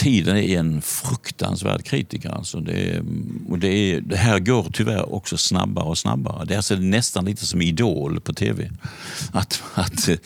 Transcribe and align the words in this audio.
tiden 0.00 0.36
är 0.36 0.58
en 0.58 0.82
fruktansvärd 0.82 1.84
kritiker. 1.84 2.30
Alltså 2.30 2.60
det, 2.60 3.02
och 3.48 3.58
det, 3.58 3.68
är, 3.68 4.00
det 4.00 4.16
här 4.16 4.38
går 4.38 4.66
tyvärr 4.72 5.14
också 5.14 5.36
snabbare 5.36 5.84
och 5.84 5.98
snabbare. 5.98 6.44
Det 6.44 6.54
är 6.54 6.56
alltså 6.56 6.74
nästan 6.74 7.24
lite 7.24 7.46
som 7.46 7.62
Idol 7.62 8.20
på 8.20 8.32
tv. 8.32 8.70
Att, 9.32 9.62
att 9.74 10.08
eh, 10.08 10.16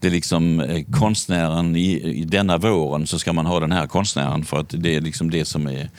det 0.00 0.06
är 0.06 0.10
liksom 0.10 0.60
eh, 0.60 0.84
konstnären 0.92 1.76
i, 1.76 2.02
i 2.20 2.24
denna 2.24 2.58
våren 2.58 3.06
så 3.06 3.18
ska 3.18 3.32
man 3.32 3.46
ha 3.46 3.60
den 3.60 3.72
här 3.72 3.86
konstnären 3.86 4.44
för 4.44 4.60
att 4.60 4.68
det 4.68 4.96
är 4.96 5.00
liksom 5.00 5.30
det 5.30 5.44
som 5.44 5.66
är 5.66 5.90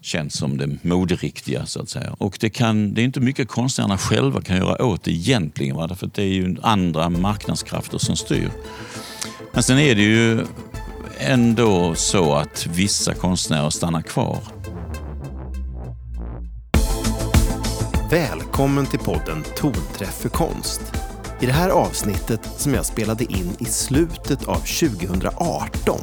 känns 0.00 0.34
som 0.34 0.58
det 0.58 0.76
moderiktiga. 0.82 1.66
så 1.66 1.80
att 1.80 1.88
säga. 1.88 2.14
Och 2.18 2.36
det, 2.40 2.50
kan, 2.50 2.94
det 2.94 3.02
är 3.02 3.04
inte 3.04 3.20
mycket 3.20 3.48
konstnärerna 3.48 3.98
själva 3.98 4.42
kan 4.42 4.56
göra 4.56 4.84
åt 4.84 5.04
det 5.04 5.12
egentligen. 5.12 5.76
Va? 5.76 5.94
För 5.94 6.10
det 6.14 6.22
är 6.22 6.26
ju 6.26 6.56
andra 6.62 7.08
marknadskrafter 7.10 7.98
som 7.98 8.16
styr. 8.16 8.50
Men 9.52 9.62
sen 9.62 9.78
är 9.78 9.94
det 9.94 10.02
ju 10.02 10.46
ändå 11.20 11.94
så 11.94 12.34
att 12.34 12.66
vissa 12.66 13.14
konstnärer 13.14 13.70
stannar 13.70 14.02
kvar. 14.02 14.38
Välkommen 18.10 18.86
till 18.86 18.98
podden 18.98 19.44
Tonträff 19.56 20.14
för 20.20 20.28
konst. 20.28 20.80
I 21.40 21.46
det 21.46 21.52
här 21.52 21.68
avsnittet 21.68 22.40
som 22.56 22.74
jag 22.74 22.86
spelade 22.86 23.24
in 23.24 23.56
i 23.58 23.64
slutet 23.64 24.48
av 24.48 24.54
2018 24.54 26.00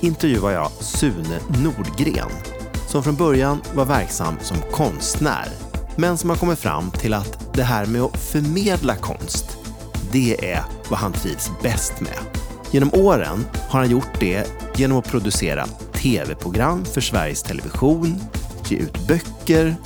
intervjuar 0.00 0.50
jag 0.50 0.70
Sune 0.70 1.38
Nordgren 1.62 2.30
som 2.88 3.02
från 3.02 3.16
början 3.16 3.60
var 3.74 3.84
verksam 3.84 4.34
som 4.40 4.56
konstnär 4.72 5.48
men 5.96 6.18
som 6.18 6.30
har 6.30 6.36
kommit 6.36 6.58
fram 6.58 6.90
till 6.90 7.14
att 7.14 7.54
det 7.54 7.62
här 7.62 7.86
med 7.86 8.02
att 8.02 8.16
förmedla 8.16 8.96
konst, 8.96 9.58
det 10.12 10.52
är 10.52 10.62
vad 10.88 10.98
han 10.98 11.12
trivs 11.12 11.50
bäst 11.62 12.00
med. 12.00 12.39
Genom 12.70 12.94
åren 12.94 13.46
har 13.68 13.80
han 13.80 13.90
gjort 13.90 14.20
det 14.20 14.46
genom 14.76 14.98
att 14.98 15.10
producera 15.10 15.66
tv-program 15.92 16.84
för 16.84 17.00
Sveriges 17.00 17.42
Television, 17.42 18.20
ge 18.68 18.76
ut 18.76 19.08
böcker 19.08 19.76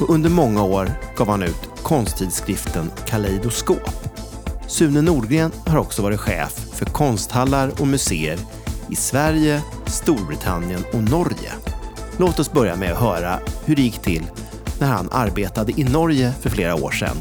och 0.00 0.10
under 0.10 0.30
många 0.30 0.62
år 0.62 0.90
gav 1.16 1.28
han 1.28 1.42
ut 1.42 1.68
konsttidskriften 1.82 2.90
Kaleidoskop. 3.06 3.90
Sune 4.66 5.02
Nordgren 5.02 5.52
har 5.66 5.78
också 5.78 6.02
varit 6.02 6.20
chef 6.20 6.52
för 6.72 6.86
konsthallar 6.86 7.80
och 7.80 7.86
museer 7.86 8.38
i 8.90 8.96
Sverige, 8.96 9.62
Storbritannien 9.86 10.84
och 10.92 11.02
Norge. 11.02 11.52
Låt 12.18 12.38
oss 12.38 12.52
börja 12.52 12.76
med 12.76 12.92
att 12.92 13.00
höra 13.00 13.38
hur 13.64 13.76
det 13.76 13.82
gick 13.82 13.98
till 14.02 14.22
när 14.80 14.86
han 14.86 15.08
arbetade 15.12 15.72
i 15.80 15.84
Norge 15.84 16.32
för 16.40 16.50
flera 16.50 16.74
år 16.74 16.90
sedan 16.90 17.16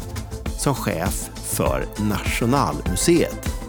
som 0.58 0.76
chef 0.76 1.30
för 1.36 1.86
Nationalmuseet. 1.98 3.61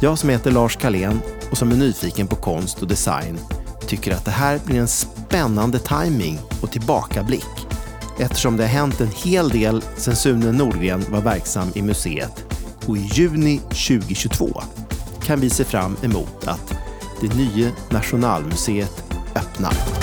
Jag 0.00 0.18
som 0.18 0.28
heter 0.28 0.50
Lars 0.50 0.76
Kalén 0.76 1.20
och 1.50 1.58
som 1.58 1.72
är 1.72 1.76
nyfiken 1.76 2.26
på 2.26 2.36
konst 2.36 2.82
och 2.82 2.88
design 2.88 3.38
tycker 3.86 4.14
att 4.14 4.24
det 4.24 4.30
här 4.30 4.60
blir 4.64 4.80
en 4.80 4.88
spännande 4.88 5.78
timing 5.78 6.38
och 6.62 6.72
tillbakablick 6.72 7.66
eftersom 8.18 8.56
det 8.56 8.62
har 8.62 8.70
hänt 8.70 9.00
en 9.00 9.10
hel 9.24 9.48
del 9.48 9.82
sedan 9.96 10.16
Sune 10.16 10.52
Nordgren 10.52 11.04
var 11.10 11.20
verksam 11.20 11.68
i 11.74 11.82
museet 11.82 12.44
och 12.86 12.96
i 12.96 13.00
juni 13.00 13.58
2022 13.58 14.62
kan 15.22 15.40
vi 15.40 15.50
se 15.50 15.64
fram 15.64 15.96
emot 16.02 16.46
att 16.46 16.74
det 17.20 17.34
nya 17.34 17.70
Nationalmuseet 17.90 19.04
öppnar. 19.34 19.95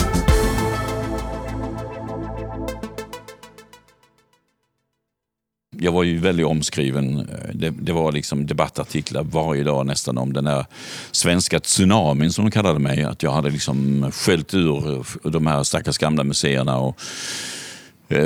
Jag 5.83 5.91
var 5.91 6.03
ju 6.03 6.17
väldigt 6.17 6.45
omskriven. 6.45 7.29
Det, 7.53 7.69
det, 7.69 7.93
var 7.93 8.11
liksom 8.11 8.47
debattartiklar 8.47 9.23
varje 9.23 9.63
dag 9.63 9.85
nästan 9.85 10.17
om 10.17 10.33
den 10.33 10.43
där 10.43 10.65
svenska 11.11 11.59
tsunamin 11.59 12.31
som 12.31 12.45
de 12.45 12.51
kallade 12.51 12.79
mig. 12.79 13.03
Att 13.03 13.23
jag 13.23 13.31
hade 13.31 13.49
liksom 13.49 14.11
sköljt 14.11 14.53
ur 14.53 15.05
de 15.29 15.47
här 15.47 15.63
stackars 15.63 15.97
gamla 15.97 16.23
museerna 16.23 16.77
och 16.77 16.99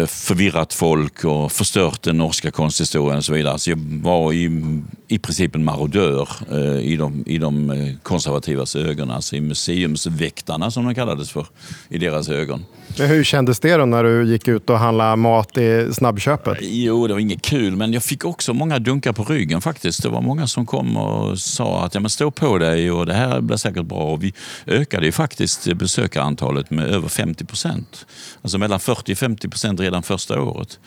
förvirrat 0.07 0.73
folk 0.73 1.25
och 1.25 1.51
förstört 1.51 2.01
den 2.01 2.17
norska 2.17 2.51
konsthistorien 2.51 3.17
och 3.17 3.25
så 3.25 3.33
vidare. 3.33 3.59
Så 3.59 3.69
jag 3.69 3.77
var 4.03 4.33
i, 4.33 4.61
i 5.07 5.19
princip 5.19 5.55
en 5.55 5.63
marodör 5.63 6.29
eh, 6.51 6.79
i, 6.79 6.95
de, 6.97 7.23
i 7.27 7.37
de 7.37 7.69
eh, 7.69 7.93
konservativas 8.03 8.75
ögon, 8.75 9.11
alltså 9.11 9.35
i 9.35 9.41
museumsväktarna 9.41 10.71
som 10.71 10.85
de 10.85 10.95
kallades 10.95 11.31
för 11.31 11.45
i 11.89 11.97
deras 11.97 12.29
ögon. 12.29 12.65
Men 12.97 13.07
hur 13.07 13.23
kändes 13.23 13.59
det 13.59 13.77
då 13.77 13.85
när 13.85 14.03
du 14.03 14.31
gick 14.31 14.47
ut 14.47 14.69
och 14.69 14.79
handlade 14.79 15.15
mat 15.15 15.57
i 15.57 15.89
snabbköpet? 15.93 16.57
Jo, 16.61 17.07
det 17.07 17.13
var 17.13 17.19
inget 17.19 17.41
kul, 17.41 17.75
men 17.75 17.93
jag 17.93 18.03
fick 18.03 18.25
också 18.25 18.53
många 18.53 18.79
dunkar 18.79 19.13
på 19.13 19.23
ryggen 19.23 19.61
faktiskt. 19.61 20.03
Det 20.03 20.09
var 20.09 20.21
många 20.21 20.47
som 20.47 20.65
kom 20.65 20.97
och 20.97 21.39
sa 21.39 21.85
att 21.85 21.93
ja, 21.93 21.99
men 21.99 22.09
stå 22.09 22.31
på 22.31 22.57
dig 22.57 22.91
och 22.91 23.05
det 23.05 23.13
här 23.13 23.41
blir 23.41 23.57
säkert 23.57 23.85
bra. 23.85 24.13
Och 24.13 24.23
vi 24.23 24.33
ökade 24.65 25.05
ju 25.05 25.11
faktiskt 25.11 25.73
besökarantalet 25.73 26.71
med 26.71 26.87
över 26.87 27.07
50 27.07 27.45
procent. 27.45 28.05
Alltså 28.41 28.57
mellan 28.57 28.79
40 28.79 29.13
och 29.13 29.17
50 29.17 29.49
procent 29.49 29.66
procent 29.67 29.79
redan 29.79 30.03
första 30.03 30.41
året. 30.41 30.79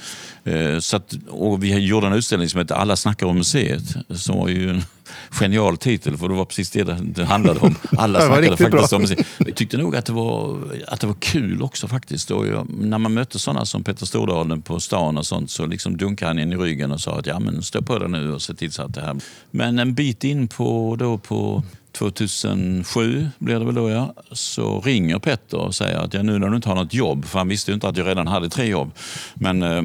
Eh, 0.45 0.79
så 0.79 0.97
att, 0.97 1.15
och 1.29 1.63
vi 1.65 1.79
gjorde 1.79 2.07
en 2.07 2.13
utställning 2.13 2.49
som 2.49 2.59
hette 2.59 2.75
Alla 2.75 2.97
snackar 2.97 3.27
om 3.27 3.37
museet. 3.37 3.83
Som 4.11 4.39
var 4.39 4.49
ju 4.49 4.71
en 4.71 4.83
genial 5.31 5.77
titel 5.77 6.17
för 6.17 6.29
det 6.29 6.35
var 6.35 6.45
precis 6.45 6.71
det 6.71 6.85
det 7.01 7.25
handlade 7.25 7.61
om. 7.61 7.75
Alla 7.99 8.21
snackade 8.21 8.57
faktiskt 8.57 8.93
om 8.93 9.03
museet. 9.03 9.27
Jag 9.39 9.57
tyckte 9.57 9.77
nog 9.77 9.97
att 9.97 10.07
det 10.07 10.13
var, 10.13 10.59
att 10.87 11.01
det 11.01 11.07
var 11.07 11.17
kul 11.21 11.63
också 11.63 11.89
faktiskt. 11.89 12.31
Och 12.31 12.47
jag, 12.47 12.67
när 12.71 12.99
man 12.99 13.15
mötte 13.15 13.39
sådana 13.39 13.65
som 13.65 13.85
Peter 13.85 14.07
Stordalen 14.07 14.63
på 14.63 14.81
stan 14.81 15.19
och 15.19 15.27
sånt 15.27 15.51
så 15.51 15.67
liksom 15.67 15.97
dunkade 15.97 16.29
han 16.29 16.39
in 16.39 16.53
i 16.53 16.57
ryggen 16.57 16.93
och 16.93 17.01
sa 17.01 17.19
att 17.19 17.27
ja 17.27 17.39
men 17.41 17.63
stå 17.63 17.83
på 17.83 17.99
dig 17.99 18.09
nu 18.09 18.33
och 18.33 18.43
se 18.43 18.55
till 18.55 18.73
så 18.73 18.83
att 18.83 18.95
det 18.95 19.01
här... 19.01 19.17
Men 19.51 19.79
en 19.79 19.95
bit 19.95 20.25
in 20.25 20.49
på, 20.49 20.97
då 20.99 21.19
på 21.19 21.63
2007 21.93 23.29
blir 23.39 23.59
det 23.59 23.65
väl 23.65 23.75
då 23.75 23.91
ja, 23.91 24.15
så 24.33 24.81
ringer 24.81 25.19
Petter 25.19 25.59
och 25.59 25.75
säger 25.75 25.99
att 25.99 26.15
ja, 26.15 26.23
nu 26.23 26.39
när 26.39 26.49
du 26.49 26.57
inte 26.57 26.69
har 26.69 26.77
något 26.77 26.95
jobb, 26.95 27.25
för 27.25 27.39
han 27.39 27.49
visste 27.49 27.71
ju 27.71 27.75
inte 27.75 27.89
att 27.89 27.97
jag 27.97 28.07
redan 28.07 28.27
hade 28.27 28.49
tre 28.49 28.67
jobb, 28.67 28.93
men 29.35 29.63
eh, 29.63 29.83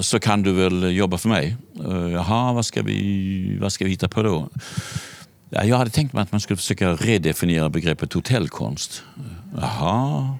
så 0.00 0.20
kan 0.20 0.42
du 0.42 0.52
väl 0.52 0.96
jobba 0.96 1.18
för 1.18 1.28
mig? 1.28 1.56
Eh, 1.84 2.10
jaha, 2.12 2.52
vad 2.52 2.66
ska 2.66 2.82
vi, 2.82 3.58
vad 3.60 3.72
ska 3.72 3.84
vi 3.84 3.90
hitta 3.90 4.08
på 4.08 4.22
då? 4.22 4.48
Ja, 5.50 5.64
jag 5.64 5.76
hade 5.76 5.90
tänkt 5.90 6.12
mig 6.12 6.22
att 6.22 6.32
man 6.32 6.40
skulle 6.40 6.56
försöka 6.56 6.92
redefiniera 6.92 7.68
begreppet 7.68 8.12
hotellkonst. 8.12 9.02
Jaha, 9.56 10.36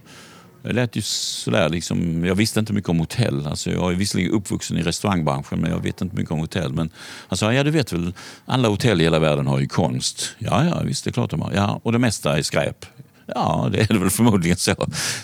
det 0.62 0.72
lät 0.72 0.96
ju 0.96 1.02
sådär 1.02 1.68
liksom, 1.68 2.24
jag 2.24 2.34
visste 2.34 2.60
inte 2.60 2.72
mycket 2.72 2.90
om 2.90 2.98
hotell. 2.98 3.46
Alltså 3.46 3.70
jag 3.70 3.92
är 3.92 3.96
visserligen 3.96 4.32
uppvuxen 4.32 4.78
i 4.78 4.82
restaurangbranschen 4.82 5.60
men 5.60 5.70
jag 5.70 5.82
vet 5.82 6.00
inte 6.00 6.16
mycket 6.16 6.32
om 6.32 6.38
hotell. 6.38 6.72
Men 6.72 6.90
han 7.28 7.36
sa, 7.36 7.52
ja 7.52 7.64
du 7.64 7.70
vet 7.70 7.92
väl, 7.92 8.12
alla 8.46 8.68
hotell 8.68 9.00
i 9.00 9.04
hela 9.04 9.18
världen 9.18 9.46
har 9.46 9.58
ju 9.58 9.68
konst. 9.68 10.36
Ja, 10.38 10.64
ja 10.64 10.80
visst 10.84 11.04
det 11.04 11.10
är 11.10 11.12
klart 11.12 11.30
de 11.30 11.40
har. 11.40 11.52
Ja, 11.54 11.80
och 11.82 11.92
det 11.92 11.98
mesta 11.98 12.38
är 12.38 12.42
skräp. 12.42 12.86
Ja, 13.34 13.68
det 13.72 13.80
är 13.80 13.86
det 13.88 13.98
väl 13.98 14.10
förmodligen 14.10 14.56
så. 14.56 14.74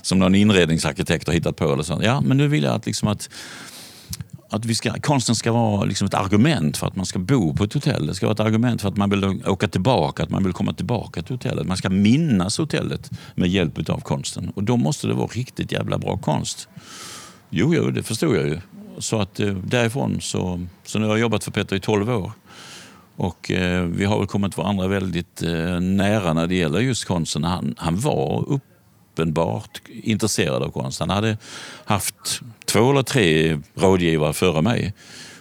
Som 0.02 0.18
någon 0.18 0.34
inredningsarkitekt 0.34 1.26
har 1.26 1.34
hittat 1.34 1.56
på. 1.56 1.72
Eller 1.72 1.82
så. 1.82 2.00
Ja, 2.02 2.20
men 2.20 2.36
nu 2.36 2.48
vill 2.48 2.62
jag 2.62 2.74
att, 2.74 2.86
liksom 2.86 3.08
att 3.08 3.30
att 4.54 4.64
vi 4.64 4.74
ska, 4.74 4.92
konsten 5.00 5.34
ska 5.34 5.52
vara 5.52 5.84
liksom 5.84 6.06
ett 6.06 6.14
argument 6.14 6.76
för 6.76 6.86
att 6.86 6.96
man 6.96 7.06
ska 7.06 7.18
bo 7.18 7.54
på 7.54 7.64
ett 7.64 7.72
hotell. 7.72 8.06
Det 8.06 8.14
ska 8.14 8.26
vara 8.26 8.34
ett 8.34 8.40
argument 8.40 8.82
för 8.82 8.88
att 8.88 8.96
man 8.96 9.10
vill 9.10 9.42
åka 9.46 9.68
tillbaka, 9.68 10.22
att 10.22 10.30
man 10.30 10.44
vill 10.44 10.52
komma 10.52 10.72
tillbaka 10.72 11.22
till 11.22 11.34
hotellet. 11.34 11.66
Man 11.66 11.76
ska 11.76 11.90
minnas 11.90 12.58
hotellet 12.58 13.10
med 13.34 13.48
hjälp 13.48 13.90
av 13.90 14.00
konsten. 14.00 14.52
Och 14.54 14.64
då 14.64 14.76
måste 14.76 15.06
det 15.06 15.14
vara 15.14 15.26
riktigt 15.26 15.72
jävla 15.72 15.98
bra 15.98 16.16
konst. 16.16 16.68
Jo, 17.50 17.74
jo, 17.74 17.90
det 17.90 18.02
förstod 18.02 18.36
jag 18.36 18.46
ju. 18.46 18.60
Så 18.98 19.20
att 19.20 19.40
eh, 19.40 19.54
därifrån 19.54 20.20
så, 20.20 20.66
så 20.84 20.98
nu 20.98 21.06
har 21.06 21.12
jag 21.12 21.20
jobbat 21.20 21.44
för 21.44 21.50
Peter 21.50 21.76
i 21.76 21.80
12 21.80 22.10
år. 22.10 22.32
Och 23.16 23.50
eh, 23.50 23.84
vi 23.84 24.04
har 24.04 24.18
väl 24.18 24.26
kommit 24.26 24.56
varandra 24.56 24.88
väldigt 24.88 25.42
eh, 25.42 25.80
nära 25.80 26.32
när 26.32 26.46
det 26.46 26.54
gäller 26.54 26.80
just 26.80 27.04
konsten. 27.04 27.44
Han, 27.44 27.74
han 27.78 28.00
var 28.00 28.44
uppenbart 28.48 29.82
intresserad 29.86 30.62
av 30.62 30.70
konst. 30.70 31.00
Han 31.00 31.10
hade 31.10 31.38
haft 31.84 32.40
två 32.74 32.90
eller 32.90 33.02
tre 33.02 33.58
rådgivare 33.74 34.32
före 34.32 34.62
mig 34.62 34.92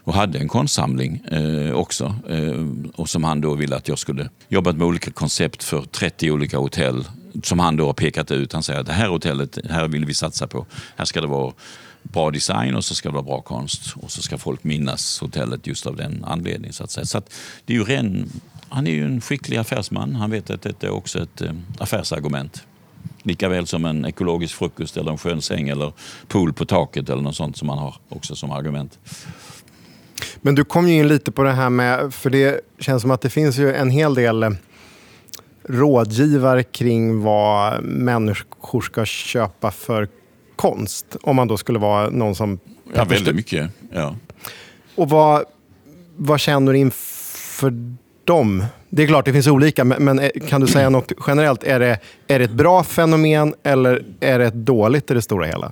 och 0.03 0.13
hade 0.13 0.39
en 0.39 0.47
konstsamling 0.47 1.23
eh, 1.31 1.71
också. 1.71 2.15
Eh, 2.29 2.65
och 2.95 3.09
som 3.09 3.23
han 3.23 3.41
då 3.41 3.53
ville 3.53 3.75
att 3.75 3.87
jag 3.87 3.99
skulle 3.99 4.29
jobba 4.47 4.73
med 4.73 4.87
olika 4.87 5.11
koncept 5.11 5.63
för 5.63 5.81
30 5.81 6.31
olika 6.31 6.57
hotell 6.57 7.05
som 7.43 7.59
han 7.59 7.77
då 7.77 7.85
har 7.85 7.93
pekat 7.93 8.31
ut. 8.31 8.53
Han 8.53 8.63
säger 8.63 8.79
att 8.79 8.85
det 8.85 8.93
här 8.93 9.07
hotellet, 9.07 9.57
här 9.69 9.87
vill 9.87 10.05
vi 10.05 10.13
satsa 10.13 10.47
på. 10.47 10.65
Här 10.95 11.05
ska 11.05 11.21
det 11.21 11.27
vara 11.27 11.53
bra 12.03 12.31
design 12.31 12.75
och 12.75 12.85
så 12.85 12.95
ska 12.95 13.09
det 13.09 13.13
vara 13.13 13.23
bra 13.23 13.41
konst. 13.41 13.93
Och 13.95 14.11
så 14.11 14.21
ska 14.21 14.37
folk 14.37 14.63
minnas 14.63 15.19
hotellet 15.19 15.67
just 15.67 15.87
av 15.87 15.95
den 15.95 16.23
anledningen. 16.27 16.73
Så 16.73 16.83
att 16.83 16.91
säga. 16.91 17.05
Så 17.05 17.17
att 17.17 17.33
det 17.65 17.73
är 17.73 17.77
ju 17.77 17.83
ren, 17.83 18.29
han 18.69 18.87
är 18.87 18.91
ju 18.91 19.05
en 19.05 19.21
skicklig 19.21 19.57
affärsman. 19.57 20.15
Han 20.15 20.31
vet 20.31 20.49
att 20.49 20.61
detta 20.61 20.87
är 20.87 20.91
också 20.91 21.23
ett 21.23 21.41
eh, 21.41 21.51
affärsargument. 21.79 22.63
Lika 23.23 23.49
väl 23.49 23.67
som 23.67 23.85
en 23.85 24.05
ekologisk 24.05 24.55
frukost 24.55 24.97
eller 24.97 25.11
en 25.11 25.17
skön 25.17 25.41
säng 25.41 25.69
eller 25.69 25.93
pool 26.27 26.53
på 26.53 26.65
taket 26.65 27.09
eller 27.09 27.21
något 27.21 27.35
sånt 27.35 27.57
som 27.57 27.67
man 27.67 27.77
har 27.77 27.95
också 28.09 28.35
som 28.35 28.51
argument. 28.51 28.99
Men 30.41 30.55
du 30.55 30.63
kom 30.63 30.87
ju 30.87 30.95
in 30.95 31.07
lite 31.07 31.31
på 31.31 31.43
det 31.43 31.51
här 31.51 31.69
med, 31.69 32.13
för 32.13 32.29
det 32.29 32.61
känns 32.79 33.01
som 33.01 33.11
att 33.11 33.21
det 33.21 33.29
finns 33.29 33.57
ju 33.57 33.73
en 33.73 33.89
hel 33.89 34.15
del 34.15 34.43
eh, 34.43 34.49
rådgivare 35.63 36.63
kring 36.63 37.21
vad 37.21 37.83
människor 37.83 38.81
ska 38.81 39.05
köpa 39.05 39.71
för 39.71 40.07
konst. 40.55 41.17
Om 41.21 41.35
man 41.35 41.47
då 41.47 41.57
skulle 41.57 41.79
vara 41.79 42.09
någon 42.09 42.35
som... 42.35 42.59
Ja, 42.95 43.03
väldigt 43.03 43.35
mycket. 43.35 43.71
Ja. 43.91 44.15
Och 44.95 45.09
vad, 45.09 45.43
vad 46.15 46.39
känner 46.39 46.73
du 46.73 46.79
inför 46.79 47.73
tvärtom? 48.23 48.65
Det 48.89 49.03
är 49.03 49.07
klart 49.07 49.25
det 49.25 49.33
finns 49.33 49.47
olika, 49.47 49.83
men, 49.83 50.03
men 50.03 50.29
kan 50.49 50.61
du 50.61 50.67
säga 50.67 50.89
något 50.89 51.11
generellt? 51.27 51.63
Är 51.63 51.79
det, 51.79 51.99
är 52.27 52.39
det 52.39 52.45
ett 52.45 52.51
bra 52.51 52.83
fenomen 52.83 53.53
eller 53.63 54.03
är 54.19 54.39
det 54.39 54.45
ett 54.45 54.53
dåligt 54.53 55.11
i 55.11 55.13
det 55.13 55.21
stora 55.21 55.45
hela? 55.45 55.71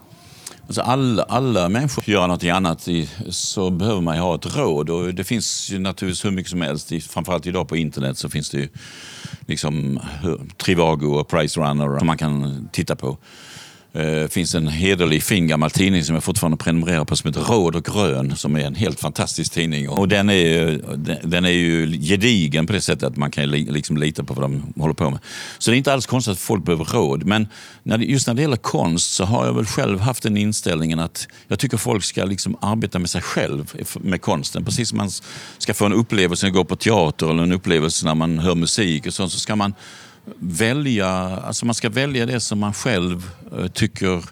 Alltså 0.67 0.81
alla, 0.81 1.23
alla 1.23 1.69
människor 1.69 2.09
gör 2.09 2.27
något 2.27 2.43
annat 2.43 2.87
i, 2.87 3.09
så 3.29 3.69
behöver 3.69 4.01
man 4.01 4.17
ha 4.17 4.35
ett 4.35 4.57
råd. 4.57 4.89
Och 4.89 5.13
det 5.13 5.23
finns 5.23 5.69
ju 5.71 5.79
naturligtvis 5.79 6.25
hur 6.25 6.31
mycket 6.31 6.49
som 6.49 6.61
helst. 6.61 6.93
Framförallt 7.09 7.47
idag 7.47 7.67
på 7.67 7.77
internet 7.77 8.17
så 8.17 8.29
finns 8.29 8.49
det 8.49 8.57
ju 8.57 8.69
liksom 9.47 9.99
Trivago 10.57 11.07
och 11.07 11.27
Pricerunner 11.27 11.97
som 11.97 12.07
man 12.07 12.17
kan 12.17 12.69
titta 12.71 12.95
på. 12.95 13.17
Det 13.93 14.21
eh, 14.21 14.27
finns 14.27 14.55
en 14.55 14.67
hederlig 14.67 15.23
fin 15.23 15.47
gammal 15.47 15.71
tidning 15.71 16.03
som 16.03 16.15
jag 16.15 16.23
fortfarande 16.23 16.57
prenumererar 16.57 17.05
på 17.05 17.15
som 17.15 17.27
heter 17.27 17.41
Råd 17.41 17.75
och 17.75 17.85
Grön 17.85 18.35
som 18.35 18.55
är 18.55 18.59
en 18.59 18.75
helt 18.75 18.99
fantastisk 18.99 19.51
tidning. 19.51 19.89
Och 19.89 20.07
den 20.07 20.29
är, 20.29 20.81
den 21.27 21.45
är 21.45 21.49
ju 21.49 21.91
gedigen 22.01 22.67
på 22.67 22.73
det 22.73 22.81
sättet 22.81 23.03
att 23.03 23.17
man 23.17 23.31
kan 23.31 23.51
liksom 23.51 23.97
lita 23.97 24.23
på 24.23 24.33
vad 24.33 24.43
de 24.43 24.73
håller 24.77 24.93
på 24.93 25.09
med. 25.09 25.19
Så 25.57 25.71
det 25.71 25.75
är 25.75 25.77
inte 25.77 25.93
alls 25.93 26.05
konstigt 26.05 26.31
att 26.31 26.39
folk 26.39 26.65
behöver 26.65 26.85
råd. 26.85 27.25
Men 27.25 27.47
när 27.83 27.97
det, 27.97 28.05
just 28.05 28.27
när 28.27 28.33
det 28.33 28.41
gäller 28.41 28.57
konst 28.57 29.13
så 29.13 29.25
har 29.25 29.45
jag 29.45 29.53
väl 29.53 29.65
själv 29.65 29.99
haft 29.99 30.23
den 30.23 30.37
inställningen 30.37 30.99
att 30.99 31.27
jag 31.47 31.59
tycker 31.59 31.77
folk 31.77 32.03
ska 32.03 32.25
liksom 32.25 32.57
arbeta 32.61 32.99
med 32.99 33.09
sig 33.09 33.21
själv 33.21 33.73
med 33.99 34.21
konsten. 34.21 34.65
Precis 34.65 34.89
som 34.89 34.97
man 34.97 35.09
ska 35.57 35.73
få 35.73 35.85
en 35.85 35.93
upplevelse 35.93 36.45
när 36.45 36.51
man 36.51 36.57
går 36.57 36.63
på 36.63 36.75
teater 36.75 37.29
eller 37.29 37.43
en 37.43 37.51
upplevelse 37.51 38.05
när 38.05 38.15
man 38.15 38.39
hör 38.39 38.55
musik 38.55 39.07
och 39.07 39.13
sånt 39.13 39.31
så 39.31 39.39
ska 39.39 39.55
man 39.55 39.73
välja, 40.39 41.07
alltså 41.07 41.65
man 41.65 41.75
ska 41.75 41.89
välja 41.89 42.25
det 42.25 42.39
som 42.39 42.59
man 42.59 42.73
själv 42.73 43.29
eh, 43.57 43.67
tycker 43.67 44.23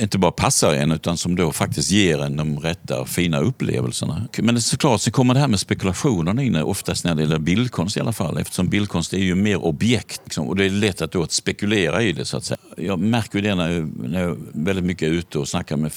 inte 0.00 0.18
bara 0.18 0.30
passar 0.30 0.74
en 0.74 0.92
utan 0.92 1.16
som 1.16 1.36
då 1.36 1.52
faktiskt 1.52 1.90
ger 1.90 2.22
en 2.22 2.36
de 2.36 2.58
rätta 2.58 3.04
fina 3.04 3.40
upplevelserna. 3.40 4.28
Men 4.38 4.62
såklart 4.62 5.00
så 5.00 5.10
kommer 5.10 5.34
det 5.34 5.40
här 5.40 5.48
med 5.48 5.60
spekulationerna 5.60 6.42
in 6.42 6.54
eh, 6.54 6.68
oftast 6.68 7.04
när 7.04 7.14
det 7.14 7.22
gäller 7.22 7.38
bildkonst 7.38 7.96
i 7.96 8.00
alla 8.00 8.12
fall 8.12 8.38
eftersom 8.38 8.68
bildkonst 8.68 9.12
är 9.12 9.18
ju 9.18 9.34
mer 9.34 9.64
objekt 9.64 10.20
liksom, 10.24 10.48
och 10.48 10.56
det 10.56 10.64
är 10.64 10.70
lätt 10.70 11.02
att, 11.02 11.12
då 11.12 11.22
att 11.22 11.32
spekulera 11.32 12.02
i 12.02 12.12
det 12.12 12.24
så 12.24 12.36
att 12.36 12.44
säga. 12.44 12.58
Jag 12.76 12.98
märker 12.98 13.38
ju 13.38 13.42
det 13.42 13.54
när 13.54 13.70
jag, 13.70 14.08
när 14.08 14.22
jag 14.22 14.36
väldigt 14.52 14.84
mycket 14.84 15.08
är 15.08 15.12
ute 15.12 15.38
och 15.38 15.48
snackar 15.48 15.76
med 15.76 15.92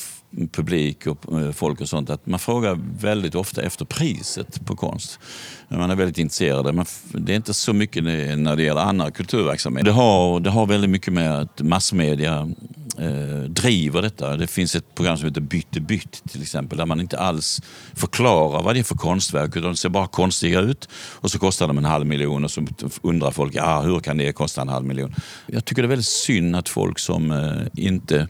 publik 0.51 1.07
och 1.07 1.41
eh, 1.41 1.51
folk 1.51 1.81
och 1.81 1.89
sånt 1.89 2.09
att 2.09 2.25
man 2.25 2.39
frågar 2.39 2.79
väldigt 2.99 3.35
ofta 3.35 3.61
efter 3.61 3.85
priset 3.85 4.65
på 4.65 4.75
konst. 4.75 5.19
Man 5.67 5.91
är 5.91 5.95
väldigt 5.95 6.17
intresserad. 6.17 6.75
Men 6.75 6.85
det 7.11 7.31
är 7.31 7.35
inte 7.35 7.53
så 7.53 7.73
mycket 7.73 8.03
när 8.03 8.55
det 8.55 8.63
gäller 8.63 8.81
annan 8.81 9.11
kulturverksamhet. 9.11 9.85
Det 9.85 9.91
har, 9.91 10.39
det 10.39 10.49
har 10.49 10.65
väldigt 10.65 10.89
mycket 10.89 11.13
med 11.13 11.39
att 11.39 11.61
massmedia 11.61 12.49
eh, 12.97 13.39
driver 13.49 14.01
detta. 14.01 14.37
Det 14.37 14.47
finns 14.47 14.75
ett 14.75 14.95
program 14.95 15.17
som 15.17 15.27
heter 15.27 15.41
Bytte 15.41 15.81
bytt 15.81 16.23
till 16.31 16.41
exempel 16.41 16.77
där 16.77 16.85
man 16.85 17.01
inte 17.01 17.19
alls 17.19 17.61
förklarar 17.93 18.63
vad 18.63 18.75
det 18.75 18.79
är 18.79 18.83
för 18.83 18.95
konstverk 18.95 19.55
utan 19.55 19.71
de 19.71 19.75
ser 19.75 19.89
bara 19.89 20.07
konstiga 20.07 20.59
ut 20.59 20.89
och 20.93 21.31
så 21.31 21.39
kostar 21.39 21.67
de 21.67 21.77
en 21.77 21.85
halv 21.85 22.05
miljon 22.05 22.43
och 22.43 22.51
så 22.51 22.65
undrar 23.01 23.31
folk 23.31 23.55
ah, 23.55 23.81
hur 23.81 23.99
kan 23.99 24.17
det 24.17 24.33
kosta 24.33 24.61
en 24.61 24.69
halv 24.69 24.85
miljon. 24.85 25.15
Jag 25.45 25.65
tycker 25.65 25.81
det 25.81 25.85
är 25.85 25.89
väldigt 25.89 26.05
synd 26.05 26.55
att 26.55 26.69
folk 26.69 26.99
som 26.99 27.31
eh, 27.31 27.83
inte 27.85 28.27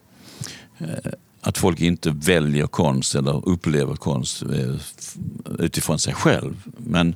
eh, 0.77 1.11
att 1.41 1.57
folk 1.57 1.81
inte 1.81 2.09
väljer 2.09 2.67
konst 2.67 3.15
eller 3.15 3.49
upplever 3.49 3.95
konst 3.95 4.41
eh, 4.41 5.59
utifrån 5.59 5.99
sig 5.99 6.13
själv. 6.13 6.55
Men 6.77 7.15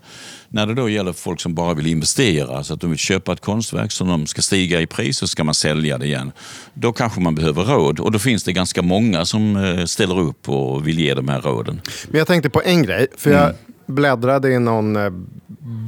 när 0.49 0.67
det 0.67 0.73
då 0.73 0.89
gäller 0.89 1.13
folk 1.13 1.41
som 1.41 1.55
bara 1.55 1.73
vill 1.73 1.87
investera, 1.87 2.63
så 2.63 2.73
att 2.73 2.81
de 2.81 2.89
vill 2.89 2.99
köpa 2.99 3.33
ett 3.33 3.41
konstverk 3.41 3.91
som 3.91 4.07
de 4.07 4.27
ska 4.27 4.41
stiga 4.41 4.81
i 4.81 4.87
pris 4.87 5.17
så 5.17 5.27
ska 5.27 5.43
man 5.43 5.53
sälja 5.53 5.97
det 5.97 6.05
igen. 6.05 6.31
Då 6.73 6.93
kanske 6.93 7.21
man 7.21 7.35
behöver 7.35 7.63
råd 7.63 7.99
och 7.99 8.11
då 8.11 8.19
finns 8.19 8.43
det 8.43 8.53
ganska 8.53 8.81
många 8.81 9.25
som 9.25 9.55
eh, 9.55 9.85
ställer 9.85 10.19
upp 10.19 10.49
och 10.49 10.87
vill 10.87 10.99
ge 10.99 11.13
de 11.13 11.27
här 11.27 11.41
råden. 11.41 11.81
Men 12.07 12.17
jag 12.17 12.27
tänkte 12.27 12.49
på 12.49 12.61
en 12.61 12.83
grej, 12.83 13.07
för 13.17 13.31
jag 13.31 13.43
mm. 13.43 13.55
bläddrade 13.85 14.51
i 14.51 14.59
någon 14.59 14.95
eh, 14.95 15.09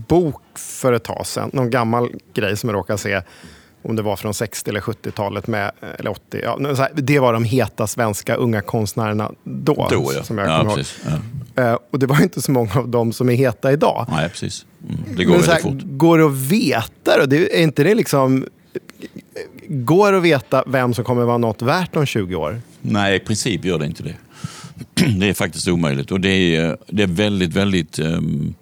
bok 0.07 0.41
för 0.55 0.93
ett 0.93 1.03
tag 1.03 1.27
sedan, 1.27 1.49
någon 1.53 1.69
gammal 1.69 2.09
grej 2.33 2.57
som 2.57 2.69
jag 2.69 2.75
råkade 2.75 2.99
se 2.99 3.21
om 3.83 3.95
det 3.95 4.01
var 4.01 4.15
från 4.15 4.33
60 4.33 4.69
eller 4.69 4.81
70-talet, 4.81 5.47
med, 5.47 5.71
eller 5.99 6.11
80. 6.11 6.39
Ja, 6.43 6.87
det 6.95 7.19
var 7.19 7.33
de 7.33 7.43
heta 7.43 7.87
svenska 7.87 8.35
unga 8.35 8.61
konstnärerna 8.61 9.31
då. 9.43 9.87
då 9.91 10.11
ja. 10.15 10.23
som 10.23 10.37
jag 10.37 10.47
ja, 10.47 10.75
precis, 10.75 10.99
ja. 11.55 11.71
uh, 11.71 11.77
och 11.91 11.99
det 11.99 12.05
var 12.05 12.21
inte 12.21 12.41
så 12.41 12.51
många 12.51 12.71
av 12.75 12.87
dem 12.87 13.13
som 13.13 13.29
är 13.29 13.33
heta 13.33 13.71
idag. 13.71 14.05
Nej, 14.09 14.29
precis. 14.29 14.65
Mm, 14.89 15.03
det 15.17 15.23
går 15.23 15.33
Men, 15.33 15.41
väldigt 15.41 15.63
fort. 15.63 15.81
Går 15.83 16.17
det 16.17 16.25
att 16.25 16.31
veta 16.31 17.17
då? 17.19 17.25
Det, 17.25 17.59
är 17.59 17.63
inte 17.63 17.83
det 17.83 17.95
liksom... 17.95 18.45
Går 19.67 20.11
det 20.11 20.17
att 20.17 20.23
veta 20.23 20.63
vem 20.67 20.93
som 20.93 21.03
kommer 21.03 21.23
vara 21.23 21.37
något 21.37 21.61
värt 21.61 21.95
om 21.95 22.05
20 22.05 22.35
år? 22.35 22.61
Nej, 22.81 23.15
i 23.15 23.19
princip 23.19 23.65
gör 23.65 23.79
det 23.79 23.85
inte 23.85 24.03
det. 24.03 24.15
Det 25.19 25.29
är 25.29 25.33
faktiskt 25.33 25.67
omöjligt. 25.67 26.11
Och 26.11 26.19
det 26.19 26.55
är, 26.55 26.77
det 26.87 27.03
är 27.03 27.07
väldigt, 27.07 27.53
väldigt... 27.53 27.99
Um, 27.99 28.55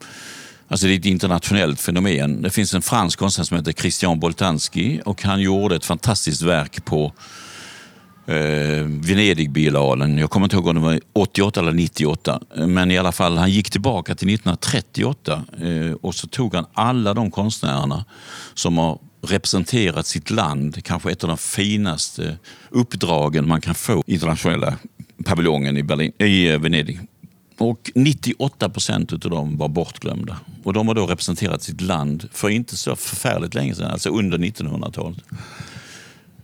Alltså 0.72 0.88
det 0.88 0.94
är 0.94 1.00
ett 1.00 1.06
internationellt 1.06 1.82
fenomen. 1.82 2.42
Det 2.42 2.50
finns 2.50 2.74
en 2.74 2.82
fransk 2.82 3.20
konstnär 3.20 3.46
som 3.46 3.58
heter 3.58 3.72
Christian 3.72 4.20
Boltanski 4.20 5.02
och 5.06 5.24
han 5.24 5.42
gjorde 5.42 5.76
ett 5.76 5.86
fantastiskt 5.86 6.42
verk 6.42 6.86
på 6.86 7.14
eh, 8.28 8.86
Venedigbiennalen. 8.86 10.18
Jag 10.18 10.30
kommer 10.30 10.46
inte 10.46 10.56
ihåg 10.56 10.68
om 10.68 10.76
det 10.76 10.82
var 10.82 11.00
88 11.14 11.60
eller 11.60 11.72
98. 11.72 12.42
Men 12.56 12.92
i 12.92 12.98
alla 12.98 13.12
fall, 13.12 13.38
han 13.38 13.52
gick 13.52 13.72
tillbaka 13.72 14.16
till 14.16 14.28
1938 14.28 15.44
eh, 15.62 15.94
och 16.02 16.16
så 16.16 16.28
tog 16.28 16.56
han 16.56 16.66
alla 16.74 17.14
de 17.14 17.32
konstnärerna 17.32 18.06
som 18.54 18.78
har 18.78 19.00
representerat 19.22 20.08
sitt 20.08 20.30
land, 20.30 20.84
kanske 20.84 21.12
ett 21.12 21.24
av 21.24 21.28
de 21.28 21.38
finaste 21.38 22.38
uppdragen 22.70 23.48
man 23.48 23.62
kan 23.62 23.76
få 23.76 24.04
i 24.08 24.14
internationella 24.14 24.76
paviljongen 25.26 25.78
i, 25.78 25.84
Berlin, 25.84 26.12
i 26.18 26.52
eh, 26.52 26.60
Venedig. 26.60 27.00
Och 27.62 27.92
98 27.96 28.70
procent 28.70 29.14
av 29.14 29.20
dem 29.20 29.58
var 29.58 29.68
bortglömda. 29.68 30.40
Och 30.64 30.74
de 30.74 30.88
har 30.88 30.96
då 30.96 31.06
representerat 31.06 31.64
sitt 31.64 31.82
land 31.82 32.30
för 32.32 32.50
inte 32.50 32.78
så 32.78 32.96
förfärligt 32.96 33.54
länge 33.54 33.76
sedan, 33.76 33.92
alltså 33.92 34.10
under 34.10 34.38
1900-talet. 34.38 35.24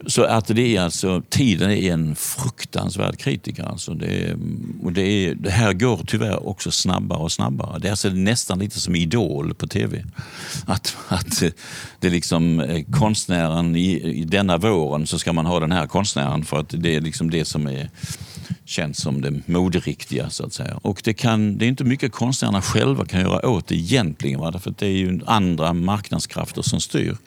Så 0.05 0.23
att 0.23 0.47
det 0.47 0.75
är 0.75 0.81
alltså, 0.81 1.21
tiden 1.29 1.71
är 1.71 1.93
en 1.93 2.15
fruktansvärd 2.15 3.17
kritiker. 3.17 3.63
Alltså 3.63 3.93
det, 3.93 4.37
och 4.83 4.93
det, 4.93 5.01
är, 5.01 5.35
det 5.35 5.49
här 5.49 5.73
går 5.73 6.01
tyvärr 6.07 6.47
också 6.47 6.71
snabbare 6.71 7.19
och 7.19 7.31
snabbare. 7.31 7.79
Det 7.79 7.87
är 7.87 7.91
alltså 7.91 8.09
nästan 8.09 8.59
lite 8.59 8.79
som 8.79 8.95
Idol 8.95 9.53
på 9.53 9.67
tv. 9.67 10.05
Att, 10.65 10.97
att 11.07 11.43
det 11.99 12.07
är 12.07 12.11
liksom 12.11 12.59
eh, 12.59 12.83
konstnären 12.91 13.75
i, 13.75 14.01
i 14.01 14.23
denna 14.23 14.57
våren 14.57 15.07
så 15.07 15.19
ska 15.19 15.33
man 15.33 15.45
ha 15.45 15.59
den 15.59 15.71
här 15.71 15.87
konstnären 15.87 16.45
för 16.45 16.59
att 16.59 16.69
det 16.69 16.95
är 16.95 17.01
liksom 17.01 17.29
det 17.29 17.45
som 17.45 17.67
är 17.67 17.89
känns 18.65 19.01
som 19.01 19.21
det 19.21 19.41
moderiktiga. 19.45 20.29
så 20.29 20.45
att 20.45 20.53
säga. 20.53 20.79
Och 20.81 21.01
det, 21.03 21.13
kan, 21.13 21.57
det 21.57 21.65
är 21.65 21.69
inte 21.69 21.83
mycket 21.83 22.11
konstnärerna 22.11 22.61
själva 22.61 23.05
kan 23.05 23.21
göra 23.21 23.49
åt 23.49 23.67
det 23.67 23.75
egentligen. 23.75 24.39
Va? 24.39 24.59
För 24.59 24.73
det 24.77 24.85
är 24.85 24.91
ju 24.91 25.19
andra 25.25 25.73
marknadskrafter 25.73 26.61
som 26.61 26.81
styr. 26.81 27.17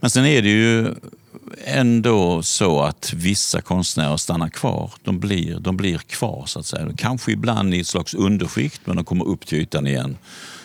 Men 0.00 0.10
sen 0.10 0.24
är 0.24 0.42
det 0.42 0.48
ju 0.48 0.94
ändå 1.64 2.42
så 2.42 2.82
att 2.82 3.12
vissa 3.12 3.60
konstnärer 3.60 4.16
stannar 4.16 4.48
kvar. 4.48 4.92
De 5.02 5.20
blir, 5.20 5.58
de 5.58 5.76
blir 5.76 5.98
kvar 5.98 6.44
så 6.46 6.60
att 6.60 6.66
säga. 6.66 6.88
Kanske 6.96 7.32
ibland 7.32 7.74
i 7.74 7.80
ett 7.80 7.86
slags 7.86 8.14
underskikt 8.14 8.80
men 8.84 8.96
de 8.96 9.04
kommer 9.04 9.28
upp 9.28 9.46
till 9.46 9.58
ytan 9.58 9.86
igen. 9.86 10.16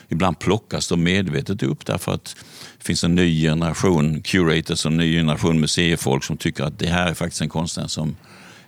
Ibland 0.10 0.40
plockas 0.40 0.88
de 0.88 1.04
medvetet 1.04 1.64
upp 1.64 1.86
därför 1.86 2.14
att 2.14 2.36
det 2.78 2.84
finns 2.86 3.04
en 3.04 3.16
ny 3.16 3.42
generation 3.42 4.22
curators 4.22 4.86
och 4.86 4.92
en 4.92 4.98
ny 4.98 5.18
generation 5.18 5.60
museifolk 5.60 6.24
som 6.24 6.38
tycker 6.38 6.64
att 6.64 6.80
det 6.80 6.88
här 6.88 7.08
är 7.08 7.14
faktiskt 7.14 7.42
en 7.42 7.50
konstnär 7.50 7.88
som 7.88 8.16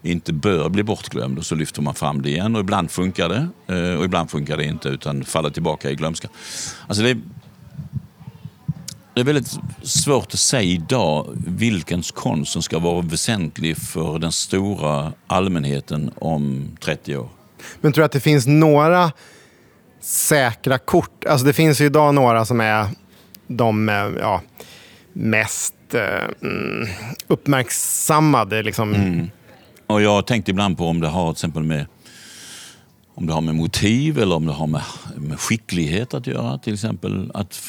inte 0.07 0.33
bör 0.33 0.69
bli 0.69 0.83
bortglömd 0.83 1.37
och 1.37 1.45
så 1.45 1.55
lyfter 1.55 1.81
man 1.81 1.95
fram 1.95 2.21
det 2.21 2.29
igen 2.29 2.55
och 2.55 2.61
ibland 2.61 2.91
funkar 2.91 3.29
det 3.29 3.47
eh, 3.75 3.99
och 3.99 4.05
ibland 4.05 4.31
funkar 4.31 4.57
det 4.57 4.63
inte 4.63 4.89
utan 4.89 5.23
faller 5.23 5.49
tillbaka 5.49 5.91
i 5.91 5.95
glömska. 5.95 6.27
Alltså 6.87 7.03
det, 7.03 7.09
är, 7.09 7.17
det 9.13 9.21
är 9.21 9.25
väldigt 9.25 9.57
svårt 9.83 10.33
att 10.33 10.39
säga 10.39 10.61
idag 10.61 11.27
vilken 11.47 12.01
konst 12.01 12.51
som 12.51 12.61
ska 12.61 12.79
vara 12.79 13.01
väsentlig 13.01 13.77
för 13.77 14.19
den 14.19 14.31
stora 14.31 15.13
allmänheten 15.27 16.11
om 16.15 16.71
30 16.83 17.17
år. 17.17 17.29
Men 17.81 17.93
tror 17.93 18.01
du 18.01 18.05
att 18.05 18.11
det 18.11 18.19
finns 18.19 18.47
några 18.47 19.11
säkra 20.01 20.77
kort? 20.77 21.25
Alltså 21.25 21.45
det 21.45 21.53
finns 21.53 21.81
ju 21.81 21.85
idag 21.85 22.13
några 22.13 22.45
som 22.45 22.61
är 22.61 22.87
de 23.47 23.89
eh, 23.89 24.07
ja, 24.19 24.41
mest 25.13 25.73
eh, 25.93 26.23
mm, 26.41 26.87
uppmärksammade 27.27 28.63
liksom, 28.63 28.93
mm. 28.93 29.29
Och 29.87 30.01
jag 30.01 30.09
har 30.09 30.21
tänkt 30.21 30.49
ibland 30.49 30.77
på 30.77 30.87
om 30.87 30.99
det 30.99 31.07
har 31.07 31.33
till 31.33 31.37
exempel 31.37 31.63
med 31.63 31.85
om 33.17 33.27
det 33.27 33.33
har 33.33 33.41
med 33.41 33.55
motiv 33.55 34.19
eller 34.19 34.35
om 34.35 34.45
det 34.45 34.53
har 34.53 34.67
med, 34.67 34.81
med 35.15 35.39
skicklighet 35.39 36.13
att 36.13 36.27
göra. 36.27 36.57
Till 36.57 36.73
exempel 36.73 37.31
att 37.33 37.61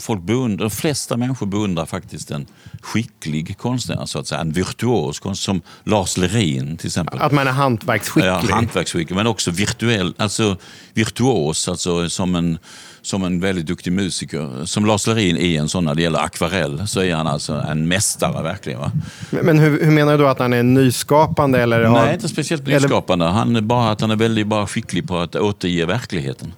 folk 0.00 0.22
beundrar, 0.22 0.64
de 0.64 0.70
flesta 0.70 1.16
människor 1.16 1.46
beundrar 1.46 1.86
faktiskt 1.86 2.30
en 2.30 2.46
skicklig 2.80 3.58
konstnär, 3.58 4.06
så 4.06 4.18
att 4.18 4.26
säga. 4.26 4.40
En 4.40 4.52
virtuos 4.52 5.20
konstnär, 5.20 5.54
som 5.54 5.62
Lars 5.84 6.16
Lerin 6.16 6.76
till 6.76 6.86
exempel. 6.86 7.20
Att 7.20 7.32
man 7.32 7.46
är 7.46 7.52
hantverksskicklig? 7.52 8.30
Ja, 8.30 8.42
hantverksskicklig, 8.50 9.16
men 9.16 9.26
också 9.26 9.50
virtuell, 9.50 10.14
alltså 10.16 10.56
virtuos, 10.94 11.68
alltså 11.68 12.08
som 12.10 12.34
en 12.34 12.58
som 13.06 13.24
en 13.24 13.40
väldigt 13.40 13.66
duktig 13.66 13.92
musiker. 13.92 14.64
Som 14.64 14.86
Lars 14.86 15.06
Lerin 15.06 15.36
är 15.36 15.60
en 15.60 15.68
sån 15.68 15.84
när 15.84 15.94
det 15.94 16.02
gäller 16.02 16.18
akvarell 16.18 16.88
så 16.88 17.00
är 17.00 17.14
han 17.14 17.26
alltså 17.26 17.52
en 17.52 17.88
mästare 17.88 18.42
verkligen. 18.42 18.80
Va? 18.80 18.92
Men 19.30 19.58
hur, 19.58 19.84
hur 19.84 19.90
menar 19.90 20.12
du 20.12 20.18
då 20.18 20.26
att 20.26 20.38
han 20.38 20.52
är 20.52 20.62
nyskapande? 20.62 21.62
Eller 21.62 21.88
Nej, 21.88 22.14
inte 22.14 22.28
speciellt 22.28 22.66
nyskapande. 22.66 23.24
Han 23.24 23.56
är 23.56 23.60
bara 23.60 23.90
att 23.90 24.00
han 24.00 24.10
är 24.10 24.16
väldigt 24.16 24.46
bara 24.46 24.66
skicklig 24.66 25.08
på 25.08 25.18
att 25.18 25.36
återge 25.36 25.86
verkligheten. 25.86 26.52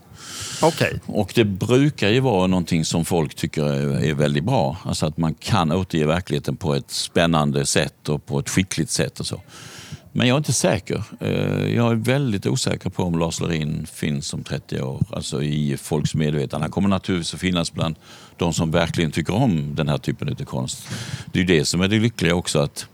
Okej. 0.63 1.01
Och 1.07 1.33
det 1.35 1.45
brukar 1.45 2.09
ju 2.09 2.21
vara 2.21 2.47
någonting 2.47 2.85
som 2.85 3.05
folk 3.05 3.35
tycker 3.35 3.65
är, 3.65 4.05
är 4.05 4.15
väldigt 4.15 4.45
bra. 4.45 4.77
Alltså 4.83 5.07
att 5.07 5.17
man 5.17 5.35
kan 5.35 5.73
återge 5.73 6.07
verkligheten 6.07 6.57
på 6.57 6.75
ett 6.75 6.91
spännande 6.91 7.67
sätt 7.67 8.09
och 8.09 8.27
på 8.27 8.39
ett 8.39 8.49
skickligt 8.49 8.91
sätt. 8.91 9.21
och 9.21 9.27
så. 9.27 9.41
Men 10.17 10.29
jag 10.29 10.35
är 10.35 10.39
inte 10.39 10.53
säker. 10.53 11.03
Eh, 11.21 11.75
jag 11.75 11.93
är 11.93 11.95
väldigt 11.95 12.47
osäker 12.47 12.91
på 12.91 13.03
om 13.03 13.19
Lars 13.19 13.41
Lerin 13.41 13.87
finns 13.93 14.35
om 14.35 14.45
30 14.45 14.81
år. 14.81 15.03
Alltså 15.11 15.43
i 15.43 15.77
folks 15.77 16.15
medvetande. 16.15 16.65
Han 16.65 16.71
kommer 16.71 16.89
naturligtvis 16.89 17.35
att 17.35 17.41
finnas 17.41 17.73
bland 17.73 17.97
de 18.37 18.53
som 18.53 18.71
verkligen 18.71 19.11
tycker 19.11 19.35
om 19.35 19.75
den 19.75 19.89
här 19.89 19.99
typen 19.99 20.29
av 20.29 20.45
konst. 20.45 20.89
Det 21.33 21.39
är 21.39 21.41
ju 21.41 21.59
det 21.59 21.65
som 21.65 21.81
är 21.81 21.89
det 21.89 21.99
lyckliga 21.99 22.35
också. 22.35 22.59
att 22.59 22.87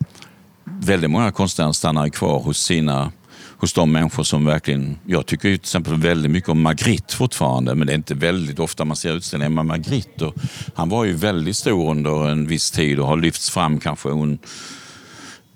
väldigt 0.65 1.11
många 1.11 1.33
konstnärer 1.33 1.73
stannar 1.73 2.09
kvar 2.09 2.41
hos 2.41 2.59
sina 2.59 3.13
hos 3.59 3.73
de 3.73 3.93
människor 3.93 4.23
som 4.23 4.45
verkligen... 4.45 4.99
Jag 5.07 5.27
tycker 5.27 5.49
ju 5.49 5.57
till 5.57 5.65
exempel 5.65 5.95
väldigt 5.95 6.31
mycket 6.31 6.51
om 6.51 6.63
Magritte 6.63 7.17
fortfarande, 7.17 7.75
men 7.75 7.87
det 7.87 7.93
är 7.93 7.97
inte 7.97 8.15
väldigt 8.15 8.59
ofta 8.59 8.85
man 8.85 8.97
ser 8.97 9.13
utställningar 9.13 9.51
med 9.51 9.67
Magritte. 9.67 10.25
Och 10.25 10.35
han 10.75 10.89
var 10.89 11.05
ju 11.05 11.13
väldigt 11.13 11.57
stor 11.57 11.91
under 11.91 12.29
en 12.29 12.47
viss 12.47 12.71
tid 12.71 12.99
och 12.99 13.07
har 13.07 13.17
lyfts 13.17 13.51
fram 13.51 13.81
kanske 13.81 14.09
un, 14.09 14.39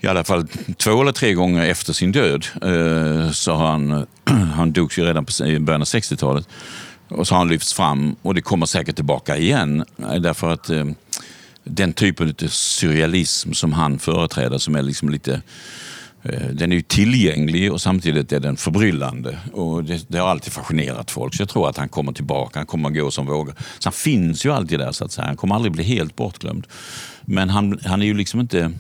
i 0.07 0.09
alla 0.09 0.25
fall 0.25 0.47
två 0.77 1.03
eller 1.03 1.13
tre 1.13 1.35
gånger 1.35 1.67
efter 1.67 1.93
sin 1.93 2.13
död. 2.13 2.47
Eh, 2.63 3.31
så 3.31 3.55
han, 3.55 4.07
han 4.55 4.73
dog 4.73 4.93
ju 4.99 5.05
redan 5.05 5.27
i 5.45 5.59
början 5.59 5.83
av 5.83 5.87
60-talet. 5.87 6.49
Och 7.09 7.29
så 7.29 7.35
har 7.35 7.39
han 7.39 7.49
lyfts 7.49 7.75
fram 7.75 8.17
och 8.23 8.35
det 8.35 8.43
kommer 8.43 8.67
säkert 8.67 8.97
tillbaka 8.97 9.37
igen. 9.37 9.85
Eh, 9.99 10.15
därför 10.15 10.51
att 10.51 10.71
eh, 10.71 10.85
den 11.65 11.93
typen 11.93 12.35
av 12.43 12.49
surrealism 12.49 13.53
som 13.53 13.73
han 13.73 13.99
företräder 13.99 14.59
som 14.59 14.75
är 14.77 14.83
liksom 14.83 15.09
lite 15.09 15.43
den 16.53 16.73
är 16.73 16.77
ju 16.77 16.83
tillgänglig 16.83 17.73
och 17.73 17.81
samtidigt 17.81 18.33
är 18.33 18.41
den 18.41 18.57
förbryllande. 18.57 19.39
Och 19.53 19.85
det, 19.85 20.09
det 20.09 20.19
har 20.19 20.29
alltid 20.29 20.53
fascinerat 20.53 21.11
folk. 21.11 21.35
Så 21.35 21.43
jag 21.43 21.49
tror 21.49 21.69
att 21.69 21.77
han 21.77 21.89
kommer 21.89 22.13
tillbaka, 22.13 22.59
han 22.59 22.67
kommer 22.67 22.89
att 22.89 22.95
gå 22.95 23.11
som 23.11 23.27
vågor. 23.27 23.55
Så 23.79 23.87
han 23.87 23.93
finns 23.93 24.47
ju 24.47 24.53
alltid 24.53 24.79
där 24.79 24.93
så 24.93 25.05
att 25.05 25.13
säga. 25.13 25.27
Han 25.27 25.37
kommer 25.37 25.55
aldrig 25.55 25.73
bli 25.73 25.85
helt 25.85 26.17
bortglömd. 26.17 26.67
Men 27.23 27.51
han, 27.51 27.81
han 27.85 28.03
är 28.03 28.07
ju 28.07 28.15
liksom 28.15 28.41
inte 28.41 28.73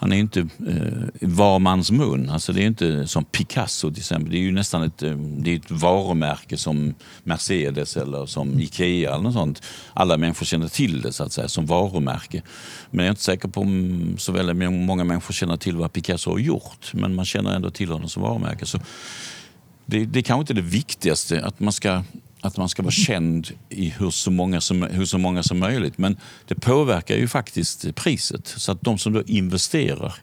han 0.00 0.12
är 0.12 0.16
ju 0.16 0.22
inte 0.22 0.40
eh, 0.40 1.28
var 1.28 1.58
mans 1.58 1.90
mun. 1.90 2.30
Alltså 2.30 2.52
det 2.52 2.62
är 2.62 2.66
inte 2.66 3.06
som 3.06 3.24
Picasso 3.24 3.90
till 3.90 4.00
exempel. 4.00 4.30
Det 4.30 4.36
är 4.36 4.40
ju 4.40 4.52
nästan 4.52 4.82
ett, 4.82 5.02
eh, 5.02 5.16
det 5.16 5.52
är 5.52 5.56
ett 5.56 5.70
varumärke 5.70 6.56
som 6.56 6.94
Mercedes 7.24 7.96
eller 7.96 8.26
som 8.26 8.60
Ikea 8.60 9.10
eller 9.10 9.22
något 9.22 9.34
sånt. 9.34 9.62
Alla 9.92 10.16
människor 10.16 10.46
känner 10.46 10.68
till 10.68 11.02
det 11.02 11.12
så 11.12 11.24
att 11.24 11.32
säga 11.32 11.48
som 11.48 11.66
varumärke. 11.66 12.42
Men 12.90 12.98
jag 12.98 13.06
är 13.06 13.10
inte 13.10 13.22
säker 13.22 13.48
på 13.48 13.60
om 13.60 14.14
så 14.18 14.32
väldigt 14.32 14.72
många 14.72 15.04
människor 15.04 15.34
känner 15.34 15.56
till 15.56 15.76
vad 15.76 15.92
Picasso 15.92 16.30
har 16.30 16.38
gjort. 16.38 16.90
Men 16.92 17.14
man 17.14 17.24
känner 17.24 17.56
ändå 17.56 17.70
till 17.70 17.90
honom 17.90 18.08
som 18.08 18.22
varumärke. 18.22 18.66
Så 18.66 18.78
det, 19.86 20.04
det 20.04 20.18
är 20.18 20.22
kanske 20.22 20.40
inte 20.40 20.54
det 20.54 20.68
viktigaste 20.68 21.44
att 21.44 21.60
man 21.60 21.72
ska 21.72 22.02
att 22.40 22.56
man 22.56 22.68
ska 22.68 22.82
vara 22.82 22.90
känd 22.90 23.48
i 23.68 23.88
hur 23.98 24.10
så, 24.10 24.30
många 24.30 24.60
som, 24.60 24.82
hur 24.82 25.04
så 25.04 25.18
många 25.18 25.42
som 25.42 25.58
möjligt. 25.58 25.98
Men 25.98 26.16
det 26.46 26.54
påverkar 26.54 27.16
ju 27.16 27.28
faktiskt 27.28 27.94
priset. 27.94 28.46
Så 28.46 28.72
att 28.72 28.82
de 28.82 28.98
som 28.98 29.12
då 29.12 29.22
investerar 29.26 30.14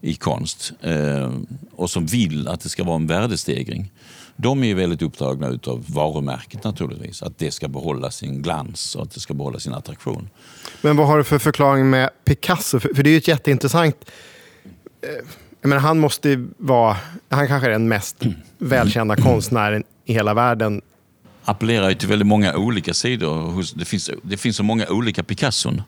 i 0.00 0.14
konst 0.14 0.72
eh, 0.80 1.32
och 1.72 1.90
som 1.90 2.06
vill 2.06 2.48
att 2.48 2.60
det 2.60 2.68
ska 2.68 2.84
vara 2.84 2.96
en 2.96 3.06
värdestegring. 3.06 3.92
De 4.36 4.62
är 4.62 4.66
ju 4.66 4.74
väldigt 4.74 5.02
upptagna 5.02 5.58
av 5.66 5.84
varumärket 5.88 6.64
naturligtvis. 6.64 7.22
Att 7.22 7.38
det 7.38 7.50
ska 7.50 7.68
behålla 7.68 8.10
sin 8.10 8.42
glans 8.42 8.96
och 8.96 9.02
att 9.02 9.10
det 9.10 9.20
ska 9.20 9.34
behålla 9.34 9.58
sin 9.58 9.74
attraktion. 9.74 10.28
Men 10.82 10.96
vad 10.96 11.06
har 11.06 11.18
du 11.18 11.24
för 11.24 11.38
förklaring 11.38 11.90
med 11.90 12.10
Picasso? 12.24 12.80
För, 12.80 12.94
för 12.94 13.02
det 13.02 13.08
är 13.08 13.12
ju 13.12 13.18
ett 13.18 13.28
jätteintressant... 13.28 13.96
Eh, 15.02 15.68
menar, 15.68 15.82
han 15.82 15.98
måste 15.98 16.28
ju 16.28 16.48
vara... 16.56 16.96
Han 17.28 17.48
kanske 17.48 17.68
är 17.68 17.72
den 17.72 17.88
mest 17.88 18.16
välkända 18.58 19.16
konstnären 19.16 19.84
i 20.04 20.12
hela 20.12 20.34
världen 20.34 20.82
appellerar 21.44 21.88
ju 21.88 21.94
till 21.94 22.08
väldigt 22.08 22.26
många 22.26 22.56
olika 22.56 22.94
sidor. 22.94 23.64
Det 23.74 23.84
finns, 23.84 24.10
det 24.22 24.36
finns 24.36 24.56
så 24.56 24.62
många 24.62 24.86
olika 24.88 25.22
Picasson. 25.22 25.82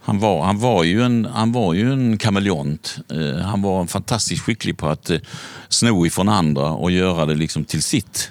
Han 0.00 0.18
var, 0.18 0.44
han 0.44 0.58
var 0.58 0.84
ju 0.84 1.02
en, 1.02 1.24
han 1.24 1.52
var 1.52 1.74
ju 1.74 1.92
en 1.92 2.18
kameleont. 2.18 2.96
Eh, 3.10 3.40
han 3.40 3.62
var 3.62 3.86
fantastiskt 3.86 4.42
skicklig 4.42 4.78
på 4.78 4.88
att 4.88 5.10
eh, 5.10 5.18
sno 5.68 6.06
ifrån 6.06 6.28
andra 6.28 6.70
och 6.70 6.90
göra 6.90 7.26
det 7.26 7.34
liksom 7.34 7.64
till 7.64 7.82
sitt. 7.82 8.30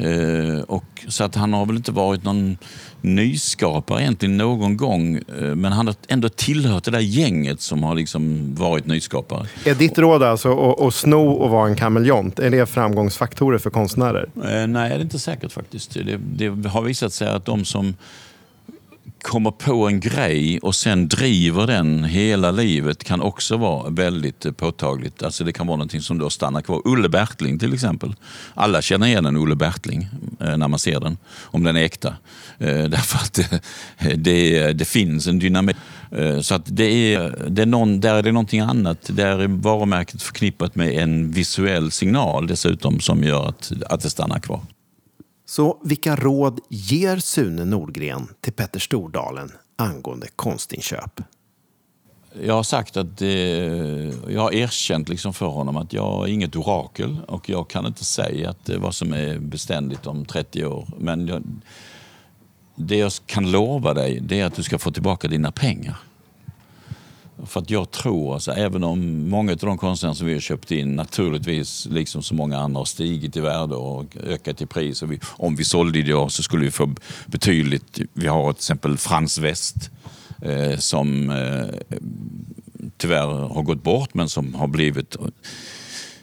Eh, 0.00 0.60
och, 0.60 0.84
så 1.08 1.24
att 1.24 1.34
han 1.34 1.52
har 1.52 1.66
väl 1.66 1.76
inte 1.76 1.92
varit 1.92 2.24
någon 2.24 2.58
nyskapare 3.00 4.02
egentligen 4.02 4.36
någon 4.36 4.76
gång. 4.76 5.16
Eh, 5.16 5.54
men 5.54 5.72
han 5.72 5.86
har 5.86 5.96
ändå 6.08 6.28
tillhört 6.28 6.84
det 6.84 6.90
där 6.90 7.00
gänget 7.00 7.60
som 7.60 7.82
har 7.82 7.94
liksom 7.94 8.54
varit 8.54 8.86
nyskapare. 8.86 9.46
Är 9.64 9.74
ditt 9.74 9.98
råd 9.98 10.22
alltså 10.22 10.70
att, 10.70 10.80
att 10.80 10.94
sno 10.94 11.30
och 11.30 11.50
vara 11.50 11.68
en 11.68 11.76
kameleont? 11.76 12.38
Är 12.38 12.50
det 12.50 12.66
framgångsfaktorer 12.66 13.58
för 13.58 13.70
konstnärer? 13.70 14.28
Eh, 14.36 14.66
nej, 14.66 14.88
det 14.88 14.94
är 14.94 15.00
inte 15.00 15.18
säkert 15.18 15.52
faktiskt. 15.52 15.94
Det, 15.94 16.48
det 16.48 16.68
har 16.68 16.82
visat 16.82 17.12
sig 17.12 17.28
att 17.28 17.44
de 17.44 17.64
som 17.64 17.94
kommer 19.22 19.50
på 19.50 19.86
en 19.88 20.00
grej 20.00 20.58
och 20.58 20.74
sen 20.74 21.08
driver 21.08 21.66
den 21.66 22.04
hela 22.04 22.50
livet 22.50 23.04
kan 23.04 23.20
också 23.20 23.56
vara 23.56 23.90
väldigt 23.90 24.46
eh, 24.46 24.52
påtagligt. 24.52 25.22
Alltså 25.22 25.44
det 25.44 25.52
kan 25.52 25.66
vara 25.66 25.76
någonting 25.76 26.00
som 26.00 26.18
då 26.18 26.30
stannar 26.30 26.62
kvar. 26.62 26.82
Ulle 26.84 27.08
Bertling 27.08 27.58
till 27.58 27.74
exempel. 27.74 28.14
Alla 28.54 28.82
känner 28.82 29.06
igen 29.06 29.26
en 29.26 29.36
Ulle 29.36 29.54
Bertling 29.54 30.08
eh, 30.40 30.56
när 30.56 30.68
man 30.68 30.78
ser 30.78 31.00
den, 31.00 31.18
om 31.42 31.62
den 31.62 31.76
är 31.76 31.82
äkta. 31.82 32.08
Eh, 32.58 32.66
därför 32.88 33.18
att 33.18 33.32
det, 33.34 34.14
det, 34.16 34.72
det 34.72 34.84
finns 34.84 35.26
en 35.26 35.38
dynamik. 35.38 35.76
Så 36.42 36.54
att 36.54 36.62
det 36.66 37.14
är, 37.14 37.46
det 37.48 37.62
är 37.62 37.66
någon, 37.66 38.00
där 38.00 38.14
är 38.14 38.22
det 38.22 38.32
någonting 38.32 38.60
annat. 38.60 38.98
Där 39.06 39.38
är 39.38 39.46
varumärket 39.48 40.22
förknippat 40.22 40.74
med 40.74 40.94
en 40.94 41.30
visuell 41.30 41.90
signal 41.90 42.46
dessutom 42.46 43.00
som 43.00 43.24
gör 43.24 43.48
att, 43.48 43.72
att 43.86 44.00
det 44.00 44.10
stannar 44.10 44.38
kvar. 44.38 44.60
Så 45.50 45.78
vilka 45.82 46.16
råd 46.16 46.60
ger 46.68 47.16
Sune 47.16 47.64
Nordgren 47.64 48.28
till 48.40 48.52
Petter 48.52 48.80
Stordalen 48.80 49.52
angående 49.76 50.26
konstinköp? 50.36 51.20
Jag 52.42 52.54
har 52.54 52.62
sagt 52.62 52.96
att 52.96 53.22
eh, 53.22 53.28
jag 53.28 54.40
har 54.40 54.54
erkänt 54.54 55.08
liksom 55.08 55.34
för 55.34 55.46
honom 55.46 55.76
att 55.76 55.92
jag 55.92 56.28
är 56.28 56.32
inget 56.32 56.56
orakel 56.56 57.16
och 57.28 57.48
jag 57.48 57.70
kan 57.70 57.86
inte 57.86 58.04
säga 58.04 58.50
att 58.50 58.64
det 58.64 58.74
är 58.74 58.78
vad 58.78 58.94
som 58.94 59.12
är 59.12 59.38
beständigt 59.38 60.06
om 60.06 60.24
30 60.24 60.64
år. 60.64 60.88
Men 60.98 61.26
jag, 61.26 61.42
det 62.74 62.96
jag 62.96 63.12
kan 63.26 63.50
lova 63.50 63.94
dig 63.94 64.20
det 64.20 64.40
är 64.40 64.44
att 64.44 64.56
du 64.56 64.62
ska 64.62 64.78
få 64.78 64.90
tillbaka 64.90 65.28
dina 65.28 65.52
pengar. 65.52 65.96
För 67.46 67.60
att 67.60 67.70
jag 67.70 67.90
tror, 67.90 68.34
alltså, 68.34 68.52
även 68.52 68.84
om 68.84 69.28
många 69.28 69.52
av 69.52 69.58
de 69.58 69.78
konstnärer 69.78 70.14
som 70.14 70.26
vi 70.26 70.32
har 70.32 70.40
köpt 70.40 70.70
in 70.70 70.96
naturligtvis, 70.96 71.86
liksom 71.90 72.22
så 72.22 72.34
många 72.34 72.58
andra, 72.58 72.80
har 72.80 72.84
stigit 72.84 73.36
i 73.36 73.40
värde 73.40 73.74
och 73.74 74.16
ökat 74.26 74.62
i 74.62 74.66
pris. 74.66 75.02
Och 75.02 75.12
vi, 75.12 75.20
om 75.24 75.56
vi 75.56 75.64
sålde 75.64 75.98
idag 75.98 76.32
så 76.32 76.42
skulle 76.42 76.64
vi 76.64 76.70
få 76.70 76.94
betydligt... 77.26 78.00
Vi 78.12 78.26
har 78.26 78.52
till 78.52 78.58
exempel 78.58 78.98
Frans 78.98 79.38
West 79.38 79.90
eh, 80.42 80.76
som 80.78 81.30
eh, 81.30 81.96
tyvärr 82.96 83.26
har 83.26 83.62
gått 83.62 83.82
bort 83.82 84.14
men 84.14 84.28
som 84.28 84.54
har 84.54 84.66
blivit 84.66 85.16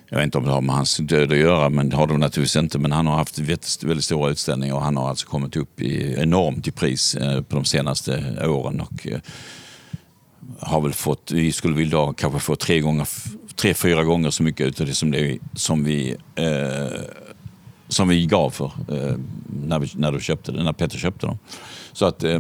jag 0.09 0.17
vet 0.17 0.25
inte 0.25 0.37
om 0.37 0.45
det 0.45 0.51
har 0.51 0.61
med 0.61 0.75
hans 0.75 0.97
död 0.97 1.31
att 1.31 1.37
göra, 1.37 1.69
men 1.69 1.89
det 1.89 1.95
har 1.95 2.07
det 2.07 2.17
naturligtvis 2.17 2.55
inte. 2.55 2.79
Men 2.79 2.91
han 2.91 3.07
har 3.07 3.15
haft 3.15 3.39
väldigt, 3.39 4.03
stora 4.03 4.31
utställningar 4.31 4.75
och 4.75 4.81
han 4.81 4.97
har 4.97 5.09
alltså 5.09 5.27
kommit 5.27 5.55
upp 5.55 5.81
i, 5.81 6.15
enormt 6.17 6.67
i 6.67 6.71
pris 6.71 7.15
eh, 7.15 7.41
på 7.41 7.55
de 7.55 7.65
senaste 7.65 8.45
åren. 8.47 8.81
Och, 8.81 9.07
eh, 9.07 9.19
har 10.59 10.81
väl 10.81 10.93
fått, 10.93 11.31
vi 11.31 11.51
skulle 11.51 11.75
väl 11.75 11.85
idag 11.85 12.17
kanske 12.17 12.39
få 12.39 12.55
tre, 12.55 12.79
gånger, 12.79 13.07
tre 13.55 13.73
fyra 13.73 14.03
gånger 14.03 14.29
så 14.29 14.43
mycket 14.43 14.67
utav 14.67 14.87
det 14.87 14.93
som, 14.93 15.11
det, 15.11 15.39
som, 15.53 15.83
vi, 15.83 16.15
eh, 16.35 17.01
som 17.87 18.07
vi 18.07 18.25
gav 18.25 18.49
för 18.49 18.65
eh, 18.65 19.15
när, 19.65 19.79
vi, 19.79 19.91
när, 19.95 20.11
du 20.11 20.19
köpte 20.19 20.51
det, 20.51 20.63
när 20.63 20.73
Peter 20.73 20.97
köpte 20.97 21.25
dem. 21.25 21.39
Så 21.93 22.05
att 22.05 22.23
eh, 22.23 22.39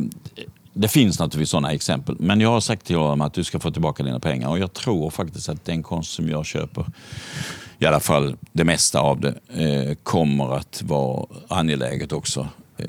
det 0.73 0.87
finns 0.87 1.19
naturligtvis 1.19 1.49
sådana 1.49 1.71
exempel. 1.71 2.15
Men 2.19 2.41
jag 2.41 2.49
har 2.49 2.59
sagt 2.59 2.85
till 2.85 2.95
honom 2.95 3.21
att 3.21 3.33
du 3.33 3.43
ska 3.43 3.59
få 3.59 3.71
tillbaka 3.71 4.03
dina 4.03 4.19
pengar. 4.19 4.49
Och 4.49 4.59
jag 4.59 4.73
tror 4.73 5.09
faktiskt 5.09 5.49
att 5.49 5.65
den 5.65 5.83
konst 5.83 6.13
som 6.13 6.29
jag 6.29 6.45
köper, 6.45 6.85
i 7.79 7.85
alla 7.85 7.99
fall 7.99 8.37
det 8.51 8.63
mesta 8.63 8.99
av 8.99 9.19
det, 9.21 9.33
eh, 9.63 9.95
kommer 10.03 10.55
att 10.55 10.81
vara 10.85 11.25
angeläget 11.47 12.11
också 12.11 12.47
eh, 12.77 12.85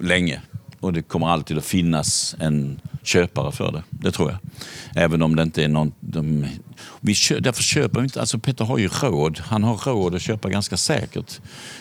länge. 0.00 0.40
Och 0.80 0.92
det 0.92 1.02
kommer 1.02 1.28
alltid 1.28 1.58
att 1.58 1.64
finnas 1.64 2.36
en 2.40 2.80
köpare 3.06 3.52
för 3.52 3.72
det. 3.72 3.82
Det 3.90 4.10
tror 4.10 4.30
jag. 4.30 4.38
Även 5.04 5.22
om 5.22 5.36
det 5.36 5.42
inte 5.42 5.64
är 5.64 5.68
någon... 5.68 5.92
De, 6.00 6.46
vi 7.00 7.14
kö, 7.14 7.40
därför 7.40 7.62
köper 7.62 8.00
vi 8.00 8.04
inte... 8.04 8.20
Alltså 8.20 8.38
Peter 8.38 8.64
har 8.64 8.78
ju 8.78 8.88
råd. 8.88 9.38
Han 9.38 9.64
har 9.64 9.76
råd 9.76 10.14
att 10.14 10.22
köpa 10.22 10.48
ganska 10.48 10.76
säkert. 10.76 11.40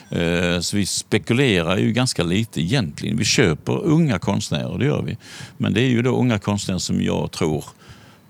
Eh, 0.09 0.59
så 0.59 0.77
vi 0.77 0.85
spekulerar 0.85 1.77
ju 1.77 1.91
ganska 1.91 2.23
lite 2.23 2.61
egentligen. 2.61 3.17
Vi 3.17 3.25
köper 3.25 3.83
unga 3.83 4.19
konstnärer, 4.19 4.77
det 4.77 4.85
gör 4.85 5.01
vi. 5.01 5.17
Men 5.57 5.73
det 5.73 5.81
är 5.81 5.89
ju 5.89 6.01
då 6.01 6.17
unga 6.17 6.39
konstnärer 6.39 6.79
som 6.79 7.01
jag 7.01 7.31
tror 7.31 7.63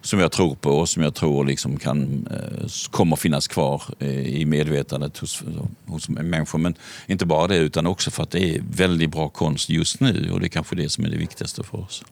som 0.04 0.20
jag 0.20 0.32
tror 0.32 0.56
på 0.56 0.70
och 0.70 0.90
som 0.90 1.04
jag 1.04 1.16
tror 1.16 1.46
liksom 1.46 1.78
kan, 1.78 2.28
eh, 2.32 2.68
kommer 2.92 3.16
finnas 3.16 3.48
kvar 3.48 3.84
eh, 4.00 4.10
i 4.10 4.46
medvetandet 4.46 5.18
hos, 5.18 5.44
hos 5.86 6.10
människor. 6.10 6.60
Men 6.60 6.76
inte 7.08 7.26
bara 7.26 7.48
det, 7.48 7.58
utan 7.58 7.88
också 7.88 8.12
för 8.12 8.24
att 8.24 8.32
det 8.32 8.56
är 8.56 8.64
väldigt 8.72 9.12
bra 9.12 9.30
konst 9.30 9.70
just 9.70 10.00
nu 10.00 10.30
och 10.32 10.40
det 10.40 10.46
är 10.46 10.50
kanske 10.50 10.76
det 10.76 10.90
som 10.90 11.06
är 11.06 11.10
det 11.10 11.18
viktigaste 11.18 11.64
för 11.64 11.80
oss. 11.80 12.04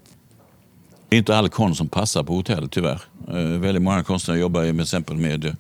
Det 1.11 1.15
är 1.15 1.19
inte 1.19 1.37
all 1.37 1.49
konst 1.49 1.77
som 1.77 1.87
passar 1.87 2.23
på 2.23 2.33
hotell 2.33 2.69
tyvärr. 2.69 3.01
Eh, 3.27 3.59
väldigt 3.59 3.83
många 3.83 4.03
konstnärer 4.03 4.39
jobbar 4.39 4.61
med, 4.61 4.81
exempel 4.81 5.15
med 5.15 5.45
eh, 5.45 5.53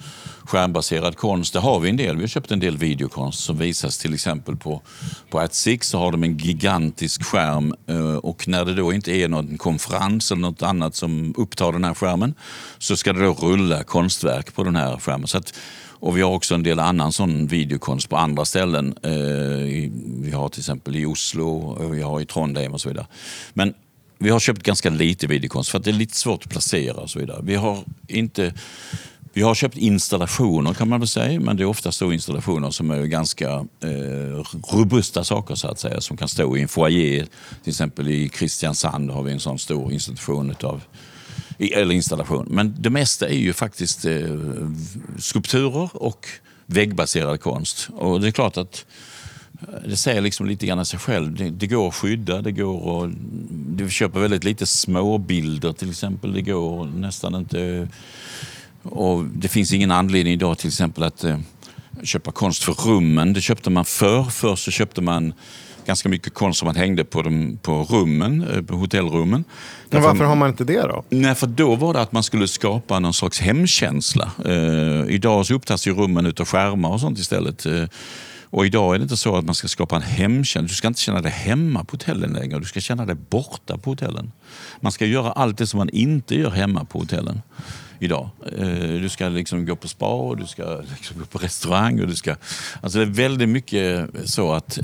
skärmbaserad 0.43 1.17
konst. 1.17 1.53
Det 1.53 1.59
har 1.59 1.79
vi 1.79 1.89
en 1.89 1.97
del. 1.97 2.15
Vi 2.15 2.23
har 2.23 2.27
köpt 2.27 2.51
en 2.51 2.59
del 2.59 2.77
videokonst 2.77 3.39
som 3.39 3.57
visas 3.57 3.97
till 3.97 4.13
exempel 4.13 4.55
på, 4.55 4.81
på 5.29 5.39
At 5.39 5.53
Six 5.53 5.89
så 5.89 5.97
har 5.97 6.11
de 6.11 6.23
en 6.23 6.37
gigantisk 6.37 7.23
skärm 7.23 7.73
eh, 7.87 8.15
och 8.15 8.47
när 8.47 8.65
det 8.65 8.73
då 8.73 8.93
inte 8.93 9.11
är 9.11 9.27
någon 9.27 9.57
konferens 9.57 10.31
eller 10.31 10.41
något 10.41 10.61
annat 10.61 10.95
som 10.95 11.33
upptar 11.37 11.71
den 11.71 11.83
här 11.83 11.93
skärmen 11.93 12.33
så 12.77 12.97
ska 12.97 13.13
det 13.13 13.25
då 13.25 13.33
rulla 13.33 13.83
konstverk 13.83 14.55
på 14.55 14.63
den 14.63 14.75
här 14.75 14.97
skärmen. 14.97 15.27
Så 15.27 15.37
att, 15.37 15.53
och 15.89 16.17
vi 16.17 16.21
har 16.21 16.31
också 16.31 16.55
en 16.55 16.63
del 16.63 16.79
annan 16.79 17.11
sån 17.11 17.47
videokonst 17.47 18.09
på 18.09 18.17
andra 18.17 18.45
ställen. 18.45 18.95
Vi 20.21 20.31
har 20.35 20.49
till 20.49 20.61
exempel 20.61 20.95
i 20.95 21.05
Oslo, 21.05 21.77
vi 21.91 22.01
har 22.01 22.21
i 22.21 22.25
Trondheim 22.25 22.73
och 22.73 22.81
så 22.81 22.89
vidare. 22.89 23.07
Men 23.53 23.73
vi 24.21 24.29
har 24.29 24.39
köpt 24.39 24.63
ganska 24.63 24.89
lite 24.89 25.27
videokonst 25.27 25.69
för 25.69 25.77
att 25.77 25.83
det 25.83 25.91
är 25.91 25.93
lite 25.93 26.17
svårt 26.17 26.43
att 26.43 26.49
placera 26.49 26.95
och 26.95 27.09
så 27.09 27.19
vidare. 27.19 27.41
Vi 27.43 27.55
har, 27.55 27.83
inte, 28.07 28.53
vi 29.33 29.41
har 29.41 29.55
köpt 29.55 29.77
installationer 29.77 30.73
kan 30.73 30.89
man 30.89 30.99
väl 30.99 31.07
säga, 31.07 31.39
men 31.39 31.57
det 31.57 31.63
är 31.63 31.67
oftast 31.67 31.97
så 31.97 32.11
installationer 32.11 32.71
som 32.71 32.91
är 32.91 33.05
ganska 33.05 33.49
eh, 33.83 34.43
robusta 34.73 35.23
saker 35.23 35.55
så 35.55 35.67
att 35.67 35.79
säga, 35.79 36.01
som 36.01 36.17
kan 36.17 36.27
stå 36.27 36.57
i 36.57 36.61
en 36.61 36.67
foyer. 36.67 37.27
Till 37.63 37.71
exempel 37.71 38.07
i 38.07 38.29
Kristiansand 38.29 39.11
har 39.11 39.23
vi 39.23 39.31
en 39.31 39.39
sån 39.39 39.59
stor 39.59 39.93
institution 39.93 40.51
utav 40.51 40.81
eller 41.59 41.95
installation. 41.95 42.47
Men 42.49 42.75
det 42.79 42.89
mesta 42.89 43.27
är 43.27 43.37
ju 43.37 43.53
faktiskt 43.53 44.05
eh, 44.05 44.37
skulpturer 45.19 45.89
och 45.93 46.27
väggbaserad 46.65 47.41
konst. 47.41 47.89
Och 47.93 48.21
det 48.21 48.27
är 48.27 48.31
klart 48.31 48.57
att 48.57 48.85
det 49.85 49.97
säger 49.97 50.21
liksom 50.21 50.45
lite 50.45 50.65
grann 50.65 50.85
sig 50.85 50.99
själv. 50.99 51.35
Det, 51.35 51.49
det, 51.49 51.67
går 51.67 51.87
att 51.87 51.95
skydda, 51.95 52.41
det 52.41 52.51
går 52.51 53.05
att... 53.05 53.11
Du 53.49 53.89
köper 53.89 54.19
väldigt 54.19 54.43
lite 54.43 54.65
småbilder 54.65 55.73
till 55.73 55.89
exempel. 55.89 56.33
Det 56.33 56.41
går 56.41 56.85
nästan 56.85 57.35
inte... 57.35 57.87
Och 58.83 59.23
det 59.23 59.47
finns 59.47 59.73
ingen 59.73 59.91
anledning 59.91 60.33
idag 60.33 60.57
till 60.57 60.67
exempel 60.67 61.03
att 61.03 61.23
eh, 61.23 61.39
köpa 62.03 62.31
konst 62.31 62.63
för 62.63 62.73
rummen. 62.73 63.33
Det 63.33 63.41
köpte 63.41 63.69
man 63.69 63.85
förr. 63.85 64.23
Förr 64.23 64.55
så 64.55 64.71
köpte 64.71 65.01
man 65.01 65.33
ganska 65.85 66.09
mycket 66.09 66.33
konst 66.33 66.59
som 66.59 66.65
man 66.65 66.75
hängde 66.75 67.03
på, 67.03 67.21
dem, 67.21 67.59
på 67.61 67.83
rummen, 67.83 68.47
eh, 68.53 68.61
på 68.61 68.75
hotellrummen. 68.75 69.43
Men 69.89 70.01
varför 70.01 70.25
har 70.25 70.35
man 70.35 70.49
inte 70.49 70.63
det 70.63 70.81
då? 70.81 71.03
Nej, 71.09 71.35
för 71.35 71.47
då 71.47 71.75
var 71.75 71.93
det 71.93 72.01
att 72.01 72.11
man 72.11 72.23
skulle 72.23 72.47
skapa 72.47 72.99
någon 72.99 73.13
slags 73.13 73.39
hemkänsla. 73.39 74.31
Eh, 74.45 75.13
idag 75.15 75.45
så 75.45 75.53
upptas 75.53 75.87
ju 75.87 75.93
rummen 75.93 76.25
utav 76.25 76.45
skärmar 76.45 76.89
och 76.89 76.99
sånt 76.99 77.19
istället. 77.19 77.65
Eh, 77.65 77.83
och 78.51 78.65
idag 78.65 78.95
är 78.95 78.99
det 78.99 79.03
inte 79.03 79.17
så 79.17 79.35
att 79.35 79.45
man 79.45 79.55
ska 79.55 79.67
skapa 79.67 79.95
en 79.95 80.01
hemkänsla. 80.01 80.67
Du 80.67 80.75
ska 80.75 80.87
inte 80.87 80.99
känna 80.99 81.21
dig 81.21 81.31
hemma 81.31 81.83
på 81.83 81.93
hotellen 81.93 82.33
längre. 82.33 82.59
Du 82.59 82.65
ska 82.65 82.79
känna 82.79 83.05
dig 83.05 83.15
borta 83.15 83.77
på 83.77 83.89
hotellen. 83.89 84.31
Man 84.79 84.91
ska 84.91 85.05
göra 85.05 85.31
allt 85.31 85.57
det 85.57 85.67
som 85.67 85.77
man 85.77 85.89
inte 85.89 86.35
gör 86.35 86.49
hemma 86.49 86.85
på 86.85 86.99
hotellen 86.99 87.41
idag. 88.03 88.29
Eh, 88.57 89.01
du 89.01 89.09
ska 89.09 89.29
liksom 89.29 89.65
gå 89.65 89.75
på 89.75 89.87
spa 89.87 90.13
och 90.13 90.37
du 90.37 90.47
ska 90.47 90.81
liksom 90.95 91.19
gå 91.19 91.25
på 91.25 91.37
restaurang. 91.37 92.01
Och 92.01 92.07
du 92.07 92.15
ska, 92.15 92.35
alltså 92.81 92.99
det 92.99 93.05
är 93.05 93.09
väldigt 93.09 93.49
mycket 93.49 94.09
så 94.25 94.53
att 94.53 94.79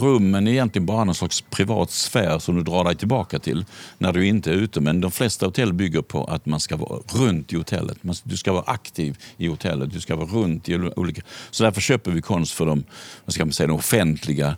rummen 0.00 0.46
är 0.46 0.52
egentligen 0.52 0.86
bara 0.86 1.04
någon 1.04 1.14
slags 1.14 1.40
privat 1.40 1.90
sfär 1.90 2.38
som 2.38 2.56
du 2.56 2.62
drar 2.62 2.84
dig 2.84 2.96
tillbaka 2.96 3.38
till 3.38 3.64
när 3.98 4.12
du 4.12 4.26
inte 4.26 4.50
är 4.50 4.54
ute. 4.54 4.80
Men 4.80 5.00
de 5.00 5.10
flesta 5.10 5.46
hotell 5.46 5.72
bygger 5.72 6.02
på 6.02 6.24
att 6.24 6.46
man 6.46 6.60
ska 6.60 6.76
vara 6.76 7.00
runt 7.14 7.52
i 7.52 7.56
hotellet. 7.56 7.98
Du 8.22 8.36
ska 8.36 8.52
vara 8.52 8.64
aktiv 8.66 9.18
i 9.36 9.46
hotellet. 9.46 9.92
Du 9.92 10.00
ska 10.00 10.16
vara 10.16 10.28
runt 10.28 10.68
i 10.68 10.76
olika... 10.96 11.22
Så 11.50 11.64
därför 11.64 11.80
köper 11.80 12.10
vi 12.10 12.22
konst 12.22 12.52
för 12.52 12.66
de, 12.66 12.84
vad 13.24 13.34
ska 13.34 13.44
man 13.44 13.52
säga, 13.52 13.66
de 13.66 13.76
offentliga 13.76 14.56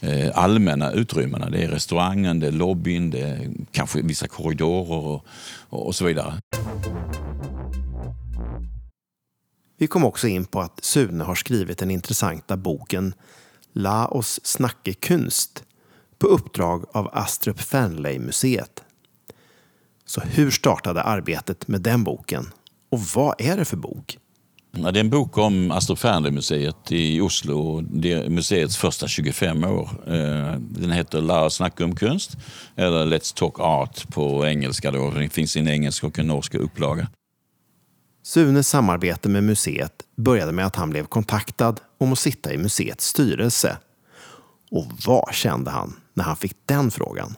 eh, 0.00 0.30
allmänna 0.34 0.92
utrymmena. 0.92 1.50
Det 1.50 1.64
är 1.64 1.68
restaurangen, 1.68 2.40
det 2.40 2.46
är 2.46 2.52
lobbyn, 2.52 3.10
det 3.10 3.20
är 3.20 3.50
kanske 3.72 4.02
vissa 4.02 4.28
korridorer 4.28 5.06
och, 5.06 5.26
och 5.68 5.94
så 5.94 6.04
vidare. 6.04 6.34
Vi 9.80 9.86
kom 9.86 10.04
också 10.04 10.28
in 10.28 10.44
på 10.44 10.60
att 10.60 10.84
Sune 10.84 11.24
har 11.24 11.34
skrivit 11.34 11.78
den 11.78 11.90
intressanta 11.90 12.56
boken 12.56 13.14
La 13.72 14.06
oss 14.06 14.40
snacke 14.42 14.92
kunst 14.92 15.64
på 16.18 16.26
uppdrag 16.26 16.84
av 16.92 17.10
Astrup 17.12 17.60
Fernley-museet. 17.60 18.82
Så 20.06 20.20
hur 20.20 20.50
startade 20.50 21.02
arbetet 21.02 21.68
med 21.68 21.80
den 21.80 22.04
boken? 22.04 22.46
Och 22.90 23.00
vad 23.14 23.40
är 23.40 23.56
det 23.56 23.64
för 23.64 23.76
bok? 23.76 24.18
Det 24.72 24.88
är 24.88 24.96
en 24.96 25.10
bok 25.10 25.38
om 25.38 25.70
Astrup 25.70 25.98
Fernley-museet 25.98 26.92
i 26.92 27.20
Oslo. 27.20 27.80
Det 27.80 28.12
är 28.12 28.28
museets 28.28 28.76
första 28.76 29.08
25 29.08 29.64
år. 29.64 29.90
Eh, 30.06 30.54
den 30.60 30.90
heter 30.90 31.20
La 31.20 31.44
oss 31.44 31.54
snacka 31.54 31.84
om 31.84 31.96
kunst, 31.96 32.36
eller 32.76 33.06
Let's 33.06 33.34
talk 33.36 33.60
art 33.60 34.08
på 34.08 34.46
engelska. 34.46 34.90
Då. 34.90 35.10
Den 35.10 35.30
finns 35.30 35.56
i 35.56 35.60
en 35.60 35.68
engelsk 35.68 36.04
och 36.04 36.18
en 36.18 36.26
norsk 36.26 36.54
upplaga. 36.54 37.08
Sunes 38.22 38.68
samarbete 38.68 39.28
med 39.28 39.44
museet 39.44 39.92
började 40.16 40.52
med 40.52 40.66
att 40.66 40.76
han 40.76 40.90
blev 40.90 41.04
kontaktad 41.04 41.80
om 41.98 42.12
att 42.12 42.18
sitta 42.18 42.52
i 42.52 42.58
museets 42.58 43.06
styrelse. 43.06 43.76
Och 44.70 44.86
vad 45.06 45.34
kände 45.34 45.70
han 45.70 45.96
när 46.14 46.24
han 46.24 46.36
fick 46.36 46.56
den 46.66 46.90
frågan? 46.90 47.34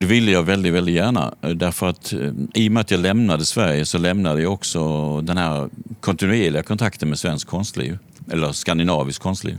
Det 0.00 0.06
ville 0.06 0.30
jag 0.30 0.42
väldigt, 0.42 0.72
väldigt 0.72 0.94
gärna. 0.94 1.34
Eh, 1.42 1.50
därför 1.50 1.88
att 1.88 2.12
eh, 2.12 2.30
i 2.54 2.68
och 2.68 2.72
med 2.72 2.80
att 2.80 2.90
jag 2.90 3.00
lämnade 3.00 3.44
Sverige 3.44 3.86
så 3.86 3.98
lämnade 3.98 4.42
jag 4.42 4.52
också 4.52 5.20
den 5.20 5.36
här 5.36 5.68
kontinuerliga 6.00 6.62
kontakten 6.62 7.08
med 7.08 7.18
svensk 7.18 7.48
konstliv. 7.48 7.98
Eller 8.30 8.52
skandinavisk 8.52 9.22
konstliv. 9.22 9.58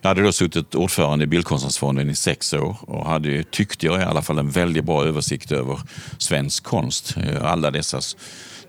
Jag 0.00 0.08
hade 0.08 0.22
då 0.22 0.32
suttit 0.32 0.74
ordförande 0.74 1.24
i 1.24 1.26
Bildkonstnärsfonden 1.26 2.10
i 2.10 2.14
sex 2.14 2.52
år 2.52 2.76
och 2.80 3.06
hade, 3.06 3.42
tyckte 3.42 3.86
jag 3.86 4.00
i 4.00 4.04
alla 4.04 4.22
fall, 4.22 4.38
en 4.38 4.50
väldigt 4.50 4.84
bra 4.84 5.04
översikt 5.04 5.52
över 5.52 5.80
svensk 6.18 6.64
konst. 6.64 7.16
Eh, 7.16 7.44
alla 7.44 7.70
dessas 7.70 8.16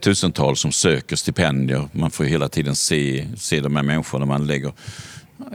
tusentals 0.01 0.59
som 0.59 0.71
söker 0.71 1.15
stipendier. 1.15 1.87
Man 1.91 2.11
får 2.11 2.23
hela 2.23 2.49
tiden 2.49 2.75
se, 2.75 3.27
se 3.37 3.59
de 3.59 3.75
här 3.75 3.83
människorna 3.83 4.25
man 4.25 4.47
lägger 4.47 4.71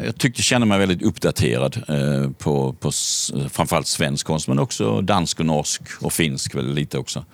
jag 0.04 0.18
tyckte 0.18 0.42
kände 0.42 0.66
mig 0.66 0.78
väldigt 0.78 1.02
uppdaterad 1.02 1.82
eh, 1.88 2.30
på, 2.30 2.72
på 2.72 2.90
framförallt 3.50 3.86
svensk 3.86 4.26
konst 4.26 4.48
men 4.48 4.58
också 4.58 5.00
dansk 5.00 5.40
och 5.40 5.46
norsk 5.46 5.82
och 6.00 6.12
finsk 6.12 6.54
väl 6.54 6.74
lite 6.74 6.98
också. 6.98 7.24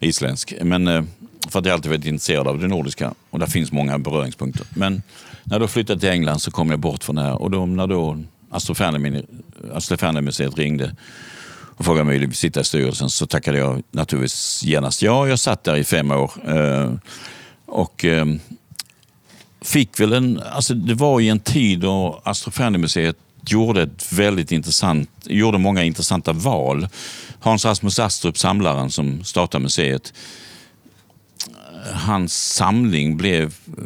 Isländsk. 0.00 0.54
Men 0.62 0.88
eh, 0.88 1.04
för 1.48 1.58
att 1.58 1.66
jag 1.66 1.74
alltid 1.74 1.90
varit 1.90 2.06
intresserad 2.06 2.48
av 2.48 2.58
det 2.58 2.68
nordiska 2.68 3.14
och 3.30 3.38
där 3.38 3.46
finns 3.46 3.72
många 3.72 3.98
beröringspunkter. 3.98 4.66
Men 4.70 5.02
när 5.44 5.60
jag 5.60 5.70
flyttade 5.70 6.00
till 6.00 6.08
England 6.08 6.38
så 6.38 6.50
kom 6.50 6.70
jag 6.70 6.78
bort 6.78 7.04
från 7.04 7.16
det 7.16 7.22
här 7.22 7.42
och 7.42 7.50
då, 7.50 7.66
när 7.66 7.86
då 7.86 8.18
Astrofärnemuseet 9.72 10.58
ringde 10.58 10.96
och 11.76 11.84
frågade 11.84 12.02
om 12.02 12.08
jag 12.08 12.18
ville 12.18 12.32
sitta 12.32 12.60
i 12.60 12.64
styrelsen 12.64 13.10
så 13.10 13.26
tackade 13.26 13.58
jag 13.58 13.82
naturligtvis 13.90 14.62
genast 14.64 15.02
ja. 15.02 15.28
Jag 15.28 15.38
satt 15.38 15.64
där 15.64 15.76
i 15.76 15.84
fem 15.84 16.10
år. 16.10 16.32
Eh, 16.46 16.92
och 17.66 18.04
eh, 18.04 18.26
fick 19.60 20.00
väl 20.00 20.12
en... 20.12 20.42
Alltså 20.52 20.74
det 20.74 20.94
var 20.94 21.20
i 21.20 21.28
en 21.28 21.40
tid 21.40 21.80
då 21.80 22.20
Astrofanimuseet 22.24 23.16
gjorde 23.46 23.82
ett 23.82 24.12
väldigt 24.12 24.52
intressant, 24.52 25.10
gjorde 25.24 25.58
många 25.58 25.84
intressanta 25.84 26.32
val. 26.32 26.88
Hans 27.40 27.64
Rasmus 27.64 27.98
Astrup, 27.98 28.38
samlaren 28.38 28.90
som 28.90 29.24
startade 29.24 29.62
museet, 29.62 30.12
hans 31.92 32.54
samling 32.54 33.16
blev 33.16 33.44
eh, 33.44 33.84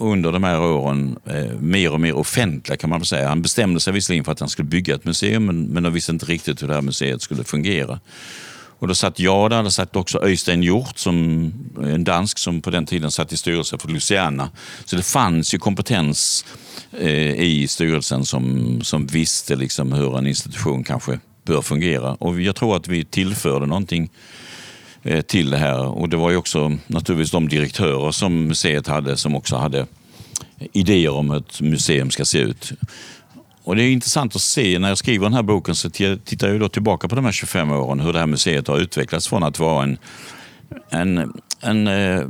under 0.00 0.32
de 0.32 0.44
här 0.44 0.60
åren 0.60 1.18
eh, 1.26 1.60
mer 1.60 1.92
och 1.92 2.00
mer 2.00 2.16
offentliga, 2.16 2.76
kan 2.76 2.90
man 2.90 2.98
väl 2.98 3.06
säga. 3.06 3.28
Han 3.28 3.42
bestämde 3.42 3.80
sig 3.80 3.92
visserligen 3.92 4.24
för 4.24 4.32
att 4.32 4.40
han 4.40 4.48
skulle 4.48 4.68
bygga 4.68 4.94
ett 4.94 5.04
museum 5.04 5.46
men, 5.46 5.66
men 5.66 5.82
de 5.82 5.92
visste 5.92 6.12
inte 6.12 6.26
riktigt 6.26 6.62
hur 6.62 6.68
det 6.68 6.74
här 6.74 6.82
museet 6.82 7.22
skulle 7.22 7.44
fungera. 7.44 8.00
Och 8.80 8.88
då 8.88 8.94
satt 8.94 9.18
jag 9.20 9.50
där, 9.50 9.62
det 9.62 9.70
satt 9.70 9.96
också 9.96 10.22
Öystein 10.22 10.62
Hjort, 10.62 10.98
som, 10.98 11.52
eh, 11.82 11.94
en 11.94 12.04
dansk 12.04 12.38
som 12.38 12.60
på 12.60 12.70
den 12.70 12.86
tiden 12.86 13.10
satt 13.10 13.32
i 13.32 13.36
styrelsen 13.36 13.78
för 13.78 13.88
Luciana. 13.88 14.50
Så 14.84 14.96
det 14.96 15.02
fanns 15.02 15.54
ju 15.54 15.58
kompetens 15.58 16.44
eh, 17.00 17.40
i 17.40 17.66
styrelsen 17.68 18.24
som, 18.24 18.78
som 18.82 19.06
visste 19.06 19.56
liksom 19.56 19.92
hur 19.92 20.18
en 20.18 20.26
institution 20.26 20.84
kanske 20.84 21.20
bör 21.44 21.62
fungera. 21.62 22.14
Och 22.14 22.40
jag 22.40 22.56
tror 22.56 22.76
att 22.76 22.88
vi 22.88 23.04
tillförde 23.04 23.66
någonting 23.66 24.10
Eh, 24.10 24.47
Eh, 25.08 25.20
till 25.20 25.50
det 25.50 25.56
här. 25.56 25.78
Och 25.78 26.08
det 26.08 26.16
var 26.16 26.30
ju 26.30 26.36
också 26.36 26.78
naturligtvis 26.86 27.30
de 27.30 27.48
direktörer 27.48 28.10
som 28.10 28.46
museet 28.46 28.86
hade 28.86 29.16
som 29.16 29.36
också 29.36 29.56
hade 29.56 29.86
idéer 30.72 31.10
om 31.10 31.30
hur 31.30 31.38
ett 31.38 31.60
museum 31.60 32.10
ska 32.10 32.24
se 32.24 32.38
ut. 32.38 32.72
Och 33.64 33.76
Det 33.76 33.82
är 33.82 33.90
intressant 33.90 34.36
att 34.36 34.42
se, 34.42 34.78
när 34.78 34.88
jag 34.88 34.98
skriver 34.98 35.26
den 35.26 35.34
här 35.34 35.42
boken 35.42 35.74
så 35.74 35.90
tittar 35.90 36.48
jag 36.48 36.60
då 36.60 36.68
tillbaka 36.68 37.08
på 37.08 37.14
de 37.14 37.24
här 37.24 37.32
25 37.32 37.70
åren, 37.70 38.00
hur 38.00 38.12
det 38.12 38.18
här 38.18 38.26
museet 38.26 38.68
har 38.68 38.78
utvecklats 38.78 39.28
från 39.28 39.42
att 39.42 39.58
vara 39.58 39.82
en, 39.82 39.98
en, 40.90 41.32
en 41.60 41.86
eh, 41.86 42.26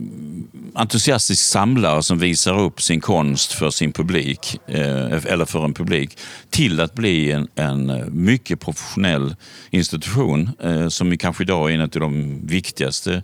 entusiastisk 0.75 1.43
samlare 1.43 2.03
som 2.03 2.19
visar 2.19 2.61
upp 2.61 2.83
sin 2.83 3.01
konst 3.01 3.53
för 3.53 3.71
sin 3.71 3.93
publik, 3.93 4.61
eh, 4.67 5.25
eller 5.27 5.45
för 5.45 5.65
en 5.65 5.75
publik, 5.75 6.19
till 6.51 6.81
att 6.81 6.95
bli 6.95 7.33
en, 7.33 7.49
en 7.55 8.05
mycket 8.25 8.61
professionell 8.61 9.37
institution 9.71 10.51
eh, 10.63 10.89
som 10.89 11.19
kanske 11.19 11.43
idag 11.43 11.71
är 11.71 11.75
en 11.75 11.81
av 11.81 11.89
de 11.89 12.41
viktigaste 12.47 13.23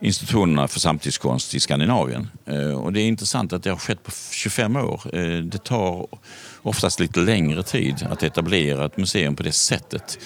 institutionerna 0.00 0.68
för 0.68 0.80
samtidskonst 0.80 1.54
i 1.54 1.60
Skandinavien. 1.60 2.28
Eh, 2.46 2.70
och 2.70 2.92
det 2.92 3.00
är 3.00 3.06
intressant 3.06 3.52
att 3.52 3.62
det 3.62 3.70
har 3.70 3.76
skett 3.76 4.02
på 4.02 4.10
25 4.30 4.76
år. 4.76 5.00
Eh, 5.12 5.38
det 5.38 5.64
tar 5.64 6.06
oftast 6.62 7.00
lite 7.00 7.20
längre 7.20 7.62
tid 7.62 8.06
att 8.10 8.22
etablera 8.22 8.86
ett 8.86 8.96
museum 8.96 9.36
på 9.36 9.42
det 9.42 9.52
sättet. 9.52 10.18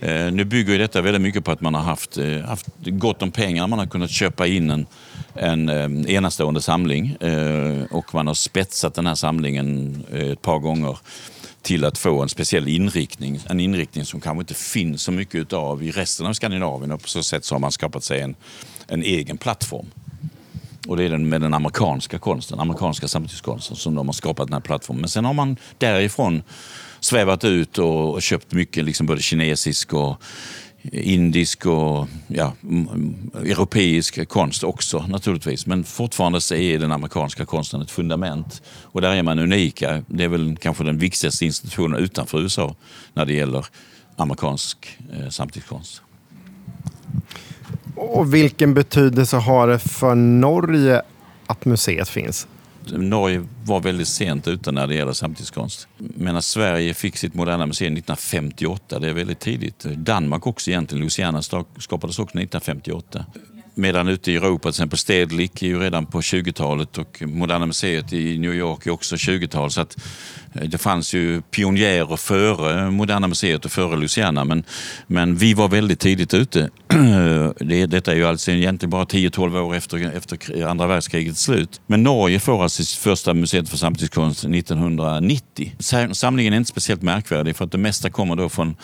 Eh, 0.00 0.32
nu 0.32 0.44
bygger 0.44 0.72
ju 0.72 0.78
detta 0.78 1.02
väldigt 1.02 1.22
mycket 1.22 1.44
på 1.44 1.50
att 1.50 1.60
man 1.60 1.74
har 1.74 1.82
haft, 1.82 2.18
haft 2.46 2.66
gott 2.76 3.22
om 3.22 3.30
pengar. 3.30 3.66
Man 3.66 3.78
har 3.78 3.86
kunnat 3.86 4.10
köpa 4.10 4.46
in 4.46 4.70
en, 4.70 4.86
en 5.34 6.06
enastående 6.08 6.62
samling 6.62 7.16
och 7.90 8.14
man 8.14 8.26
har 8.26 8.34
spetsat 8.34 8.94
den 8.94 9.06
här 9.06 9.14
samlingen 9.14 10.04
ett 10.12 10.42
par 10.42 10.58
gånger 10.58 10.98
till 11.68 11.84
att 11.84 11.98
få 11.98 12.22
en 12.22 12.28
speciell 12.28 12.68
inriktning. 12.68 13.40
En 13.48 13.60
inriktning 13.60 14.04
som 14.04 14.20
kanske 14.20 14.40
inte 14.40 14.54
finns 14.54 15.02
så 15.02 15.12
mycket 15.12 15.34
utav 15.34 15.82
i 15.82 15.90
resten 15.90 16.26
av 16.26 16.32
Skandinavien 16.32 16.92
och 16.92 17.02
på 17.02 17.08
så 17.08 17.22
sätt 17.22 17.44
så 17.44 17.54
har 17.54 17.60
man 17.60 17.72
skapat 17.72 18.04
sig 18.04 18.20
en, 18.20 18.34
en 18.86 19.02
egen 19.02 19.38
plattform. 19.38 19.86
Och 20.86 20.96
det 20.96 21.04
är 21.04 21.08
den 21.08 21.28
med 21.28 21.40
den 21.40 21.54
amerikanska 21.54 22.18
konsten, 22.18 22.60
amerikanska 22.60 23.08
samtidskonsten 23.08 23.76
som 23.76 23.94
de 23.94 24.08
har 24.08 24.12
skapat 24.12 24.46
den 24.46 24.52
här 24.52 24.60
plattformen. 24.60 25.00
Men 25.00 25.08
sen 25.08 25.24
har 25.24 25.32
man 25.32 25.56
därifrån 25.78 26.42
svävat 27.00 27.44
ut 27.44 27.78
och, 27.78 28.12
och 28.12 28.22
köpt 28.22 28.52
mycket 28.52 28.84
liksom 28.84 29.06
både 29.06 29.22
kinesisk 29.22 29.92
och 29.92 30.22
indisk 30.92 31.66
och 31.66 32.08
ja, 32.28 32.52
europeisk 33.34 34.28
konst 34.28 34.64
också 34.64 35.04
naturligtvis. 35.08 35.66
Men 35.66 35.84
fortfarande 35.84 36.40
så 36.40 36.54
är 36.54 36.78
den 36.78 36.92
amerikanska 36.92 37.44
konsten 37.44 37.82
ett 37.82 37.90
fundament. 37.90 38.62
Och 38.82 39.00
där 39.00 39.10
är 39.10 39.22
man 39.22 39.38
unika. 39.38 40.02
Det 40.06 40.24
är 40.24 40.28
väl 40.28 40.56
kanske 40.56 40.84
den 40.84 40.98
viktigaste 40.98 41.44
institutionen 41.44 42.00
utanför 42.00 42.40
USA 42.40 42.74
när 43.14 43.26
det 43.26 43.32
gäller 43.34 43.66
amerikansk 44.16 44.98
eh, 45.12 45.28
samtidskonst. 45.28 46.02
Och 47.94 48.34
vilken 48.34 48.74
betydelse 48.74 49.36
har 49.36 49.68
det 49.68 49.78
för 49.78 50.14
Norge 50.14 51.02
att 51.46 51.64
museet 51.64 52.08
finns? 52.08 52.46
Norge 52.92 53.44
var 53.64 53.80
väldigt 53.80 54.08
sent 54.08 54.48
ute 54.48 54.72
när 54.72 54.86
det 54.86 54.94
gäller 54.94 55.12
samtidskonst. 55.12 55.88
Medan 55.98 56.42
Sverige 56.42 56.94
fick 56.94 57.16
sitt 57.16 57.34
moderna 57.34 57.66
museum 57.66 57.92
1958, 57.92 58.98
det 58.98 59.08
är 59.08 59.12
väldigt 59.12 59.40
tidigt. 59.40 59.84
Danmark 59.84 60.46
också 60.46 60.70
egentligen, 60.70 61.00
Louisiana 61.00 61.42
skapades 61.42 62.18
också 62.18 62.38
1958. 62.38 63.26
Medan 63.74 64.08
ute 64.08 64.32
i 64.32 64.36
Europa, 64.36 64.62
till 64.62 64.68
exempel 64.68 64.98
Stedlik 64.98 65.62
är 65.62 65.66
ju 65.66 65.80
redan 65.80 66.06
på 66.06 66.20
20-talet 66.20 66.98
och 66.98 67.22
Moderna 67.26 67.66
Museet 67.66 68.12
i 68.12 68.38
New 68.38 68.54
York 68.54 68.86
är 68.86 68.90
också 68.90 69.16
20-tal. 69.16 69.70
Så 69.70 69.80
att 69.80 69.96
Eh, 70.54 70.68
det 70.68 70.78
fanns 70.78 71.14
ju 71.14 71.42
pionjärer 71.42 72.16
före 72.16 72.90
Moderna 72.90 73.28
Museet 73.28 73.64
och 73.64 73.70
före 73.70 73.96
Luciana 73.96 74.44
men, 74.44 74.64
men 75.06 75.36
vi 75.36 75.54
var 75.54 75.68
väldigt 75.68 76.00
tidigt 76.00 76.34
ute. 76.34 76.70
Eh, 76.98 77.50
det, 77.60 77.86
detta 77.86 78.12
är 78.12 78.16
ju 78.16 78.26
alltså 78.26 78.50
egentligen 78.50 78.90
bara 78.90 79.04
10-12 79.04 79.58
år 79.58 79.74
efter, 79.74 80.16
efter 80.16 80.64
andra 80.66 80.86
världskrigets 80.86 81.42
slut. 81.42 81.80
Men 81.86 82.02
Norge 82.02 82.40
får 82.40 82.62
alltså 82.62 82.84
sitt 82.84 82.98
första 82.98 83.34
museet 83.34 83.68
för 83.68 83.76
samtidskonst 83.76 84.44
1990. 84.44 85.72
Samlingen 86.12 86.52
är 86.52 86.56
inte 86.56 86.70
speciellt 86.70 87.02
märkvärdig 87.02 87.56
för 87.56 87.64
att 87.64 87.72
det 87.72 87.78
mesta 87.78 88.10
kommer 88.10 88.36
då 88.36 88.48
från 88.48 88.76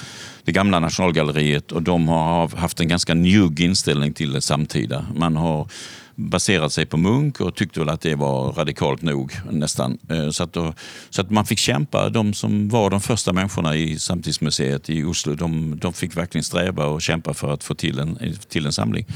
det 0.45 0.53
gamla 0.53 0.81
Nationalgalleriet 0.81 1.73
och 1.73 1.83
de 1.83 2.09
har 2.09 2.57
haft 2.57 2.81
en 2.81 2.89
ganska 2.89 3.15
njugg 3.15 3.61
inställning 3.61 4.13
till 4.13 4.33
det 4.33 4.41
samtida. 4.41 5.07
Man 5.15 5.37
har 5.37 5.69
baserat 6.17 6.73
sig 6.73 6.87
på 6.87 6.97
Munk 6.97 7.41
och 7.41 7.55
tyckte 7.55 7.81
väl 7.81 7.89
att 7.89 8.01
det 8.01 8.15
var 8.15 8.53
radikalt 8.53 9.03
nog 9.03 9.33
nästan. 9.51 9.99
Eh, 10.11 10.31
så 10.31 10.43
att, 10.43 10.53
då, 10.53 10.75
så 11.11 11.21
att 11.21 11.31
man 11.31 11.47
fick 11.47 11.59
kämpa. 11.59 12.09
De 12.09 12.35
som 12.35 12.69
var 12.69 12.91
de 12.91 13.01
första 13.01 13.33
människorna 13.33 13.77
i 13.77 13.99
Samtidsmuseet 13.99 14.91
i 14.91 15.05
Oslo, 15.05 15.35
de, 15.35 15.79
de 15.79 15.93
fick 15.93 16.17
verkligen 16.17 16.45
sträva 16.45 16.87
och 16.87 17.03
kämpa 17.03 17.35
för 17.35 17.53
att 17.53 17.65
få 17.65 17.75
till 17.75 17.99
en, 17.99 18.19
till 18.49 18.67
en 18.67 18.73
samling. 18.73 19.07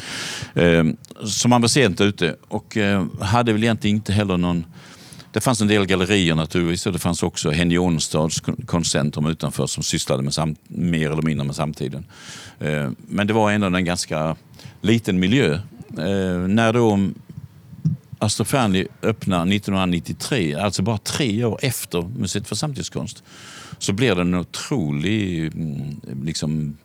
Eh, 0.55 0.85
så 1.25 1.49
man 1.49 1.61
var 1.61 1.69
sent 1.69 2.01
ute 2.01 2.37
och 2.49 2.77
eh, 2.77 3.07
hade 3.21 3.53
väl 3.53 3.63
egentligen 3.63 3.97
inte 3.97 4.13
heller 4.13 4.37
någon 4.37 4.65
det 5.33 5.41
fanns 5.41 5.61
en 5.61 5.69
del 5.69 5.87
gallerier 5.87 6.35
naturligtvis 6.35 6.87
och 6.87 6.93
det 6.93 6.99
fanns 6.99 7.23
också 7.23 7.51
Henny 7.51 7.79
Onstads 7.79 8.43
konstcentrum 8.67 9.27
utanför 9.27 9.67
som 9.67 9.83
sysslade 9.83 10.23
med 10.23 10.35
samt, 10.35 10.61
mer 10.69 11.11
eller 11.11 11.23
mindre 11.23 11.47
med 11.47 11.57
samtiden. 11.57 12.07
Men 13.09 13.27
det 13.27 13.33
var 13.33 13.51
ändå 13.51 13.67
en 13.67 13.85
ganska 13.85 14.37
liten 14.81 15.21
miljö. 15.21 15.59
Eh, 15.99 16.39
när 16.49 16.73
då 16.73 17.11
Astor 18.19 18.45
Fanny 18.45 18.87
öppnar 19.03 19.47
1993, 19.47 20.55
alltså 20.55 20.83
bara 20.83 20.99
tre 20.99 21.45
år 21.45 21.59
efter 21.63 22.03
Museet 22.03 22.49
för 22.49 22.57
samtidskonst, 22.57 23.23
så 23.79 23.93
blir 23.93 24.15
det 24.15 24.21
en 24.21 24.35
otrolig 24.35 25.47
mm, 25.47 26.01
liksom, 26.23 26.77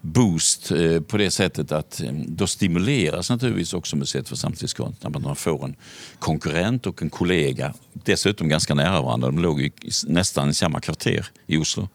boost 0.00 0.70
eh, 0.70 1.00
på 1.00 1.16
det 1.16 1.30
sättet 1.30 1.72
att 1.72 2.00
eh, 2.00 2.12
då 2.12 2.46
stimuleras 2.46 3.30
naturligtvis 3.30 3.74
också 3.74 3.96
Museet 3.96 4.28
för 4.28 4.36
samtidskonst 4.36 5.02
när 5.02 5.10
man 5.10 5.36
får 5.36 5.64
en 5.64 5.76
konkurrent 6.18 6.86
och 6.86 7.02
en 7.02 7.10
kollega. 7.10 7.74
Dessutom 7.92 8.48
ganska 8.48 8.74
nära 8.74 9.02
varandra. 9.02 9.30
De 9.30 9.38
låg 9.38 9.60
i, 9.60 9.72
nästan 10.06 10.50
i 10.50 10.54
samma 10.54 10.80
kvarter 10.80 11.26
i 11.46 11.56
Oslo. 11.56 11.88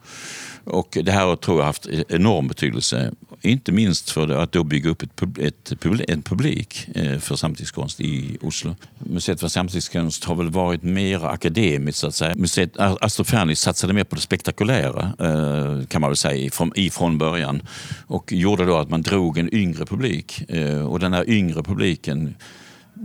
Och 0.67 0.97
det 1.03 1.12
här 1.12 1.36
tror 1.36 1.58
jag 1.58 1.63
har 1.63 1.67
haft 1.67 1.86
e- 1.86 2.03
enorm 2.10 2.47
betydelse. 2.47 3.12
Inte 3.41 3.71
minst 3.71 4.10
för 4.10 4.30
att 4.30 4.51
då 4.51 4.63
bygga 4.63 4.89
upp 4.89 5.03
ett, 5.03 5.21
ett, 5.39 5.86
en 6.08 6.21
publik 6.21 6.88
eh, 6.95 7.19
för 7.19 7.36
samtidskonst 7.36 8.01
i 8.01 8.38
Oslo. 8.41 8.75
Museet 8.99 9.39
för 9.39 9.47
samtidskonst 9.47 10.23
har 10.23 10.36
väl 10.36 10.49
varit 10.49 10.84
mer 10.84 11.25
akademiskt 11.25 11.99
så 11.99 12.08
att 12.08 12.15
säga. 12.15 12.36
Museet 12.36 12.77
Astor 12.77 13.53
satsade 13.53 13.93
mer 13.93 14.03
på 14.03 14.15
det 14.15 14.21
spektakulära 14.21 15.13
eh, 15.19 15.88
kan 15.88 16.01
man 16.01 16.10
väl 16.10 16.17
säga 16.17 16.36
ifrån, 16.36 16.71
ifrån 16.75 17.17
början 17.17 17.62
och 18.08 18.32
gjorde 18.32 18.65
då 18.65 18.77
att 18.77 18.89
man 18.89 19.01
drog 19.01 19.38
en 19.38 19.56
yngre 19.56 19.86
publik. 19.86 20.49
Eh, 20.49 20.88
och 20.88 20.99
den 20.99 21.13
här 21.13 21.30
yngre 21.30 21.63
publiken 21.63 22.36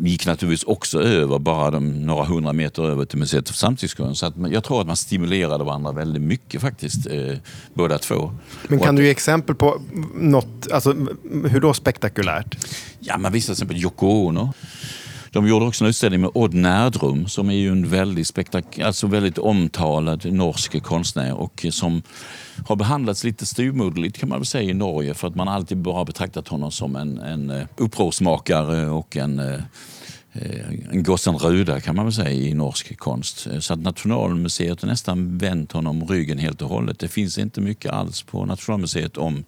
gick 0.01 0.27
naturligtvis 0.27 0.65
också 0.65 1.03
över 1.03 1.39
bara 1.39 1.71
de 1.71 2.07
några 2.07 2.25
hundra 2.25 2.53
meter 2.53 2.83
över 2.83 3.05
till 3.05 3.19
Museet 3.19 3.49
för 3.49 3.57
samtidskonst. 3.57 4.21
Så 4.21 4.27
att 4.27 4.35
jag 4.51 4.65
tror 4.65 4.81
att 4.81 4.87
man 4.87 4.97
stimulerade 4.97 5.65
varandra 5.65 5.93
väldigt 5.93 6.23
mycket 6.23 6.61
faktiskt, 6.61 7.07
eh, 7.07 7.37
båda 7.75 7.99
två. 7.99 8.35
Men 8.69 8.79
kan 8.79 8.89
att, 8.89 8.97
du 8.97 9.05
ge 9.05 9.11
exempel 9.11 9.55
på 9.55 9.81
något, 10.15 10.73
alltså, 10.73 10.97
hur 11.45 11.61
då 11.61 11.75
spektakulärt? 11.75 12.57
Ja, 13.01 13.19
man 13.19 13.33
visade 13.33 13.55
till 13.55 13.63
exempel 13.65 13.77
Yoko 13.77 14.07
Ono. 14.07 14.53
De 15.33 15.49
gjorde 15.49 15.65
också 15.65 15.85
en 15.85 15.91
utställning 15.91 16.21
med 16.21 16.31
Odd 16.35 16.55
Närdrum 16.55 17.27
som 17.27 17.51
är 17.51 17.55
ju 17.55 17.69
en 17.69 17.89
väldigt, 17.89 18.27
spektak 18.27 18.79
alltså 18.79 19.07
väldigt 19.07 19.39
omtalad 19.39 20.33
norsk 20.33 20.83
konstnär 20.83 21.35
och 21.35 21.67
som 21.71 22.03
har 22.67 22.77
behandlats 22.77 23.25
lite 23.25 23.47
styvmoderligt 23.47 24.19
kan 24.19 24.29
man 24.29 24.39
väl 24.39 24.47
säga 24.47 24.71
i 24.71 24.75
Norge 24.75 25.15
för 25.15 25.29
att 25.29 25.35
man 25.35 25.49
alltid 25.49 25.79
bara 25.79 26.05
betraktat 26.05 26.49
honom 26.49 26.73
som 26.73 26.97
en, 26.97 27.19
en 27.19 27.51
eh, 27.51 27.67
upprorsmakare 27.77 28.87
och 28.87 29.17
en 29.17 29.39
eh, 29.39 29.61
eh, 30.33 30.69
en 30.91 31.03
gossen 31.03 31.39
Ruda 31.39 31.81
kan 31.81 31.97
man 31.97 32.05
väl 32.05 32.15
säga 32.15 32.31
i 32.31 32.55
norsk 32.55 32.99
konst. 32.99 33.47
Så 33.61 33.75
att 33.75 33.81
Nationalmuseet 33.81 34.83
har 34.83 34.89
nästan 34.89 35.39
vänt 35.39 35.73
honom 35.73 36.09
ryggen 36.09 36.39
helt 36.39 36.63
och 36.63 36.69
hållet. 36.69 36.99
Det 36.99 37.09
finns 37.09 37.39
inte 37.39 37.61
mycket 37.61 37.93
alls 37.93 38.23
på 38.23 38.45
Nationalmuseet 38.45 39.17
om, 39.17 39.45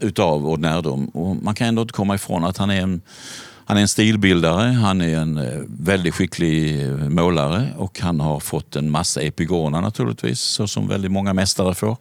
utav 0.00 0.48
Odd 0.48 0.60
Närdum. 0.60 1.04
Och 1.08 1.36
man 1.36 1.54
kan 1.54 1.66
ändå 1.66 1.82
inte 1.82 1.94
komma 1.94 2.14
ifrån 2.14 2.44
att 2.44 2.56
han 2.56 2.70
är 2.70 2.82
en 2.82 3.02
han 3.70 3.76
är 3.76 3.82
en 3.82 3.88
stilbildare, 3.88 4.62
han 4.62 5.00
är 5.00 5.18
en 5.18 5.38
eh, 5.38 5.60
väldigt 5.66 6.14
skicklig 6.14 6.82
eh, 6.84 6.90
målare 6.90 7.68
och 7.76 8.00
han 8.00 8.20
har 8.20 8.40
fått 8.40 8.76
en 8.76 8.90
massa 8.90 9.22
epigona 9.22 9.80
naturligtvis, 9.80 10.40
så 10.40 10.68
som 10.68 10.88
väldigt 10.88 11.10
många 11.10 11.34
mästare 11.34 11.74
får. 11.74 11.96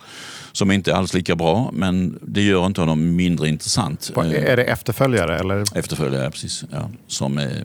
Som 0.51 0.71
inte 0.71 0.91
är 0.91 0.95
alls 0.95 1.13
lika 1.13 1.35
bra, 1.35 1.69
men 1.73 2.19
det 2.21 2.41
gör 2.41 2.65
inte 2.65 2.81
honom 2.81 3.15
mindre 3.15 3.49
intressant. 3.49 4.11
Är 4.17 4.57
det 4.57 4.63
efterföljare? 4.63 5.39
Eller? 5.39 5.77
Efterföljare, 5.77 6.31
precis. 6.31 6.63
Ja, 6.71 6.89
som 7.07 7.37
är 7.37 7.63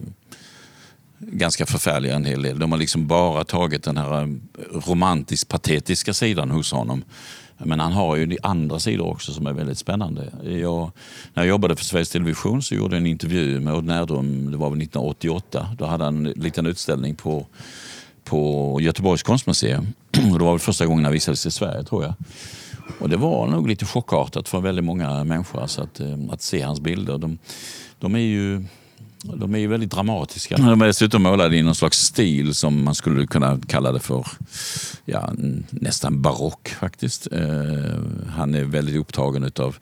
ganska 1.18 1.66
förfärliga 1.66 2.14
en 2.14 2.24
hel 2.24 2.42
del. 2.42 2.58
De 2.58 2.72
har 2.72 2.78
liksom 2.78 3.06
bara 3.06 3.44
tagit 3.44 3.82
den 3.82 3.96
här 3.96 4.22
eh, 4.22 4.28
romantiskt 4.88 5.48
patetiska 5.48 6.14
sidan 6.14 6.50
hos 6.50 6.72
honom 6.72 7.04
men 7.58 7.80
han 7.80 7.92
har 7.92 8.16
ju 8.16 8.36
andra 8.42 8.78
sidor 8.78 9.06
också 9.06 9.32
som 9.32 9.46
är 9.46 9.52
väldigt 9.52 9.78
spännande. 9.78 10.32
Jag, 10.44 10.90
när 11.34 11.42
jag 11.42 11.46
jobbade 11.46 11.76
för 11.76 11.84
Sveriges 11.84 12.10
Television 12.10 12.62
så 12.62 12.74
gjorde 12.74 12.96
jag 12.96 13.00
en 13.00 13.06
intervju 13.06 13.60
med 13.60 13.74
Odd 13.74 13.84
Närdrum, 13.84 14.50
det 14.50 14.56
var 14.56 14.70
väl 14.70 14.82
1988. 14.82 15.68
Då 15.78 15.86
hade 15.86 16.04
han 16.04 16.26
en 16.26 16.32
liten 16.32 16.66
utställning 16.66 17.14
på, 17.14 17.46
på 18.24 18.78
Göteborgs 18.80 19.22
konstmuseum. 19.22 19.86
Och 20.32 20.38
det 20.38 20.44
var 20.44 20.52
väl 20.52 20.60
första 20.60 20.86
gången 20.86 21.04
han 21.04 21.12
visades 21.12 21.46
i 21.46 21.50
Sverige 21.50 21.84
tror 21.84 22.02
jag. 22.02 22.14
Och 22.98 23.08
det 23.08 23.16
var 23.16 23.46
nog 23.46 23.68
lite 23.68 23.84
chockartat 23.84 24.48
för 24.48 24.60
väldigt 24.60 24.84
många 24.84 25.24
människor 25.24 25.62
alltså 25.62 25.82
att, 25.82 26.00
eh, 26.00 26.18
att 26.30 26.42
se 26.42 26.62
hans 26.62 26.80
bilder. 26.80 27.18
De, 27.18 27.38
de 27.98 28.14
är 28.14 28.18
ju 28.18 28.64
de 29.24 29.54
är 29.54 29.58
ju 29.58 29.66
väldigt 29.66 29.90
dramatiska. 29.90 30.56
De 30.56 30.82
är 30.82 30.86
dessutom 30.86 31.22
målade 31.22 31.56
i 31.56 31.62
någon 31.62 31.74
slags 31.74 31.98
stil 31.98 32.54
som 32.54 32.84
man 32.84 32.94
skulle 32.94 33.26
kunna 33.26 33.60
kalla 33.68 33.92
det 33.92 34.00
för 34.00 34.26
ja, 35.04 35.32
nästan 35.70 36.22
barock 36.22 36.68
faktiskt. 36.68 37.32
Eh, 37.32 37.40
han 38.28 38.54
är 38.54 38.64
väldigt 38.64 38.96
upptagen 38.96 39.50
av 39.58 39.76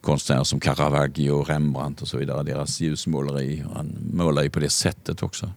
konstnärer 0.00 0.44
som 0.44 0.60
Caravaggio 0.60 1.42
Rembrandt 1.42 2.02
och 2.02 2.08
så 2.08 2.18
vidare. 2.18 2.42
Deras 2.42 2.80
ljusmåleri. 2.80 3.64
Han 3.74 3.96
målar 4.12 4.42
ju 4.42 4.50
på 4.50 4.60
det 4.60 4.70
sättet 4.70 5.22
också. 5.22 5.52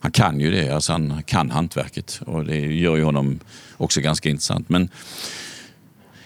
Han 0.00 0.10
kan 0.10 0.40
ju 0.40 0.50
det, 0.50 0.70
alltså 0.70 0.92
han 0.92 1.22
kan 1.26 1.50
hantverket 1.50 2.20
och 2.26 2.44
det 2.44 2.58
gör 2.58 2.96
ju 2.96 3.02
honom 3.02 3.38
också 3.76 4.00
ganska 4.00 4.28
intressant. 4.28 4.68
Men 4.68 4.88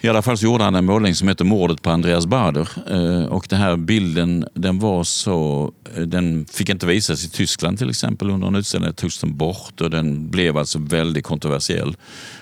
i 0.03 0.09
alla 0.09 0.21
fall 0.21 0.37
så 0.37 0.45
gjorde 0.45 0.63
han 0.63 0.75
en 0.75 0.85
målning 0.85 1.15
som 1.15 1.27
heter 1.27 1.45
Mordet 1.45 1.81
på 1.81 1.89
Andreas 1.89 2.25
Bader. 2.25 2.69
Eh, 2.91 3.25
och 3.25 3.45
den 3.49 3.59
här 3.59 3.77
bilden 3.77 4.45
den 4.53 4.79
var 4.79 5.03
så, 5.03 5.71
eh, 5.95 6.01
den 6.01 6.45
fick 6.45 6.69
inte 6.69 6.85
visas 6.85 7.25
i 7.25 7.29
Tyskland 7.29 7.77
till 7.77 7.89
exempel 7.89 8.29
under 8.29 8.47
en 8.47 8.55
utställning. 8.55 8.87
Den 8.87 8.95
togs 8.95 9.19
den 9.19 9.37
bort 9.37 9.81
och 9.81 9.89
den 9.89 10.29
blev 10.29 10.57
alltså 10.57 10.79
väldigt 10.79 11.25
kontroversiell. 11.25 11.95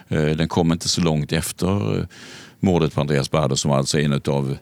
Eh, 0.07 0.25
den 0.25 0.47
kom 0.47 0.71
inte 0.71 0.89
så 0.89 1.01
långt 1.01 1.31
efter 1.31 2.07
mordet 2.59 2.93
på 2.93 3.01
Andreas 3.01 3.31
Bader 3.31 3.55
som 3.55 3.71
alltså 3.71 3.99
är 3.99 4.03
en 4.03 4.21
av 4.27 4.57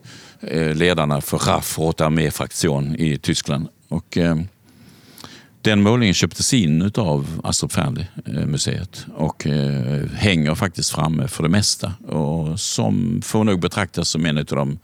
ledarna 0.74 1.22
för 1.22 1.38
RAF, 1.38 1.80
Rote 1.80 2.06
Armee-fraktion 2.06 2.96
i 2.96 3.18
Tyskland. 3.18 3.68
Och, 3.90 4.18
den 5.62 5.82
målningen 5.82 6.14
köptes 6.14 6.54
in 6.54 6.92
av 6.96 7.42
Astrup 7.44 7.72
Fearnley-museet 7.72 9.06
och 9.16 9.48
eh, 9.48 10.06
hänger 10.14 10.56
faktiskt 10.56 10.92
framme 10.92 11.28
för 11.28 11.44
det 11.44 11.50
mesta. 11.50 11.94
Och 12.08 12.60
som 12.60 13.22
får 13.22 13.44
nog 13.44 13.60
betraktas 13.60 14.10
som 14.10 14.26
en 14.26 14.38
av 14.38 14.46
de 14.46 14.80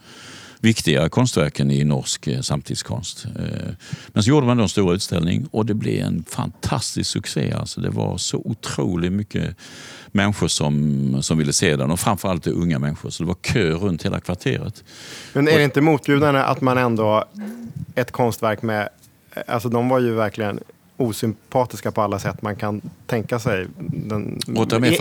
viktiga 0.60 1.10
konstverken 1.10 1.72
i 1.72 1.84
norsk 1.84 2.28
eh, 2.28 2.42
samtidskonst. 2.42 3.26
Eh, 3.26 3.74
men 4.08 4.24
så 4.24 4.30
gjorde 4.30 4.48
man 4.48 4.58
då 4.58 4.64
en 4.64 4.70
stor 4.70 4.94
utställning 4.94 5.48
och 5.52 5.66
det 5.66 5.74
blev 5.74 6.06
en 6.06 6.24
fantastisk 6.30 7.12
succé. 7.12 7.52
Alltså 7.52 7.82
det 7.82 7.90
var 7.90 8.18
så 8.18 8.38
otroligt 8.46 9.12
mycket 9.12 9.56
människor 10.12 10.48
som, 10.48 11.24
som 11.24 11.38
ville 11.38 11.54
se 11.54 11.76
den 11.76 11.92
och 11.92 12.00
framförallt 12.00 12.48
unga 12.48 12.80
människor. 12.80 13.10
Så 13.10 13.24
det 13.24 13.28
var 13.28 13.38
kö 13.42 13.72
runt 13.72 14.06
hela 14.06 14.20
kvarteret. 14.20 14.84
Men 15.34 15.48
är 15.48 15.58
det 15.58 15.64
inte 15.64 15.82
motbjudande 15.82 16.42
att 16.42 16.62
man 16.62 16.78
ändå, 16.78 17.26
ett 17.96 18.12
konstverk 18.12 18.62
med 18.62 18.90
Alltså 19.48 19.70
de 19.70 19.90
var 19.90 20.00
ju 20.00 20.14
verkligen 20.14 20.60
osympatiska 20.98 21.92
på 21.92 22.02
alla 22.02 22.20
sätt 22.20 22.42
man 22.42 22.56
kan 22.56 22.82
tänka 23.08 23.40
sig. 23.40 23.68
Den, 23.80 24.40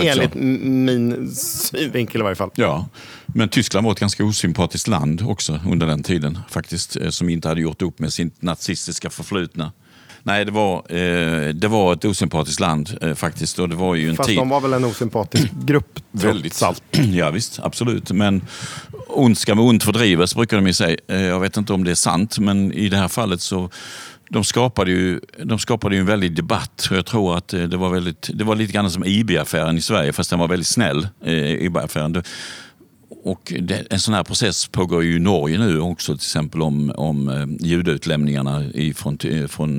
enligt 0.00 0.34
min 0.64 1.30
synvinkel 1.34 2.20
i 2.20 2.24
varje 2.24 2.36
fall. 2.36 2.50
Ja, 2.54 2.88
men 3.26 3.48
Tyskland 3.48 3.84
var 3.84 3.92
ett 3.92 4.00
ganska 4.00 4.24
osympatiskt 4.24 4.88
land 4.88 5.22
också 5.22 5.60
under 5.68 5.86
den 5.86 6.02
tiden 6.02 6.38
faktiskt. 6.48 6.96
Eh, 6.96 7.08
som 7.08 7.28
inte 7.28 7.48
hade 7.48 7.60
gjort 7.60 7.82
upp 7.82 7.98
med 7.98 8.12
sitt 8.12 8.42
nazistiska 8.42 9.10
förflutna. 9.10 9.72
Nej, 10.26 10.44
det 10.44 10.50
var, 10.50 10.76
eh, 10.76 11.48
det 11.48 11.68
var 11.68 11.92
ett 11.92 12.04
osympatiskt 12.04 12.60
land 12.60 12.98
eh, 13.00 13.14
faktiskt. 13.14 13.58
Och 13.58 13.68
det 13.68 13.76
var 13.76 13.94
ju 13.94 14.08
en 14.08 14.16
Fast 14.16 14.28
tid... 14.28 14.38
de 14.38 14.48
var 14.48 14.60
väl 14.60 14.72
en 14.72 14.84
osympatisk 14.84 15.48
grupp? 15.64 16.00
Väldigt. 16.10 16.54
Salt. 16.54 16.82
Ja, 17.12 17.30
visst, 17.30 17.60
absolut. 17.62 18.10
Men 18.10 18.42
ondska 19.08 19.54
med 19.54 19.64
ont 19.64 19.84
fördrives 19.84 20.34
brukar 20.34 20.56
de 20.56 20.66
ju 20.66 20.72
säga. 20.72 20.96
Eh, 21.08 21.22
jag 21.22 21.40
vet 21.40 21.56
inte 21.56 21.72
om 21.72 21.84
det 21.84 21.90
är 21.90 21.94
sant, 21.94 22.38
men 22.38 22.72
i 22.72 22.88
det 22.88 22.96
här 22.96 23.08
fallet 23.08 23.40
så 23.40 23.70
de 24.30 24.44
skapade 24.44 24.90
ju, 24.90 25.20
de 25.44 25.58
skapade 25.58 25.94
ju 25.94 26.00
en 26.00 26.06
väldig 26.06 26.36
debatt. 26.36 26.88
Jag 26.90 27.06
tror 27.06 27.36
att 27.36 27.54
eh, 27.54 27.62
det 27.62 27.76
var, 27.76 27.90
väldigt, 27.90 28.30
det 28.34 28.44
var 28.44 28.56
lite 28.56 28.72
grann 28.72 28.90
som 28.90 29.04
IB-affären 29.04 29.78
i 29.78 29.80
Sverige, 29.80 30.12
fast 30.12 30.30
den 30.30 30.38
var 30.38 30.48
väldigt 30.48 30.66
snäll. 30.66 31.08
Eh, 31.24 31.64
IB-affären. 31.64 32.22
Och 33.24 33.52
det, 33.60 33.86
en 33.90 34.00
sån 34.00 34.14
här 34.14 34.24
process 34.24 34.66
pågår 34.68 35.04
ju 35.04 35.16
i 35.16 35.18
Norge 35.18 35.58
nu 35.58 35.80
också, 35.80 36.12
till 36.12 36.26
exempel 36.26 36.62
om, 36.62 36.92
om 36.96 37.28
eh, 37.28 37.66
judeutlämningarna 37.66 38.62
från, 38.94 39.18
eh, 39.24 39.46
från 39.46 39.78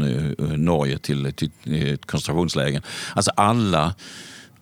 Norge 0.65 0.97
till, 0.97 1.34
till, 1.34 1.51
till 1.63 1.97
koncentrationslägen. 1.97 2.81
Alltså 3.13 3.31
alla, 3.36 3.95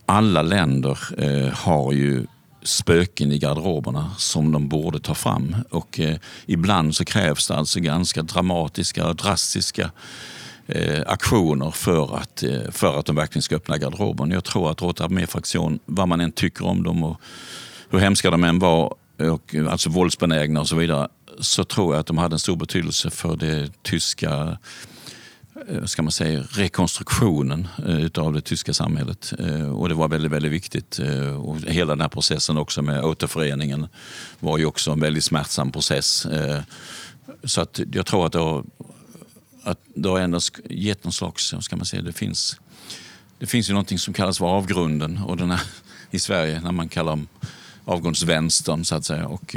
alla 0.05 0.41
länder 0.41 0.97
eh, 1.17 1.53
har 1.53 1.93
ju 1.93 2.25
spöken 2.63 3.31
i 3.31 3.37
garderoberna 3.37 4.11
som 4.17 4.51
de 4.51 4.67
borde 4.67 4.99
ta 4.99 5.15
fram. 5.15 5.55
Och 5.69 5.99
eh, 5.99 6.17
ibland 6.45 6.95
så 6.95 7.05
krävs 7.05 7.47
det 7.47 7.55
alltså 7.55 7.79
ganska 7.79 8.21
dramatiska 8.21 9.07
och 9.07 9.15
drastiska 9.15 9.91
eh, 10.67 11.01
aktioner 11.07 11.71
för 11.71 12.17
att, 12.17 12.43
eh, 12.43 12.71
för 12.71 12.99
att 12.99 13.05
de 13.05 13.15
verkligen 13.15 13.43
ska 13.43 13.55
öppna 13.55 13.77
garderoben. 13.77 14.31
Jag 14.31 14.43
tror 14.43 14.71
att 14.71 14.81
Rota 14.81 15.09
med 15.09 15.29
fraktion, 15.29 15.79
vad 15.85 16.07
man 16.07 16.21
än 16.21 16.31
tycker 16.31 16.65
om 16.65 16.83
dem 16.83 17.03
och 17.03 17.21
hur 17.89 17.99
hemska 17.99 18.31
de 18.31 18.43
än 18.43 18.59
var, 18.59 18.95
och, 19.19 19.55
eh, 19.55 19.71
alltså 19.71 19.89
våldsbenägna 19.89 20.59
och 20.59 20.67
så 20.67 20.75
vidare, 20.75 21.07
så 21.39 21.63
tror 21.63 21.93
jag 21.93 21.99
att 21.99 22.07
de 22.07 22.17
hade 22.17 22.35
en 22.35 22.39
stor 22.39 22.55
betydelse 22.55 23.09
för 23.09 23.35
det 23.35 23.83
tyska 23.83 24.57
Eh, 25.67 25.85
ska 25.85 26.01
man 26.01 26.11
säga, 26.11 26.43
rekonstruktionen 26.49 27.67
eh, 27.87 28.23
av 28.23 28.33
det 28.33 28.41
tyska 28.41 28.73
samhället. 28.73 29.33
Eh, 29.39 29.71
och 29.71 29.89
det 29.89 29.95
var 29.95 30.07
väldigt, 30.07 30.31
väldigt 30.31 30.51
viktigt. 30.51 30.99
Och 31.43 31.57
hela 31.61 31.91
den 31.91 32.01
här 32.01 32.09
processen 32.09 32.57
också 32.57 32.81
med 32.81 33.03
återföreningen 33.05 33.87
var 34.39 34.57
ju 34.57 34.65
också 34.65 34.91
en 34.91 34.99
väldigt 34.99 35.23
smärtsam 35.23 35.71
process. 35.71 36.27
Så 37.43 37.61
att 37.61 37.79
jag 37.91 38.05
tror 38.05 38.25
att 38.25 38.31
det 38.31 38.39
har, 38.39 38.63
att 39.63 39.79
det 39.95 40.09
har 40.09 40.19
ändå 40.19 40.39
gett 40.69 41.03
någon 41.03 41.13
slags, 41.13 41.53
ska 41.59 41.75
man 41.75 41.85
säga, 41.85 42.01
det 42.01 42.13
finns, 42.13 42.59
det 43.39 43.45
finns 43.45 43.69
ju 43.69 43.73
någonting 43.73 43.99
som 43.99 44.13
kallas 44.13 44.37
för 44.37 44.45
avgrunden 44.45 45.17
och 45.17 45.37
den 45.37 45.51
här, 45.51 45.61
i 46.11 46.19
Sverige 46.19 46.61
när 46.61 46.71
man 46.71 46.89
kallar 46.89 47.11
dem 47.11 47.27
avgrundsvänstern 47.85 48.85
så 48.85 48.95
att 48.95 49.05
säga. 49.05 49.27
Och, 49.27 49.55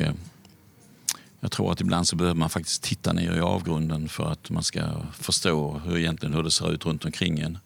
jag 1.47 1.53
tror 1.53 1.73
att 1.73 1.81
ibland 1.81 2.09
så 2.09 2.17
behöver 2.17 2.39
man 2.39 2.51
faktiskt 2.51 2.83
titta 2.83 3.13
ner 3.13 3.37
i 3.37 3.41
avgrunden 3.41 4.09
för 4.09 4.33
att 4.33 4.51
man 4.51 4.63
ska 4.63 4.81
förstå 5.13 5.81
hur, 5.85 5.99
egentligen 5.99 6.35
hur 6.35 6.43
det 6.43 6.51
ser 6.51 6.73
ut 6.73 6.87
runt 6.87 7.05
omkring 7.05 7.39
en. 7.39 7.59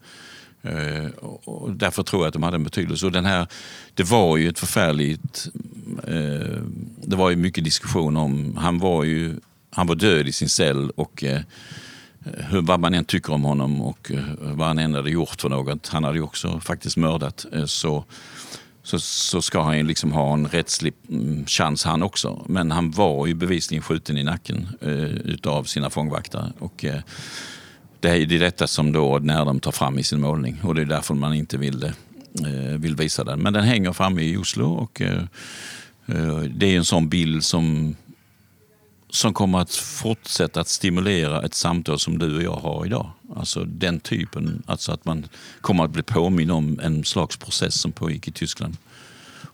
Eh, 0.62 1.11
och 1.45 1.73
därför 1.73 2.03
tror 2.03 2.23
jag 2.23 2.29
att 2.29 2.33
de 2.33 2.43
hade 2.43 2.57
en 2.57 2.64
betydelse. 2.64 3.07
Och 3.07 3.12
den 3.12 3.25
här, 3.25 3.47
det 3.95 4.03
var 4.03 4.37
ju 4.37 4.49
ett 4.49 4.59
förfärligt... 4.59 5.49
Eh, 6.07 6.62
det 7.03 7.16
var 7.16 7.31
ju 7.31 7.37
mycket 7.37 7.64
diskussion 7.64 8.16
om... 8.16 8.57
Han 8.57 8.79
var 8.79 9.05
ju 9.05 9.37
han 9.71 9.87
var 9.87 9.95
död 9.95 10.29
i 10.29 10.33
sin 10.33 10.49
cell 10.49 10.90
och 10.90 11.25
eh, 11.25 11.40
hur, 12.23 12.62
vad 12.62 12.81
man 12.81 12.95
än 12.95 13.05
tycker 13.05 13.33
om 13.33 13.45
honom 13.45 13.83
och 13.83 14.11
eh, 14.11 14.25
vad 14.40 14.66
han 14.66 14.79
än 14.79 14.95
hade 14.95 15.11
gjort 15.11 15.40
för 15.40 15.49
något, 15.49 15.88
han 15.88 16.05
hade 16.05 16.16
ju 16.16 16.23
också 16.23 16.61
faktiskt 16.61 16.97
mördat, 16.97 17.47
eh, 17.53 17.64
så 17.64 18.05
så, 18.83 19.01
så 19.01 19.43
ska 19.43 19.62
han 19.62 19.77
ju 19.77 19.83
liksom 19.83 20.12
ha 20.12 20.33
en 20.33 20.49
rättslig 20.49 20.95
mm, 21.09 21.47
chans 21.47 21.85
han 21.85 22.03
också. 22.03 22.45
Men 22.49 22.71
han 22.71 22.90
var 22.90 23.27
ju 23.27 23.35
bevisligen 23.35 23.83
skjuten 23.83 24.19
i 24.19 24.23
nacken 24.23 24.69
eh, 24.81 25.05
utav 25.05 25.64
sina 25.64 25.90
fångvaktare. 25.90 26.53
Och, 26.59 26.85
eh, 26.85 27.01
det 28.01 28.09
är 28.09 28.27
detta 28.27 28.66
som 28.66 28.93
då 28.93 29.19
när 29.19 29.45
de 29.45 29.61
tar 29.61 29.73
fram 29.73 29.99
i 29.99 30.03
sin 30.03 30.21
målning 30.21 30.61
och 30.62 30.75
det 30.75 30.81
är 30.81 30.87
därför 30.87 31.14
man 31.14 31.35
inte 31.35 31.59
vill, 31.59 31.85
eh, 31.85 32.79
vill 32.79 32.97
visa 32.97 33.25
den. 33.25 33.40
Men 33.40 33.53
den 33.53 33.64
hänger 33.64 33.93
framme 33.93 34.23
i 34.23 34.37
Oslo 34.37 34.73
och 34.73 35.01
eh, 35.01 35.23
eh 36.07 36.38
det 36.38 36.66
är 36.66 36.77
en 36.77 36.85
sån 36.85 37.09
bild 37.09 37.45
som 37.45 37.97
som 39.11 39.35
kommer 39.35 39.59
att 39.59 39.75
fortsätta 39.75 40.61
att 40.61 40.68
stimulera 40.68 41.42
ett 41.42 41.55
samtal 41.55 41.99
som 41.99 42.18
du 42.18 42.37
och 42.37 42.42
jag 42.42 42.57
har 42.57 42.87
idag. 42.87 43.11
Alltså 43.37 43.64
den 43.64 44.01
typen, 44.01 44.62
alltså 44.66 44.92
att 44.92 45.05
man 45.05 45.29
kommer 45.61 45.85
att 45.85 45.90
bli 45.90 46.03
påminn 46.03 46.51
om 46.51 46.81
en 46.83 47.05
slags 47.05 47.37
process 47.37 47.81
som 47.81 47.92
pågick 47.92 48.29
i 48.29 48.33
Tyskland 48.33 48.77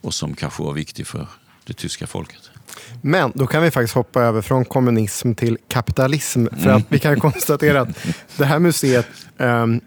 och 0.01 0.15
som 0.15 0.35
kanske 0.35 0.63
var 0.63 0.73
viktig 0.73 1.07
för 1.07 1.27
det 1.65 1.73
tyska 1.73 2.07
folket. 2.07 2.51
Men 3.03 3.33
då 3.35 3.47
kan 3.47 3.63
vi 3.63 3.71
faktiskt 3.71 3.95
hoppa 3.95 4.23
över 4.23 4.43
från 4.43 4.65
kommunism 4.65 5.35
till 5.35 5.59
kapitalism. 5.69 6.47
För 6.63 6.71
att 6.71 6.85
vi 6.89 6.99
kan 6.99 7.21
konstatera 7.21 7.81
att 7.81 7.89
det 8.37 8.45
här 8.45 8.59
museet 8.59 9.07
um, 9.37 9.81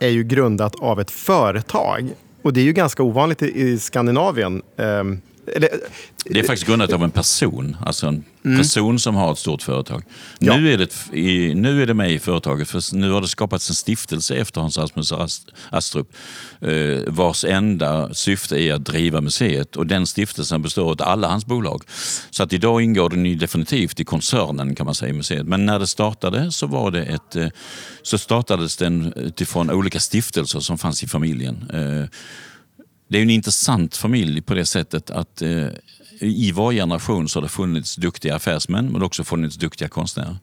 är 0.00 0.08
ju 0.08 0.24
grundat 0.24 0.74
av 0.80 1.00
ett 1.00 1.10
företag. 1.10 2.10
Och 2.42 2.52
det 2.52 2.60
är 2.60 2.64
ju 2.64 2.72
ganska 2.72 3.02
ovanligt 3.02 3.42
i, 3.42 3.60
i 3.60 3.78
Skandinavien. 3.78 4.62
Um, 4.76 5.20
det 6.24 6.38
är 6.38 6.44
faktiskt 6.44 6.66
grundat 6.66 6.92
av 6.92 7.04
en 7.04 7.10
person, 7.10 7.76
alltså 7.80 8.06
en 8.06 8.24
mm. 8.44 8.58
person 8.58 8.98
som 8.98 9.14
har 9.14 9.32
ett 9.32 9.38
stort 9.38 9.62
företag. 9.62 10.04
Ja. 10.38 10.56
Nu, 10.56 10.72
är 10.72 10.78
det, 10.78 11.16
i, 11.16 11.54
nu 11.54 11.82
är 11.82 11.86
det 11.86 11.94
med 11.94 12.12
i 12.12 12.18
företaget, 12.18 12.68
för 12.68 12.96
nu 12.96 13.10
har 13.10 13.20
det 13.20 13.28
skapats 13.28 13.68
en 13.68 13.74
stiftelse 13.74 14.34
efter 14.34 14.60
Hans 14.60 14.78
Rasmus 14.78 15.12
Astrup 15.70 16.12
eh, 16.60 16.98
vars 17.06 17.44
enda 17.44 18.14
syfte 18.14 18.62
är 18.62 18.74
att 18.74 18.84
driva 18.84 19.20
museet 19.20 19.76
och 19.76 19.86
den 19.86 20.06
stiftelsen 20.06 20.62
består 20.62 20.90
av 20.90 20.96
alla 20.98 21.28
hans 21.28 21.46
bolag. 21.46 21.82
Så 22.30 22.42
att 22.42 22.52
idag 22.52 22.82
ingår 22.82 23.10
den 23.10 23.38
definitivt 23.38 24.00
i 24.00 24.04
koncernen 24.04 24.74
kan 24.74 24.86
man 24.86 24.94
säga 24.94 25.10
i 25.10 25.12
museet. 25.12 25.46
Men 25.46 25.66
när 25.66 25.78
det 25.78 25.86
startade 25.86 26.52
så, 26.52 26.66
var 26.66 26.90
det 26.90 27.02
ett, 27.02 27.36
eh, 27.36 27.48
så 28.02 28.18
startades 28.18 28.76
den 28.76 29.12
utifrån 29.16 29.70
olika 29.70 30.00
stiftelser 30.00 30.60
som 30.60 30.78
fanns 30.78 31.02
i 31.02 31.06
familjen. 31.06 31.70
Eh, 31.74 32.08
det 33.10 33.18
är 33.18 33.22
en 33.22 33.30
intressant 33.30 33.96
familj 33.96 34.42
på 34.42 34.54
det 34.54 34.66
sättet 34.66 35.10
att 35.10 35.42
eh, 35.42 35.66
i 36.20 36.52
varje 36.52 36.80
generation 36.80 37.28
så 37.28 37.38
har 37.38 37.42
det 37.42 37.48
funnits 37.48 37.96
duktiga 37.96 38.36
affärsmän 38.36 38.92
men 38.92 39.02
också 39.02 39.24
funnits 39.24 39.56
duktiga 39.56 39.88
konstnärer. 39.88 40.36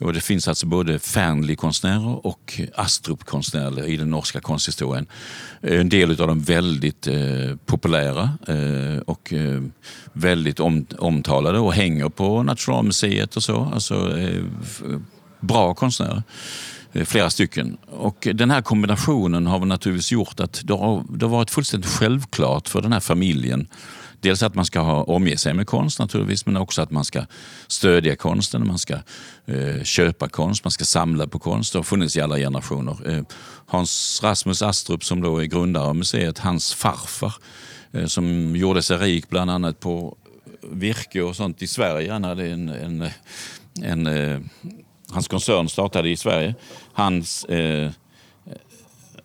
Och 0.00 0.12
det 0.12 0.20
finns 0.20 0.48
alltså 0.48 0.66
både 0.66 0.98
Fearnley-konstnärer 0.98 2.26
och 2.26 2.60
Astrup-konstnärer 2.74 3.86
i 3.86 3.96
den 3.96 4.10
norska 4.10 4.40
konsthistorien. 4.40 5.06
Eh, 5.60 5.80
en 5.80 5.88
del 5.88 6.10
av 6.10 6.28
dem 6.28 6.40
väldigt 6.40 7.06
eh, 7.06 7.56
populära 7.66 8.30
eh, 8.46 8.98
och 9.06 9.32
eh, 9.32 9.62
väldigt 10.12 10.60
om, 10.60 10.86
omtalade 10.98 11.58
och 11.58 11.74
hänger 11.74 12.08
på 12.08 12.42
Nationalmuseet 12.42 13.36
och 13.36 13.42
så. 13.42 13.70
Alltså 13.74 14.18
eh, 14.18 14.42
bra 15.40 15.74
konstnärer. 15.74 16.22
Eh, 16.92 17.04
flera 17.04 17.30
stycken. 17.30 17.76
Och 17.86 18.28
den 18.34 18.50
här 18.50 18.62
kombinationen 18.62 19.46
har 19.46 19.64
naturligtvis 19.64 20.12
gjort 20.12 20.40
att 20.40 20.60
det 20.64 20.74
har, 20.74 21.04
det 21.10 21.24
har 21.24 21.30
varit 21.30 21.50
fullständigt 21.50 21.90
självklart 21.90 22.68
för 22.68 22.82
den 22.82 22.92
här 22.92 23.00
familjen 23.00 23.68
Dels 24.20 24.42
att 24.42 24.54
man 24.54 24.64
ska 24.64 24.80
ha, 24.80 25.02
omge 25.02 25.36
sig 25.36 25.54
med 25.54 25.66
konst 25.66 25.98
naturligtvis, 25.98 26.46
men 26.46 26.56
också 26.56 26.82
att 26.82 26.90
man 26.90 27.04
ska 27.04 27.24
stödja 27.66 28.16
konsten, 28.16 28.66
man 28.66 28.78
ska 28.78 28.94
eh, 29.46 29.82
köpa 29.82 30.28
konst, 30.28 30.64
man 30.64 30.70
ska 30.70 30.84
samla 30.84 31.26
på 31.26 31.38
konst. 31.38 31.72
Det 31.72 31.78
har 31.78 31.84
funnits 31.84 32.16
i 32.16 32.20
alla 32.20 32.36
generationer. 32.36 33.10
Eh, 33.10 33.22
Hans 33.66 34.20
Rasmus 34.22 34.62
Astrup 34.62 35.04
som 35.04 35.20
då 35.20 35.42
är 35.42 35.44
grundare 35.44 35.84
av 35.84 35.96
museet, 35.96 36.38
hans 36.38 36.74
farfar 36.74 37.34
eh, 37.92 38.06
som 38.06 38.56
gjorde 38.56 38.82
sig 38.82 38.96
rik 38.96 39.28
bland 39.28 39.50
annat 39.50 39.80
på 39.80 40.16
virke 40.62 41.22
och 41.22 41.36
sånt 41.36 41.62
i 41.62 41.66
Sverige. 41.66 42.12
Han 42.12 42.24
hade 42.24 42.46
en, 42.46 42.68
en, 42.68 43.08
en, 43.82 44.06
eh, 44.06 44.40
hans 45.10 45.28
koncern 45.28 45.68
startade 45.68 46.08
i 46.08 46.16
Sverige. 46.16 46.54
Hans, 46.92 47.44
eh, 47.44 47.90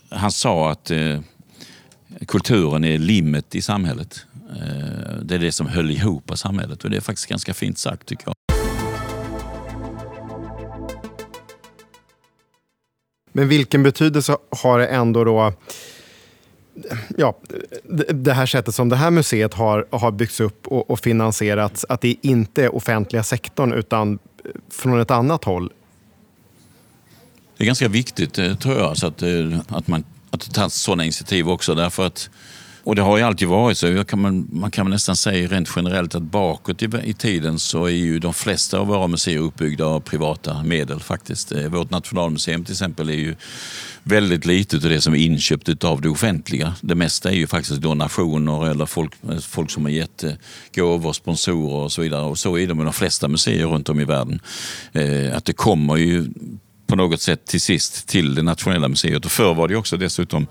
han 0.09 0.31
sa 0.31 0.71
att 0.71 0.91
eh, 0.91 1.19
kulturen 2.27 2.83
är 2.83 2.97
limmet 2.97 3.55
i 3.55 3.61
samhället. 3.61 4.25
Eh, 4.49 5.15
det 5.23 5.35
är 5.35 5.39
det 5.39 5.51
som 5.51 5.67
höll 5.67 5.91
ihop 5.91 6.31
samhället 6.35 6.83
och 6.83 6.89
det 6.89 6.97
är 6.97 7.01
faktiskt 7.01 7.29
ganska 7.29 7.53
fint 7.53 7.77
sagt 7.77 8.07
tycker 8.07 8.23
jag. 8.25 8.35
Men 13.31 13.47
vilken 13.47 13.83
betydelse 13.83 14.37
har 14.61 14.79
det 14.79 14.87
ändå 14.87 15.23
då 15.23 15.53
ja, 17.17 17.37
det 18.09 18.33
här 18.33 18.45
sättet 18.45 18.75
som 18.75 18.89
det 18.89 18.95
här 18.95 19.11
museet 19.11 19.53
har, 19.53 19.87
har 19.91 20.11
byggts 20.11 20.39
upp 20.39 20.67
och, 20.67 20.89
och 20.89 20.99
finansierats, 20.99 21.85
att 21.89 22.01
det 22.01 22.15
inte 22.21 22.63
är 22.63 22.75
offentliga 22.75 23.23
sektorn 23.23 23.73
utan 23.73 24.19
från 24.69 25.01
ett 25.01 25.11
annat 25.11 25.43
håll? 25.43 25.71
Det 27.57 27.63
är 27.63 27.65
ganska 27.65 27.87
viktigt 27.87 28.39
eh, 28.39 28.55
tror 28.55 28.75
jag, 28.75 28.97
så 28.97 29.07
att, 29.07 29.21
eh, 29.21 29.59
att 29.67 29.87
man 29.87 30.03
att 30.33 30.41
det 30.41 30.51
tas 30.51 30.75
sådana 30.75 31.03
initiativ 31.03 31.49
också. 31.49 31.75
Därför 31.75 32.07
att 32.07 32.29
och 32.83 32.95
det 32.95 33.01
har 33.01 33.17
ju 33.17 33.23
alltid 33.23 33.47
varit 33.47 33.77
så. 33.77 34.03
Kan 34.03 34.21
man, 34.21 34.47
man 34.51 34.71
kan 34.71 34.89
nästan 34.89 35.15
säga 35.15 35.47
rent 35.47 35.69
generellt 35.75 36.15
att 36.15 36.23
bakåt 36.23 36.81
i, 36.81 36.89
i, 37.03 37.13
tiden 37.13 37.59
så 37.59 37.85
är 37.85 37.89
ju 37.89 38.19
de 38.19 38.33
flesta 38.33 38.79
av 38.79 38.87
våra 38.87 39.07
museer 39.07 39.37
uppbyggda 39.37 39.85
av 39.85 39.99
privata 39.99 40.63
medel 40.63 40.99
faktiskt. 40.99 41.51
Eh, 41.51 41.67
vårt 41.67 41.89
nationalmuseum 41.89 42.65
till 42.65 42.73
exempel 42.73 43.09
är 43.09 43.13
ju 43.13 43.35
väldigt 44.03 44.45
lite 44.45 44.75
av 44.75 44.81
det 44.81 45.01
som 45.01 45.13
är 45.13 45.17
inköpt 45.17 45.83
av 45.83 46.01
det 46.01 46.09
offentliga. 46.09 46.75
Det 46.81 46.95
mesta 46.95 47.29
är 47.29 47.35
ju 47.35 47.47
faktiskt 47.47 47.81
donationer 47.81 48.67
eller 48.67 48.85
folk, 48.85 49.13
eh, 49.29 49.37
folk 49.37 49.71
som 49.71 49.83
har 49.83 49.91
gett 49.91 50.23
eh, 50.23 50.31
gåvor, 50.75 51.13
sponsorer 51.13 51.83
och 51.83 51.91
så 51.91 52.01
vidare. 52.01 52.25
Och 52.25 52.39
så 52.39 52.57
är 52.57 52.67
det 52.67 52.73
med 52.73 52.85
de 52.85 52.93
flesta 52.93 53.27
museer 53.27 53.65
runt 53.65 53.89
om 53.89 53.99
i 53.99 54.05
världen. 54.05 54.39
Att 55.33 55.45
det 55.45 55.53
kommer 55.53 55.95
ju 55.95 56.25
på 56.87 56.95
något 56.95 57.21
sätt 57.21 57.45
till 57.45 57.61
sist 57.61 58.07
till 58.07 58.35
det 58.35 58.43
nationella 58.43 58.87
museet. 58.87 59.25
Och 59.25 59.31
förr 59.31 59.53
var 59.53 59.67
det 59.67 59.75
också 59.75 59.97
dessutom 59.97 60.47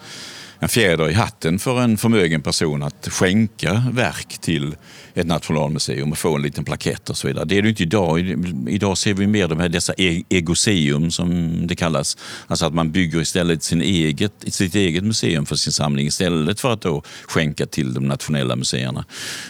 en 0.62 0.68
fjäder 0.68 1.10
i 1.10 1.12
hatten 1.12 1.58
för 1.58 1.80
en 1.80 1.96
förmögen 1.96 2.42
person 2.42 2.82
att 2.82 3.08
skänka 3.08 3.82
verk 3.92 4.38
till 4.40 4.76
ett 5.14 5.26
nationalmuseum 5.26 6.12
och 6.12 6.18
få 6.18 6.36
en 6.36 6.42
liten 6.42 6.64
plakett 6.64 7.10
och 7.10 7.16
så 7.16 7.28
vidare. 7.28 7.44
Det 7.44 7.58
är 7.58 7.62
det 7.62 7.68
inte 7.68 7.82
idag. 7.82 8.20
Idag 8.68 8.98
ser 8.98 9.14
vi 9.14 9.26
mer 9.26 9.48
de 9.48 9.60
här, 9.60 9.68
dessa 9.68 9.94
e- 9.98 10.24
egoseum 10.28 11.10
som 11.10 11.52
det 11.66 11.76
kallas. 11.76 12.16
Alltså 12.46 12.66
att 12.66 12.74
man 12.74 12.92
bygger 12.92 13.20
istället 13.20 13.62
sin 13.62 13.82
eget, 13.82 14.32
sitt 14.46 14.74
eget 14.74 15.04
museum 15.04 15.46
för 15.46 15.56
sin 15.56 15.72
samling 15.72 16.06
istället 16.06 16.60
för 16.60 16.72
att 16.72 16.80
då 16.80 17.02
skänka 17.22 17.66
till 17.66 17.94
de 17.94 18.08
nationella 18.08 18.56
museerna. 18.56 19.04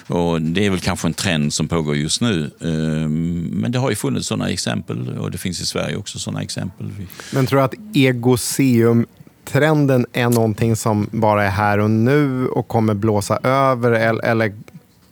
Och 0.07 0.43
det 0.43 0.67
är 0.67 0.71
väl 0.71 0.81
kanske 0.81 1.09
en 1.09 1.15
trend 1.15 1.55
som 1.55 1.69
pågår 1.69 1.97
just 1.97 2.21
nu. 2.21 2.51
Ehm, 2.61 3.43
men 3.43 3.73
det 3.73 3.79
har 3.79 3.91
ju 3.91 3.97
funnits 3.97 4.27
sådana 4.27 4.49
exempel 4.49 5.19
och 5.19 5.31
det 5.31 5.39
finns 5.39 5.61
i 5.61 5.67
Sverige 5.67 5.97
också 5.97 6.19
sådana 6.19 6.43
exempel. 6.43 6.91
Men 7.31 7.47
tror 7.47 7.59
du 7.59 7.65
att 7.65 7.75
egoseum 7.95 9.07
trenden 9.45 10.07
är 10.13 10.29
någonting 10.29 10.77
som 10.77 11.09
bara 11.13 11.45
är 11.45 11.51
här 11.51 11.79
och 11.79 11.91
nu 11.91 12.49
och 12.49 12.69
kommer 12.69 12.95
blåsa 12.95 13.39
över 13.43 13.93
eller 13.93 14.53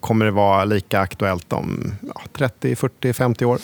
kommer 0.01 0.25
det 0.25 0.31
vara 0.31 0.65
lika 0.65 1.01
aktuellt 1.01 1.53
om 1.53 1.95
ja, 2.15 2.23
30, 2.33 2.77
40, 2.77 3.13
50 3.13 3.45
år? 3.45 3.59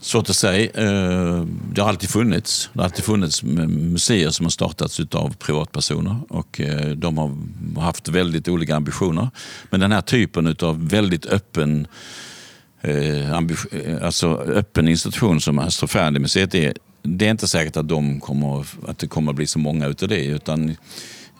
Svårt 0.00 0.30
att 0.30 0.36
säga. 0.36 0.70
Eh, 0.74 1.44
det 1.72 1.80
har 1.80 1.88
alltid 1.88 2.10
funnits. 2.10 2.70
Det 2.72 2.78
har 2.78 2.84
alltid 2.84 3.04
funnits 3.04 3.42
museer 3.42 4.30
som 4.30 4.46
har 4.46 4.50
startats 4.50 5.00
av 5.00 5.34
privatpersoner 5.38 6.16
och 6.28 6.60
eh, 6.60 6.90
de 6.90 7.18
har 7.18 7.36
haft 7.82 8.08
väldigt 8.08 8.48
olika 8.48 8.76
ambitioner. 8.76 9.28
Men 9.70 9.80
den 9.80 9.92
här 9.92 10.00
typen 10.00 10.56
av 10.62 10.88
väldigt 10.88 11.26
öppen 11.26 11.86
Eh, 12.86 13.30
eh, 13.30 14.02
alltså 14.02 14.36
öppen 14.36 14.88
institution 14.88 15.40
som 15.40 15.58
Astrofärdigmuseet 15.58 16.54
är, 16.54 16.74
det 17.02 17.26
är 17.26 17.30
inte 17.30 17.48
säkert 17.48 17.76
att, 17.76 17.88
de 17.88 18.20
kommer, 18.20 18.66
att 18.88 18.98
det 18.98 19.06
kommer 19.06 19.32
att 19.32 19.36
bli 19.36 19.46
så 19.46 19.58
många 19.58 19.86
utav 19.86 20.08
det. 20.08 20.24
Utan, 20.24 20.70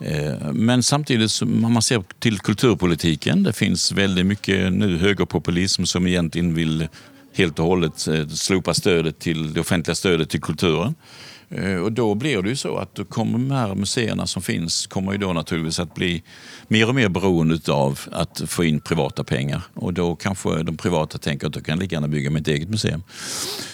eh, 0.01 0.51
men 0.53 0.83
samtidigt, 0.83 1.41
om 1.41 1.73
man 1.73 1.81
ser 1.81 2.03
till 2.19 2.39
kulturpolitiken, 2.39 3.43
det 3.43 3.53
finns 3.53 3.91
väldigt 3.91 4.25
mycket 4.25 4.73
nu 4.73 4.97
högerpopulism 4.97 5.85
som 5.85 6.07
egentligen 6.07 6.53
vill 6.53 6.87
helt 7.33 7.59
och 7.59 7.65
hållet 7.65 8.07
eh, 8.07 8.27
slopa 8.27 8.73
stödet 8.73 9.19
till, 9.19 9.53
det 9.53 9.59
offentliga 9.59 9.95
stödet 9.95 10.29
till 10.29 10.41
kulturen. 10.41 10.95
Eh, 11.49 11.75
och 11.75 11.91
då 11.91 12.15
blir 12.15 12.41
det 12.41 12.49
ju 12.49 12.55
så 12.55 12.77
att 12.77 12.95
då 12.95 13.05
kommer 13.05 13.31
de 13.31 13.51
här 13.51 13.75
museerna 13.75 14.27
som 14.27 14.41
finns 14.41 14.87
kommer 14.87 15.11
ju 15.11 15.17
då 15.17 15.33
naturligtvis 15.33 15.79
att 15.79 15.95
bli 15.95 16.23
mer 16.67 16.89
och 16.89 16.95
mer 16.95 17.09
beroende 17.09 17.73
av 17.73 17.99
att 18.11 18.41
få 18.47 18.63
in 18.63 18.79
privata 18.79 19.23
pengar. 19.23 19.61
Och 19.73 19.93
då 19.93 20.15
kanske 20.15 20.63
de 20.63 20.77
privata 20.77 21.17
tänker 21.17 21.47
att 21.47 21.53
då 21.53 21.61
kan 21.61 21.79
lika 21.79 21.95
gärna 21.95 22.07
bygga 22.07 22.29
mitt 22.29 22.47
eget 22.47 22.69
museum. 22.69 23.03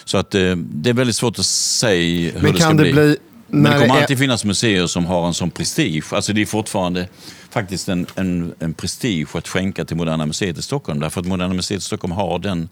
Så 0.04 0.18
att 0.18 0.34
eh, 0.34 0.56
det 0.56 0.90
är 0.90 0.94
väldigt 0.94 1.16
svårt 1.16 1.38
att 1.38 1.46
säga 1.46 2.32
hur 2.32 2.42
Men 2.42 2.52
det 2.52 2.60
ska 2.60 2.68
det 2.68 2.74
bli. 2.74 2.92
bli 2.92 3.16
Men 3.46 3.72
det 3.72 3.78
kommer 3.78 4.00
alltid 4.00 4.18
finnas 4.18 4.44
museer 4.44 4.86
som 4.86 5.06
har 5.06 5.26
en 5.26 5.34
sån 5.34 5.50
prestige. 5.50 6.12
Alltså 6.12 6.32
det 6.32 6.42
är 6.42 6.46
fortfarande 6.46 7.08
faktiskt 7.50 7.88
en, 7.88 8.06
en, 8.14 8.54
en 8.58 8.74
prestige 8.74 9.36
att 9.36 9.48
skänka 9.48 9.84
till 9.84 9.96
Moderna 9.96 10.26
Museet 10.26 10.58
i 10.58 10.62
Stockholm. 10.62 11.00
Därför 11.00 11.20
att 11.20 11.26
Moderna 11.26 11.54
Museet 11.54 11.78
i 11.78 11.84
Stockholm 11.84 12.12
har 12.12 12.38
den 12.38 12.68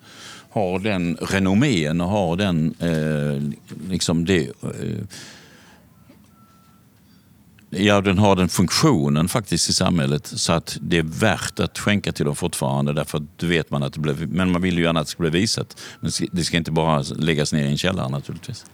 har 0.52 0.78
den 0.78 1.16
renommén 1.20 2.00
och 2.00 2.08
har 2.08 2.36
den, 2.36 2.74
eh, 2.78 3.52
liksom 3.90 4.24
det, 4.24 4.46
eh, 4.62 5.04
Ja, 7.74 8.00
den 8.00 8.18
har 8.18 8.36
den 8.36 8.48
funktionen 8.48 9.28
faktiskt 9.28 9.70
i 9.70 9.72
samhället 9.72 10.26
så 10.26 10.52
att 10.52 10.78
det 10.80 10.98
är 10.98 11.02
värt 11.02 11.60
att 11.60 11.78
skänka 11.78 12.12
till 12.12 12.24
dem 12.24 12.36
fortfarande 12.36 12.92
därför 12.92 13.18
att 13.18 13.24
då 13.36 13.46
vet 13.46 13.70
man 13.70 13.82
att 13.82 13.92
det 13.92 14.00
blev, 14.00 14.28
men 14.28 14.52
man 14.52 14.62
vill 14.62 14.78
ju 14.78 14.84
gärna 14.84 15.00
att 15.00 15.06
det 15.06 15.10
ska 15.10 15.22
bli 15.22 15.30
visat. 15.30 15.80
Men 16.00 16.10
det 16.32 16.44
ska 16.44 16.56
inte 16.56 16.70
bara 16.70 17.02
läggas 17.02 17.52
ner 17.52 17.64
i 17.64 17.68
en 17.68 17.78
källare 17.78 18.08
naturligtvis. 18.08 18.64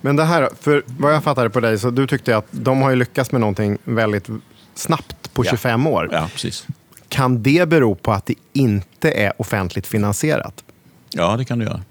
Men 0.00 0.16
det 0.16 0.24
här, 0.24 0.48
för 0.60 0.82
vad 0.86 1.14
jag 1.14 1.24
fattade 1.24 1.50
på 1.50 1.60
dig, 1.60 1.78
så 1.78 1.90
du 1.90 2.06
tyckte 2.06 2.36
att 2.36 2.46
de 2.50 2.82
har 2.82 2.90
ju 2.90 2.96
lyckats 2.96 3.32
med 3.32 3.40
någonting 3.40 3.78
väldigt 3.84 4.28
snabbt 4.74 5.34
på 5.34 5.44
25 5.44 5.86
ja. 5.86 5.90
år. 5.90 6.08
Ja, 6.12 6.28
precis. 6.32 6.66
Kan 7.08 7.42
det 7.42 7.68
bero 7.68 7.94
på 7.94 8.12
att 8.12 8.26
det 8.26 8.34
inte 8.52 9.10
är 9.10 9.32
offentligt 9.38 9.86
finansierat? 9.86 10.64
Ja, 11.10 11.36
det 11.36 11.44
kan 11.44 11.58
det 11.58 11.64
göra. 11.64 11.82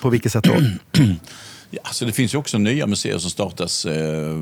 På 0.00 0.10
vilket 0.10 0.32
sätt 0.32 0.44
då? 0.44 0.54
Ja, 1.70 1.80
så 1.92 2.04
det 2.04 2.12
finns 2.12 2.34
ju 2.34 2.38
också 2.38 2.58
nya 2.58 2.86
museer 2.86 3.18
som 3.18 3.30
startas, 3.30 3.86
eh, 3.86 4.40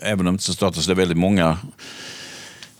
även 0.00 0.18
om 0.18 0.24
det 0.24 0.30
inte 0.30 0.52
startas 0.52 0.86
det 0.86 0.92
är 0.92 0.94
väldigt 0.94 1.18
många 1.18 1.58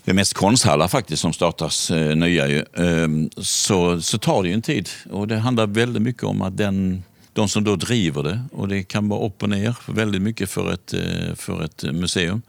det 0.09 0.13
är 0.13 0.15
mest 0.15 0.35
konsthallar 0.35 0.89
faktiskt 0.89 1.23
som 1.23 1.33
startas 1.33 1.91
eh, 1.91 2.17
nya. 2.17 2.49
Ju. 2.49 2.59
Eh, 2.59 3.09
så, 3.37 4.01
så 4.01 4.19
tar 4.19 4.43
det 4.43 4.49
ju 4.49 4.55
en 4.55 4.63
tid 4.63 4.89
och 5.11 5.29
det 5.29 5.39
handlar 5.39 5.67
väldigt 5.67 6.03
mycket 6.03 6.23
om 6.23 6.43
att 6.43 6.57
den, 6.57 7.03
de 7.33 7.49
som 7.49 7.65
då 7.65 7.77
driver 7.77 8.23
det, 8.23 8.43
och 8.53 8.69
det 8.69 8.83
kan 8.83 9.09
vara 9.09 9.27
upp 9.27 9.43
och 9.43 9.49
ner 9.49 9.77
väldigt 9.87 10.23
mycket 10.23 10.51
för 10.51 10.73
ett, 10.73 10.95
eh, 10.95 11.35
för 11.35 11.65
ett 11.65 11.83
museum. 11.83 12.43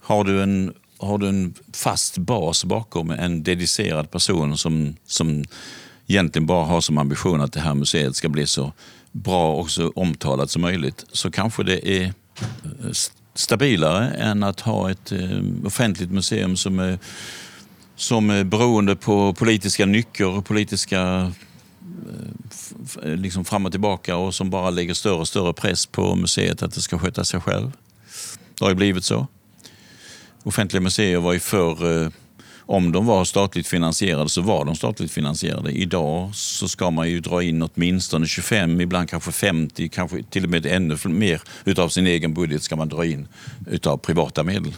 Har 0.00 0.24
du, 0.24 0.42
en, 0.42 0.72
har 0.98 1.18
du 1.18 1.28
en 1.28 1.54
fast 1.72 2.18
bas 2.18 2.64
bakom, 2.64 3.10
en 3.10 3.42
dedicerad 3.42 4.10
person 4.10 4.58
som, 4.58 4.96
som 5.06 5.44
egentligen 6.06 6.46
bara 6.46 6.64
har 6.64 6.80
som 6.80 6.98
ambition 6.98 7.40
att 7.40 7.52
det 7.52 7.60
här 7.60 7.74
museet 7.74 8.16
ska 8.16 8.28
bli 8.28 8.46
så 8.46 8.72
bra 9.12 9.54
och 9.54 9.70
så 9.70 9.90
omtalat 9.90 10.50
som 10.50 10.62
möjligt 10.62 11.04
så 11.12 11.30
kanske 11.30 11.62
det 11.62 11.88
är 11.88 12.04
eh, 12.04 12.12
stabilare 13.34 14.08
än 14.08 14.42
att 14.42 14.60
ha 14.60 14.90
ett 14.90 15.12
eh, 15.12 15.40
offentligt 15.64 16.10
museum 16.10 16.56
som 16.56 16.78
är, 16.78 16.98
som 17.96 18.30
är 18.30 18.44
beroende 18.44 18.96
på 18.96 19.34
politiska 19.34 19.86
nycker 19.86 20.26
och 20.26 20.46
politiska 20.46 21.32
eh, 23.02 23.14
liksom 23.14 23.44
fram 23.44 23.66
och 23.66 23.72
tillbaka 23.72 24.16
och 24.16 24.34
som 24.34 24.50
bara 24.50 24.70
lägger 24.70 24.94
större 24.94 25.14
och 25.14 25.28
större 25.28 25.52
press 25.52 25.86
på 25.86 26.14
museet 26.14 26.62
att 26.62 26.72
det 26.74 26.80
ska 26.80 26.98
sköta 26.98 27.24
sig 27.24 27.40
själv. 27.40 27.72
Det 28.58 28.64
har 28.64 28.70
ju 28.70 28.76
blivit 28.76 29.04
så. 29.04 29.26
Offentliga 30.42 30.80
museer 30.80 31.18
var 31.18 31.32
ju 31.32 31.40
förr 31.40 32.12
om 32.72 32.92
de 32.92 33.06
var 33.06 33.24
statligt 33.24 33.66
finansierade 33.66 34.28
så 34.28 34.40
var 34.40 34.64
de 34.64 34.76
statligt 34.76 35.12
finansierade. 35.12 35.72
Idag 35.72 36.34
så 36.34 36.68
ska 36.68 36.90
man 36.90 37.10
ju 37.10 37.20
dra 37.20 37.42
in 37.42 37.62
åtminstone 37.62 38.26
25, 38.26 38.80
ibland 38.80 39.10
kanske 39.10 39.32
50, 39.32 39.88
kanske 39.88 40.22
till 40.22 40.44
och 40.44 40.50
med 40.50 40.66
ännu 40.66 40.96
mer 41.04 41.42
utav 41.64 41.88
sin 41.88 42.06
egen 42.06 42.34
budget 42.34 42.62
ska 42.62 42.76
man 42.76 42.88
dra 42.88 43.06
in 43.06 43.28
utav 43.70 43.96
privata 43.96 44.42
medel. 44.42 44.74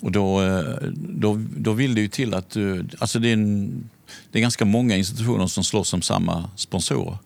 Och 0.00 0.12
då, 0.12 0.42
eh, 0.42 0.88
då, 0.94 1.44
då 1.56 1.72
vill 1.72 1.94
det 1.94 2.00
ju 2.00 2.08
till 2.08 2.34
att... 2.34 2.56
Eh, 2.56 2.62
alltså 2.98 3.18
det, 3.18 3.28
är 3.28 3.32
en, 3.32 3.90
det 4.32 4.38
är 4.38 4.42
ganska 4.42 4.64
många 4.64 4.96
institutioner 4.96 5.46
som 5.46 5.64
slåss 5.64 5.92
om 5.92 6.02
samma 6.02 6.50
sponsorer. 6.56 7.18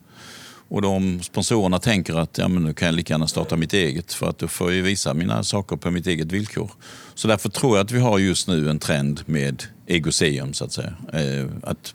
Och 0.71 0.83
de 0.83 1.23
sponsorerna 1.23 1.79
tänker 1.79 2.15
att 2.15 2.39
ja, 2.39 2.49
men 2.49 2.63
nu 2.63 2.75
kan 2.75 2.87
jag 2.87 2.95
lika 2.95 3.15
gärna 3.15 3.27
starta 3.27 3.57
mitt 3.57 3.73
eget 3.73 4.13
för 4.13 4.31
att 4.31 4.39
då 4.39 4.49
får 4.49 4.73
jag 4.73 4.83
visa 4.83 5.15
mina 5.15 5.45
saker 5.45 5.77
på 5.77 5.91
mitt 5.91 6.07
eget 6.07 6.33
villkor. 6.33 6.71
Så 7.15 7.29
därför 7.29 7.49
tror 7.49 7.77
jag 7.77 7.85
att 7.85 7.91
vi 7.91 8.01
har 8.01 8.19
just 8.19 8.49
nu 8.49 8.71
en 8.71 8.79
trend 8.79 9.21
med 9.27 9.63
egoseum 9.87 10.53
så 10.53 10.65
att 10.65 10.73
säga. 10.73 10.95
Eh, 11.13 11.47
att 11.63 11.95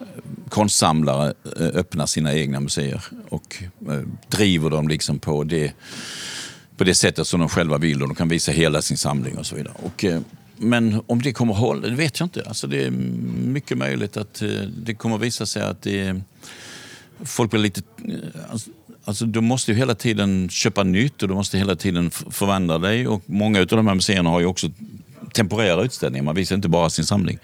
eh, 0.00 0.06
konstsamlare 0.48 1.34
eh, 1.60 1.66
öppnar 1.66 2.06
sina 2.06 2.34
egna 2.34 2.60
museer 2.60 3.04
och 3.28 3.62
driver 4.28 4.70
dem 4.70 4.88
liksom 4.88 5.18
på 5.18 5.44
det, 5.44 5.72
på 6.76 6.84
det 6.84 6.94
sättet 6.94 7.26
som 7.26 7.40
de 7.40 7.48
själva 7.48 7.78
vill 7.78 8.02
och 8.02 8.08
de 8.08 8.14
kan 8.14 8.28
visa 8.28 8.52
hela 8.52 8.82
sin 8.82 8.96
samling 8.96 9.38
och 9.38 9.46
så 9.46 9.56
vidare. 9.56 9.74
Och 9.82 10.04
men 10.56 11.02
om 11.06 11.22
det 11.22 11.32
kommer 11.32 11.52
att 11.52 11.60
hålla, 11.60 11.88
det 11.88 11.94
vet 11.94 12.20
jag 12.20 12.26
inte. 12.26 12.44
Alltså 12.46 12.66
det 12.66 12.84
är 12.84 12.90
mycket 12.90 13.78
möjligt 13.78 14.16
att 14.16 14.42
det 14.76 14.94
kommer 14.94 15.16
att 15.16 15.22
visa 15.22 15.46
sig 15.46 15.62
att 15.62 15.82
det, 15.82 16.20
folk 17.24 17.50
blir 17.50 17.60
lite... 17.60 17.82
Eh, 18.08 18.50
alltså, 18.50 18.70
alltså, 19.04 19.26
du 19.26 19.40
måste 19.40 19.72
ju 19.72 19.78
hela 19.78 19.94
tiden 19.94 20.48
köpa 20.48 20.82
nytt 20.82 21.22
och 21.22 21.28
du 21.28 21.34
måste 21.34 21.58
hela 21.58 21.76
tiden 21.76 22.10
förvandla 22.10 22.78
dig. 22.78 23.08
Och 23.08 23.22
många 23.26 23.60
av 23.60 23.66
de 23.66 23.86
här 23.86 23.94
museerna 23.94 24.30
har 24.30 24.40
ju 24.40 24.46
också 24.46 24.70
temporära 25.34 25.82
utställningar. 25.82 26.24
Man 26.24 26.34
visar 26.34 26.56
inte 26.56 26.68
bara 26.68 26.90
sin 26.90 27.06
samling. 27.06 27.38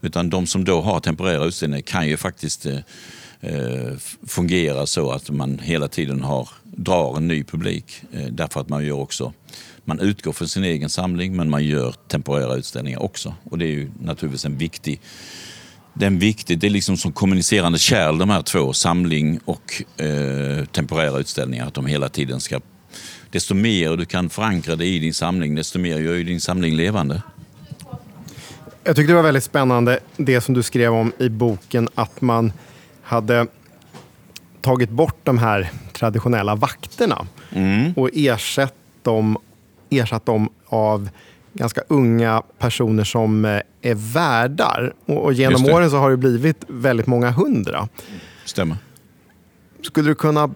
Utan 0.00 0.30
de 0.30 0.46
som 0.46 0.64
då 0.64 0.80
har 0.80 1.00
temporära 1.00 1.44
utställningar 1.44 1.82
kan 1.82 2.08
ju 2.08 2.16
faktiskt 2.16 2.66
eh, 2.66 2.78
eh 3.40 3.92
fungera 4.26 4.86
så 4.86 5.10
att 5.10 5.30
man 5.30 5.58
hela 5.58 5.88
tiden 5.88 6.22
har, 6.22 6.48
drar 6.62 7.16
en 7.16 7.28
ny 7.28 7.44
publik. 7.44 8.02
Eh, 8.12 8.26
därför 8.26 8.60
att 8.60 8.68
man 8.68 8.86
gör 8.86 8.96
också 8.96 9.32
man 9.88 10.00
utgår 10.00 10.32
från 10.32 10.48
sin 10.48 10.64
egen 10.64 10.88
samling 10.88 11.36
men 11.36 11.50
man 11.50 11.64
gör 11.64 11.94
temporära 12.08 12.54
utställningar 12.54 13.02
också. 13.02 13.34
Och 13.44 13.58
det 13.58 13.64
är 13.64 13.70
ju 13.70 13.90
naturligtvis 14.00 14.44
en 14.44 14.58
viktig 14.58 15.00
är, 16.06 16.10
viktig, 16.10 16.58
det 16.58 16.66
är 16.66 16.70
liksom 16.70 16.96
som 16.96 17.12
kommunicerande 17.12 17.78
kärl 17.78 18.18
de 18.18 18.30
här 18.30 18.42
två, 18.42 18.72
samling 18.72 19.40
och 19.44 19.82
eh, 19.96 20.64
temporära 20.64 21.18
utställningar. 21.18 21.66
Att 21.66 21.74
de 21.74 21.86
hela 21.86 22.08
tiden 22.08 22.40
ska... 22.40 22.60
Desto 23.30 23.54
mer 23.54 23.96
du 23.96 24.04
kan 24.04 24.30
förankra 24.30 24.76
det 24.76 24.86
i 24.86 24.98
din 24.98 25.14
samling, 25.14 25.54
desto 25.54 25.78
mer 25.78 25.98
gör 25.98 26.14
ju 26.14 26.24
din 26.24 26.40
samling 26.40 26.76
levande. 26.76 27.22
Jag 28.84 28.96
tyckte 28.96 29.12
det 29.12 29.16
var 29.16 29.22
väldigt 29.22 29.44
spännande 29.44 30.00
det 30.16 30.40
som 30.40 30.54
du 30.54 30.62
skrev 30.62 30.94
om 30.94 31.12
i 31.18 31.28
boken, 31.28 31.88
att 31.94 32.20
man 32.20 32.52
hade 33.02 33.46
tagit 34.60 34.90
bort 34.90 35.20
de 35.22 35.38
här 35.38 35.70
traditionella 35.92 36.54
vakterna 36.54 37.26
mm. 37.52 37.92
och 37.92 38.10
ersatt 38.14 38.74
dem 39.02 39.38
ersatt 39.90 40.26
dem 40.26 40.48
av 40.66 41.08
ganska 41.58 41.82
unga 41.88 42.42
personer 42.58 43.04
som 43.04 43.44
eh, 43.44 43.60
är 43.82 43.94
värdar. 43.94 44.94
Och, 45.06 45.32
genom 45.32 45.64
åren 45.64 45.90
så 45.90 45.96
har 45.96 46.10
det 46.10 46.16
blivit 46.16 46.64
väldigt 46.68 47.06
många 47.06 47.30
hundra. 47.30 47.88
Stämmer. 48.44 48.76
Skulle 49.82 50.08
du 50.08 50.14
kunna 50.14 50.50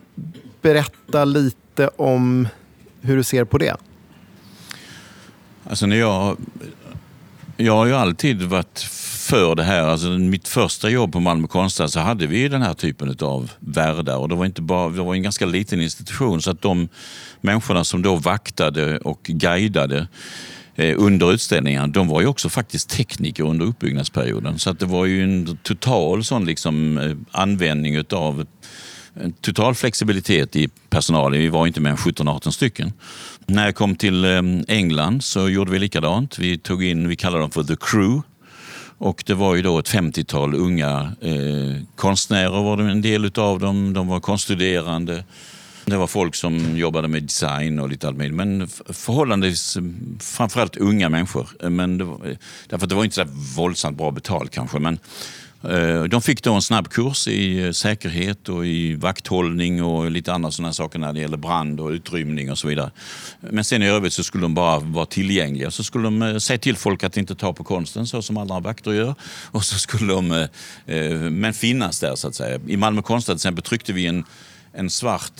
berätta 0.62 1.24
lite 1.24 1.88
om 1.88 2.48
hur 3.00 3.16
du 3.16 3.24
ser 3.24 3.44
på 3.44 3.58
det? 3.58 3.76
Alltså 5.64 5.86
när 5.86 5.96
jag... 5.96 6.36
Jag 7.56 7.76
har 7.76 7.86
ju 7.86 7.94
alltid 7.94 8.42
varit 8.42 8.78
för 9.28 9.54
det 9.54 9.62
här. 9.62 9.82
Alltså 9.82 10.08
mitt 10.08 10.48
första 10.48 10.88
jobb 10.88 11.12
på 11.12 11.20
Malmö 11.20 11.48
konstnär 11.48 11.86
så 11.86 12.00
hade 12.00 12.26
vi 12.26 12.48
den 12.48 12.62
här 12.62 12.74
typen 12.74 13.16
av 13.20 13.50
värdar. 13.58 14.16
Och 14.16 14.28
det 14.28 14.34
var, 14.34 14.46
inte 14.46 14.62
bara, 14.62 14.88
det 14.88 15.02
var 15.02 15.14
en 15.14 15.22
ganska 15.22 15.46
liten 15.46 15.80
institution 15.80 16.42
så 16.42 16.50
att 16.50 16.62
de 16.62 16.88
människorna 17.40 17.84
som 17.84 18.02
då 18.02 18.16
vaktade 18.16 18.98
och 18.98 19.20
guidade 19.22 20.08
Eh, 20.76 20.94
under 20.98 21.32
utställningarna, 21.32 21.86
de 21.86 22.08
var 22.08 22.20
ju 22.20 22.26
också 22.26 22.48
faktiskt 22.48 22.90
tekniker 22.90 23.44
under 23.44 23.66
uppbyggnadsperioden. 23.66 24.58
Så 24.58 24.70
att 24.70 24.78
det 24.78 24.86
var 24.86 25.06
ju 25.06 25.22
en 25.22 25.58
total 25.62 26.24
sån 26.24 26.44
liksom 26.44 26.98
eh, 26.98 27.40
användning 27.40 27.94
utav 27.94 28.46
en 29.14 29.32
total 29.32 29.74
flexibilitet 29.74 30.56
i 30.56 30.68
personalen. 30.90 31.40
Vi 31.40 31.48
var 31.48 31.66
inte 31.66 31.80
mer 31.80 31.90
än 31.90 31.96
17-18 31.96 32.50
stycken. 32.50 32.92
När 33.46 33.64
jag 33.64 33.74
kom 33.74 33.96
till 33.96 34.24
England 34.68 35.24
så 35.24 35.48
gjorde 35.48 35.70
vi 35.70 35.78
likadant. 35.78 36.38
Vi 36.38 36.58
tog 36.58 36.84
in, 36.84 37.08
vi 37.08 37.16
kallade 37.16 37.42
dem 37.42 37.50
för 37.50 37.64
The 37.64 37.76
Crew. 37.80 38.22
Och 39.02 39.22
det 39.26 39.34
var 39.34 39.54
ju 39.54 39.62
då 39.62 39.78
ett 39.78 39.90
50-tal 39.90 40.54
unga 40.54 41.12
eh, 41.20 41.84
konstnärer 41.96 42.62
var 42.62 42.76
det 42.76 42.90
en 42.90 43.02
del 43.02 43.24
utav 43.24 43.58
dem. 43.58 43.92
De 43.92 44.08
var 44.08 44.20
konststuderande. 44.20 45.24
Det 45.84 45.96
var 45.96 46.06
folk 46.06 46.34
som 46.34 46.76
jobbade 46.76 47.08
med 47.08 47.22
design 47.22 47.78
och 47.80 47.88
lite 47.88 48.08
allt 48.08 48.16
möjligt. 48.16 48.36
Men 48.36 48.68
förhållandevis 48.88 49.76
eh, 49.76 49.82
framförallt 50.20 50.76
unga 50.76 51.08
människor. 51.08 51.48
Eh, 51.62 51.70
men 51.70 51.98
det 51.98 52.04
var, 52.04 52.26
eh, 52.28 52.36
därför 52.68 52.84
att 52.86 52.90
det 52.90 52.94
var 52.94 53.04
inte 53.04 53.16
så 53.16 53.24
våldsamt 53.56 53.98
bra 53.98 54.10
betalt 54.10 54.50
kanske. 54.50 54.78
Men 54.78 54.98
de 56.10 56.22
fick 56.22 56.42
då 56.42 56.54
en 56.54 56.62
snabb 56.62 56.88
kurs 56.88 57.28
i 57.28 57.72
säkerhet 57.74 58.48
och 58.48 58.66
i 58.66 58.94
vakthållning 58.94 59.82
och 59.82 60.10
lite 60.10 60.32
andra 60.32 60.50
sådana 60.50 60.72
saker 60.72 60.98
när 60.98 61.12
det 61.12 61.20
gäller 61.20 61.36
brand 61.36 61.80
och 61.80 61.90
utrymning 61.90 62.50
och 62.50 62.58
så 62.58 62.68
vidare. 62.68 62.90
Men 63.40 63.64
sen 63.64 63.82
i 63.82 63.88
övrigt 63.88 64.12
så 64.12 64.24
skulle 64.24 64.42
de 64.42 64.54
bara 64.54 64.78
vara 64.78 65.06
tillgängliga. 65.06 65.70
Så 65.70 65.84
skulle 65.84 66.04
de 66.04 66.40
säga 66.40 66.58
till 66.58 66.76
folk 66.76 67.04
att 67.04 67.16
inte 67.16 67.34
ta 67.34 67.52
på 67.52 67.64
konsten 67.64 68.06
så 68.06 68.22
som 68.22 68.36
alla 68.36 68.60
vakter 68.60 68.92
gör. 68.92 69.14
Och 69.50 69.64
så 69.64 69.78
skulle 69.78 70.12
de, 70.12 70.48
men 71.30 71.52
finnas 71.52 72.00
där 72.00 72.14
så 72.14 72.28
att 72.28 72.34
säga. 72.34 72.60
I 72.66 72.76
Malmö 72.76 73.02
konstnär 73.02 73.34
till 73.34 73.38
exempel 73.38 73.64
tryckte 73.64 73.92
vi 73.92 74.06
en, 74.06 74.24
en 74.72 74.90
svart 74.90 75.32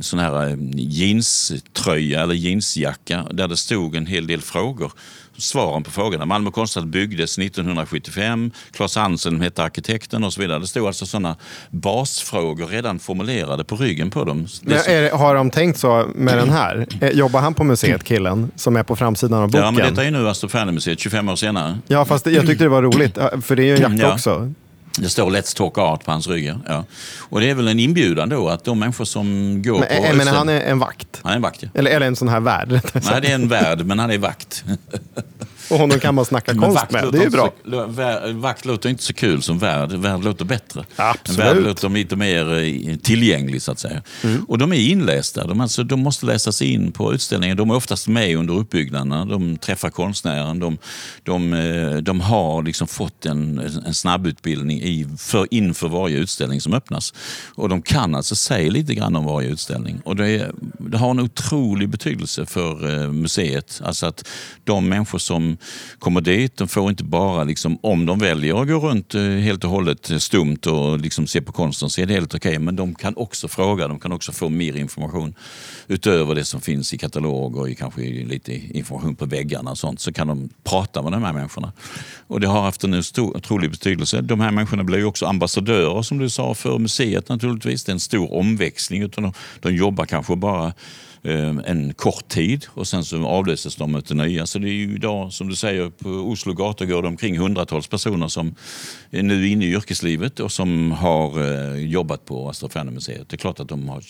sån 0.00 0.18
här 0.18 0.58
jeanströja 0.74 2.22
eller 2.22 2.34
jeansjacka 2.34 3.26
där 3.30 3.48
det 3.48 3.56
stod 3.56 3.96
en 3.96 4.06
hel 4.06 4.26
del 4.26 4.40
frågor 4.40 4.92
svaren 5.36 5.82
på 5.82 5.90
frågorna. 5.90 6.26
Malmö 6.26 6.50
konstnär 6.50 6.82
byggdes 6.82 7.38
1975, 7.38 8.50
Claes 8.72 8.96
Hansen 8.96 9.40
hette 9.40 9.62
arkitekten 9.62 10.24
och 10.24 10.32
så 10.32 10.40
vidare. 10.40 10.58
Det 10.58 10.66
stod 10.66 10.86
alltså 10.86 11.06
sådana 11.06 11.36
basfrågor 11.70 12.66
redan 12.66 12.98
formulerade 12.98 13.64
på 13.64 13.76
ryggen 13.76 14.10
på 14.10 14.24
dem. 14.24 14.46
Det, 14.62 15.12
har 15.12 15.34
de 15.34 15.50
tänkt 15.50 15.78
så 15.78 16.06
med 16.14 16.38
den 16.38 16.50
här? 16.50 16.86
Eh, 17.00 17.10
jobbar 17.10 17.40
han 17.40 17.54
på 17.54 17.64
museet, 17.64 18.04
killen, 18.04 18.50
som 18.56 18.76
är 18.76 18.82
på 18.82 18.96
framsidan 18.96 19.42
av 19.42 19.48
boken? 19.48 19.64
Ja, 19.64 19.70
men 19.70 19.88
detta 19.88 20.04
är 20.04 20.10
nu 20.10 20.28
Astrup 20.28 20.50
Fearnley-museet 20.50 21.00
25 21.00 21.28
år 21.28 21.36
senare. 21.36 21.78
Ja, 21.86 22.04
fast 22.04 22.26
jag 22.26 22.46
tyckte 22.46 22.64
det 22.64 22.68
var 22.68 22.82
roligt, 22.82 23.18
för 23.42 23.56
det 23.56 23.62
är 23.62 23.66
ju 23.66 23.74
en 23.74 23.80
jacka 23.80 24.08
ja. 24.08 24.14
också. 24.14 24.52
Det 24.98 25.08
står 25.08 25.30
Let's 25.30 25.56
Talk 25.56 25.78
Art 25.78 26.04
på 26.04 26.10
hans 26.10 26.28
rygg. 26.28 26.54
Ja. 26.66 26.84
Och 27.18 27.40
det 27.40 27.50
är 27.50 27.54
väl 27.54 27.68
en 27.68 27.78
inbjudan 27.78 28.28
då 28.28 28.48
att 28.48 28.64
de 28.64 28.78
människor 28.78 29.04
som 29.04 29.62
går 29.62 29.78
men, 29.78 29.88
på... 29.88 30.16
Men 30.16 30.26
han 30.26 30.48
är 30.48 30.60
en 30.60 30.78
vakt? 30.78 31.20
Han 31.22 31.32
är 31.32 31.36
en 31.36 31.42
vakt, 31.42 31.62
ja. 31.62 31.68
Eller, 31.74 31.90
eller 31.90 32.06
en 32.06 32.16
sån 32.16 32.28
här 32.28 32.40
värd? 32.40 32.68
Nej, 32.70 33.20
det 33.22 33.30
är 33.30 33.34
en 33.34 33.48
värd, 33.48 33.86
men 33.86 33.98
han 33.98 34.10
är 34.10 34.18
vakt. 34.18 34.64
Och 35.70 35.78
honom 35.78 36.00
kan 36.00 36.14
man 36.14 36.24
snacka 36.24 36.54
konst 36.54 36.90
med. 36.90 37.12
Det 37.12 37.24
är 37.24 37.30
bra. 37.30 37.52
Så, 37.64 38.32
vakt 38.32 38.64
låter 38.64 38.88
inte 38.88 39.02
så 39.02 39.12
kul 39.12 39.42
som 39.42 39.58
värd. 39.58 39.92
Värd 39.92 40.24
låter 40.24 40.44
bättre. 40.44 40.84
Absolut. 40.96 41.40
Värd 41.40 41.62
låter 41.62 41.88
lite 41.88 42.16
mer 42.16 42.58
eh, 42.58 42.96
tillgänglig 42.96 43.62
så 43.62 43.72
att 43.72 43.78
säga. 43.78 44.02
Mm. 44.22 44.44
Och 44.44 44.58
de 44.58 44.72
är 44.72 44.76
inlästa. 44.76 45.46
De, 45.46 45.60
alltså, 45.60 45.84
de 45.84 46.00
måste 46.00 46.26
läsas 46.26 46.62
in 46.62 46.92
på 46.92 47.14
utställningar. 47.14 47.54
De 47.54 47.70
är 47.70 47.74
oftast 47.74 48.08
med 48.08 48.36
under 48.36 48.54
uppbyggnaderna. 48.54 49.24
De 49.24 49.56
träffar 49.56 49.90
konstnären. 49.90 50.58
De, 50.58 50.78
de, 51.22 51.52
eh, 51.52 51.96
de 51.96 52.20
har 52.20 52.62
liksom 52.62 52.86
fått 52.86 53.26
en, 53.26 53.58
en 53.86 53.94
snabbutbildning 53.94 54.82
i, 54.82 55.06
för, 55.18 55.46
inför 55.50 55.88
varje 55.88 56.16
utställning 56.16 56.60
som 56.60 56.74
öppnas. 56.74 57.14
Och 57.54 57.68
de 57.68 57.82
kan 57.82 58.14
alltså 58.14 58.36
säga 58.36 58.70
lite 58.70 58.94
grann 58.94 59.16
om 59.16 59.24
varje 59.24 59.48
utställning. 59.48 60.00
Och 60.04 60.16
det, 60.16 60.28
är, 60.28 60.52
det 60.78 60.98
har 60.98 61.10
en 61.10 61.20
otrolig 61.20 61.88
betydelse 61.88 62.46
för 62.46 63.02
eh, 63.02 63.12
museet. 63.12 63.80
Alltså 63.84 64.06
att 64.06 64.28
de 64.64 64.88
människor 64.88 65.18
som 65.18 65.53
kommer 65.98 66.20
dit. 66.20 66.56
De 66.56 66.68
får 66.68 66.90
inte 66.90 67.04
bara, 67.04 67.44
liksom, 67.44 67.78
om 67.82 68.06
de 68.06 68.18
väljer 68.18 68.62
att 68.62 68.68
gå 68.68 68.78
runt 68.78 69.14
eh, 69.14 69.22
helt 69.22 69.64
och 69.64 69.70
hållet 69.70 70.10
eh, 70.10 70.18
stumt 70.18 70.66
och 70.66 71.00
liksom 71.00 71.26
se 71.26 71.42
på 71.42 71.52
konsten 71.52 71.90
så 71.90 72.00
är 72.00 72.06
det 72.06 72.14
helt 72.14 72.34
okej. 72.34 72.50
Okay. 72.50 72.58
Men 72.58 72.76
de 72.76 72.94
kan 72.94 73.16
också 73.16 73.48
fråga, 73.48 73.88
de 73.88 74.00
kan 74.00 74.12
också 74.12 74.32
få 74.32 74.48
mer 74.48 74.76
information 74.76 75.34
utöver 75.88 76.34
det 76.34 76.44
som 76.44 76.60
finns 76.60 76.94
i 76.94 76.98
katalog 76.98 77.56
och 77.56 77.68
i, 77.68 77.74
kanske 77.74 78.00
lite 78.00 78.76
information 78.78 79.16
på 79.16 79.26
väggarna 79.26 79.70
och 79.70 79.78
sånt. 79.78 80.00
Så 80.00 80.12
kan 80.12 80.26
de 80.26 80.48
prata 80.64 81.02
med 81.02 81.12
de 81.12 81.22
här 81.22 81.32
människorna. 81.32 81.72
Och 82.26 82.40
det 82.40 82.46
har 82.46 82.62
haft 82.62 82.84
en 82.84 83.02
stor, 83.02 83.36
otrolig 83.36 83.70
betydelse. 83.70 84.20
De 84.20 84.40
här 84.40 84.50
människorna 84.50 84.84
blir 84.84 84.98
ju 84.98 85.04
också 85.04 85.26
ambassadörer 85.26 86.02
som 86.02 86.18
du 86.18 86.30
sa 86.30 86.54
för 86.54 86.78
museet 86.78 87.28
naturligtvis. 87.28 87.84
Det 87.84 87.90
är 87.90 87.94
en 87.94 88.00
stor 88.00 88.34
omväxling. 88.34 89.02
Utan 89.02 89.24
de, 89.24 89.32
de 89.60 89.74
jobbar 89.74 90.06
kanske 90.06 90.36
bara 90.36 90.72
Ehm, 91.26 91.62
en 91.66 91.94
kort 91.94 92.28
tid 92.28 92.66
och 92.68 92.88
sen 92.88 93.04
så 93.04 93.26
avlöses 93.26 93.76
de 93.76 93.94
av 93.94 94.02
nya. 94.10 94.46
Så 94.46 94.58
det 94.58 94.68
är 94.68 94.72
ju 94.72 94.94
idag, 94.94 95.32
som 95.32 95.48
du 95.48 95.56
säger, 95.56 95.90
på 95.90 96.08
Oslo 96.08 96.54
gator 96.54 96.86
går 96.86 97.02
det 97.02 97.08
omkring 97.08 97.38
hundratals 97.38 97.86
personer 97.86 98.28
som 98.28 98.54
är 99.10 99.22
nu 99.22 99.48
inne 99.48 99.64
i 99.64 99.68
yrkeslivet 99.68 100.40
och 100.40 100.52
som 100.52 100.92
har 100.92 101.42
eh, 101.42 101.86
jobbat 101.86 102.24
på 102.24 102.48
Astra 102.48 102.84
museet. 102.84 103.28
Det 103.28 103.36
är 103.36 103.38
klart 103.38 103.60
att 103.60 103.68
de 103.68 103.88
har, 103.88 104.04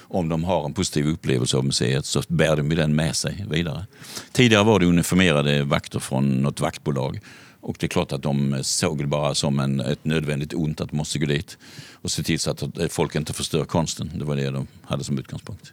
om 0.00 0.28
de 0.28 0.44
har 0.44 0.64
en 0.64 0.74
positiv 0.74 1.06
upplevelse 1.06 1.56
av 1.56 1.64
museet 1.64 2.06
så 2.06 2.22
bär 2.28 2.56
de 2.56 2.68
den 2.68 2.96
med 2.96 3.16
sig 3.16 3.46
vidare. 3.50 3.86
Tidigare 4.32 4.64
var 4.64 4.80
det 4.80 4.86
uniformerade 4.86 5.62
vakter 5.62 5.98
från 5.98 6.42
något 6.42 6.60
vaktbolag 6.60 7.20
och 7.60 7.76
det 7.80 7.86
är 7.86 7.88
klart 7.88 8.12
att 8.12 8.22
de 8.22 8.54
eh, 8.54 8.60
såg 8.60 8.98
det 8.98 9.06
bara 9.06 9.34
som 9.34 9.58
en, 9.58 9.80
ett 9.80 10.04
nödvändigt 10.04 10.54
ont 10.54 10.80
att 10.80 10.90
de 10.90 10.96
måste 10.96 11.18
gå 11.18 11.26
dit 11.26 11.58
och 12.02 12.10
se 12.10 12.22
till 12.22 12.38
så 12.38 12.50
att 12.50 12.62
eh, 12.62 12.88
folk 12.90 13.14
inte 13.14 13.32
förstör 13.32 13.64
konsten. 13.64 14.10
Det 14.14 14.24
var 14.24 14.36
det 14.36 14.50
de 14.50 14.66
hade 14.82 15.04
som 15.04 15.18
utgångspunkt. 15.18 15.72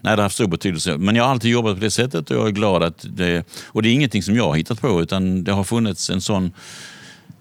Nej, 0.00 0.16
det 0.16 0.22
har 0.22 0.22
haft 0.22 0.34
stor 0.34 0.46
betydelse. 0.46 0.96
Men 0.98 1.16
jag 1.16 1.24
har 1.24 1.30
alltid 1.30 1.50
jobbat 1.50 1.74
på 1.74 1.80
det 1.80 1.90
sättet 1.90 2.30
och 2.30 2.36
jag 2.36 2.46
är 2.46 2.52
glad 2.52 2.82
att 2.82 3.04
det... 3.08 3.44
Och 3.66 3.82
det 3.82 3.88
är 3.88 3.92
ingenting 3.92 4.22
som 4.22 4.36
jag 4.36 4.44
har 4.44 4.56
hittat 4.56 4.80
på 4.80 5.02
utan 5.02 5.44
det 5.44 5.52
har 5.52 5.64
funnits 5.64 6.10
en 6.10 6.20
sån 6.20 6.52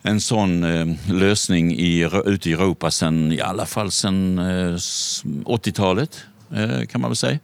en 0.08 0.22
sån 0.22 0.64
eh, 0.64 0.88
lösning 1.14 1.76
i, 1.76 2.10
ute 2.26 2.50
i 2.50 2.54
Europa 2.54 2.92
sen, 2.92 3.32
i 3.32 3.42
alla 3.42 3.66
fall 3.66 3.92
sen 3.92 4.40
eh, 4.40 4.76
80-talet 4.76 6.24
eh, 6.56 6.86
kan 6.86 7.02
man 7.02 7.10
väl 7.10 7.16
säga. 7.16 7.40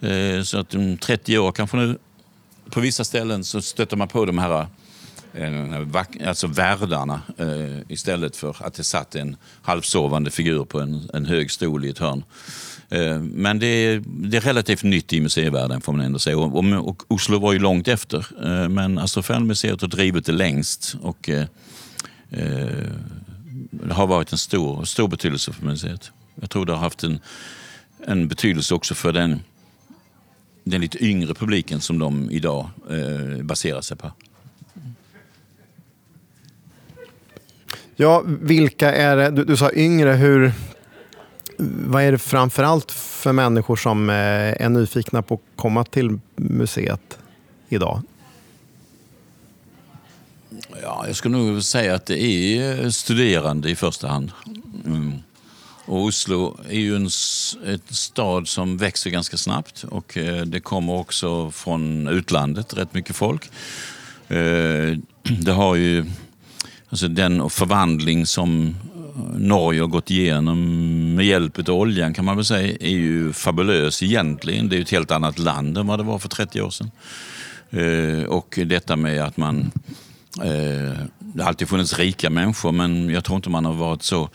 Eh, 0.00 0.42
så 0.42 0.58
att 0.58 0.74
30 1.00 1.38
år 1.38 1.52
kanske 1.52 1.76
nu. 1.76 1.98
På 2.70 2.80
vissa 2.80 3.04
ställen 3.04 3.44
så 3.44 3.62
stöter 3.62 3.96
man 3.96 4.08
på 4.08 4.24
de 4.24 4.38
här 4.38 4.60
eh, 4.60 4.66
Eh, 5.34 6.28
alltså 6.28 6.46
värdarna 6.46 7.20
eh, 7.38 7.78
istället 7.88 8.36
för 8.36 8.56
att 8.60 8.74
det 8.74 8.84
satt 8.84 9.14
en 9.14 9.36
halvsovande 9.62 10.30
figur 10.30 10.64
på 10.64 10.80
en, 10.80 11.10
en 11.14 11.26
hög 11.26 11.50
stol 11.50 11.84
i 11.84 11.88
ett 11.88 11.98
hörn. 11.98 12.24
Eh, 12.88 13.18
men 13.18 13.58
det 13.58 13.66
är, 13.66 14.02
det 14.06 14.36
är 14.36 14.40
relativt 14.40 14.82
nytt 14.82 15.12
i 15.12 15.20
museivärlden 15.20 15.80
får 15.80 15.92
man 15.92 16.06
ändå 16.06 16.18
säga. 16.18 16.38
Och, 16.38 16.58
och, 16.58 16.88
och 16.88 17.02
Oslo 17.08 17.38
var 17.38 17.52
ju 17.52 17.58
långt 17.58 17.88
efter. 17.88 18.26
Men 18.68 18.98
alltså, 18.98 19.20
Astrofenmuseet 19.20 19.80
har 19.80 19.88
drivit 19.88 20.26
det 20.26 20.32
längst. 20.32 20.96
Och, 21.02 21.28
eh, 21.28 21.44
det 23.70 23.94
har 23.94 24.06
varit 24.06 24.32
en 24.32 24.38
stor, 24.38 24.84
stor 24.84 25.08
betydelse 25.08 25.52
för 25.52 25.64
museet. 25.64 26.10
Jag 26.40 26.50
tror 26.50 26.66
det 26.66 26.72
har 26.72 26.80
haft 26.80 27.04
en, 27.04 27.20
en 28.06 28.28
betydelse 28.28 28.74
också 28.74 28.94
för 28.94 29.12
den, 29.12 29.40
den 30.64 30.80
lite 30.80 31.04
yngre 31.04 31.34
publiken 31.34 31.80
som 31.80 31.98
de 31.98 32.30
idag 32.30 32.70
eh, 32.90 33.42
baserar 33.42 33.80
sig 33.80 33.96
på. 33.96 34.12
Ja, 37.96 38.22
vilka 38.26 38.92
är 38.92 39.16
det? 39.16 39.30
Du, 39.30 39.44
du 39.44 39.56
sa 39.56 39.72
yngre. 39.72 40.12
Hur, 40.12 40.52
vad 41.58 42.02
är 42.02 42.12
det 42.12 42.18
framförallt 42.18 42.92
för 42.92 43.32
människor 43.32 43.76
som 43.76 44.10
eh, 44.10 44.16
är 44.62 44.68
nyfikna 44.68 45.22
på 45.22 45.34
att 45.34 45.40
komma 45.56 45.84
till 45.84 46.18
museet 46.36 47.18
idag? 47.68 48.02
Ja, 50.82 51.04
jag 51.06 51.16
skulle 51.16 51.36
nog 51.36 51.62
säga 51.62 51.94
att 51.94 52.06
det 52.06 52.22
är 52.22 52.84
eh, 52.84 52.90
studerande 52.90 53.70
i 53.70 53.76
första 53.76 54.08
hand. 54.08 54.32
Mm. 54.86 55.12
Och 55.86 56.02
Oslo 56.02 56.58
är 56.68 56.78
ju 56.78 56.96
en 56.96 57.06
ett 57.66 57.94
stad 57.94 58.48
som 58.48 58.76
växer 58.76 59.10
ganska 59.10 59.36
snabbt 59.36 59.84
och 59.84 60.16
eh, 60.16 60.42
det 60.42 60.60
kommer 60.60 60.92
också 60.92 61.50
från 61.50 62.08
utlandet 62.08 62.74
rätt 62.74 62.94
mycket 62.94 63.16
folk. 63.16 63.50
Eh, 64.28 64.98
det 65.22 65.52
har 65.52 65.74
ju 65.74 66.04
alltså 66.94 67.08
den 67.08 67.50
förvandling 67.50 68.26
som 68.26 68.66
eh, 68.68 69.38
Norge 69.38 69.80
har 69.80 69.88
gått 69.88 70.10
igenom 70.10 71.14
med 71.14 71.26
hjälp 71.26 71.58
av 71.58 71.74
oljan 71.74 72.14
kan 72.14 72.24
man 72.24 72.36
väl 72.36 72.44
säga 72.44 72.76
är 72.80 72.88
ju 72.88 73.32
fabulös 73.32 74.02
egentligen. 74.02 74.68
Det 74.68 74.74
är 74.74 74.76
ju 74.76 74.82
ett 74.82 74.90
helt 74.90 75.10
annat 75.10 75.38
land 75.38 75.78
än 75.78 75.86
vad 75.86 75.98
det 75.98 76.02
var 76.02 76.18
för 76.18 76.28
30 76.28 76.62
år 76.62 76.70
sedan. 76.70 76.90
Eh, 77.70 78.24
och 78.24 78.58
detta 78.66 78.96
med 78.96 79.24
att 79.24 79.36
man... 79.36 79.70
Eh, 80.42 80.98
det 81.18 81.42
har 81.42 81.48
alltid 81.48 81.68
funnits 81.68 81.98
rika 81.98 82.30
människor 82.30 82.72
men 82.72 83.10
jag 83.10 83.24
tror 83.24 83.36
inte 83.36 83.50
man 83.50 83.64
har 83.64 83.72
varit 83.72 84.02
så 84.02 84.28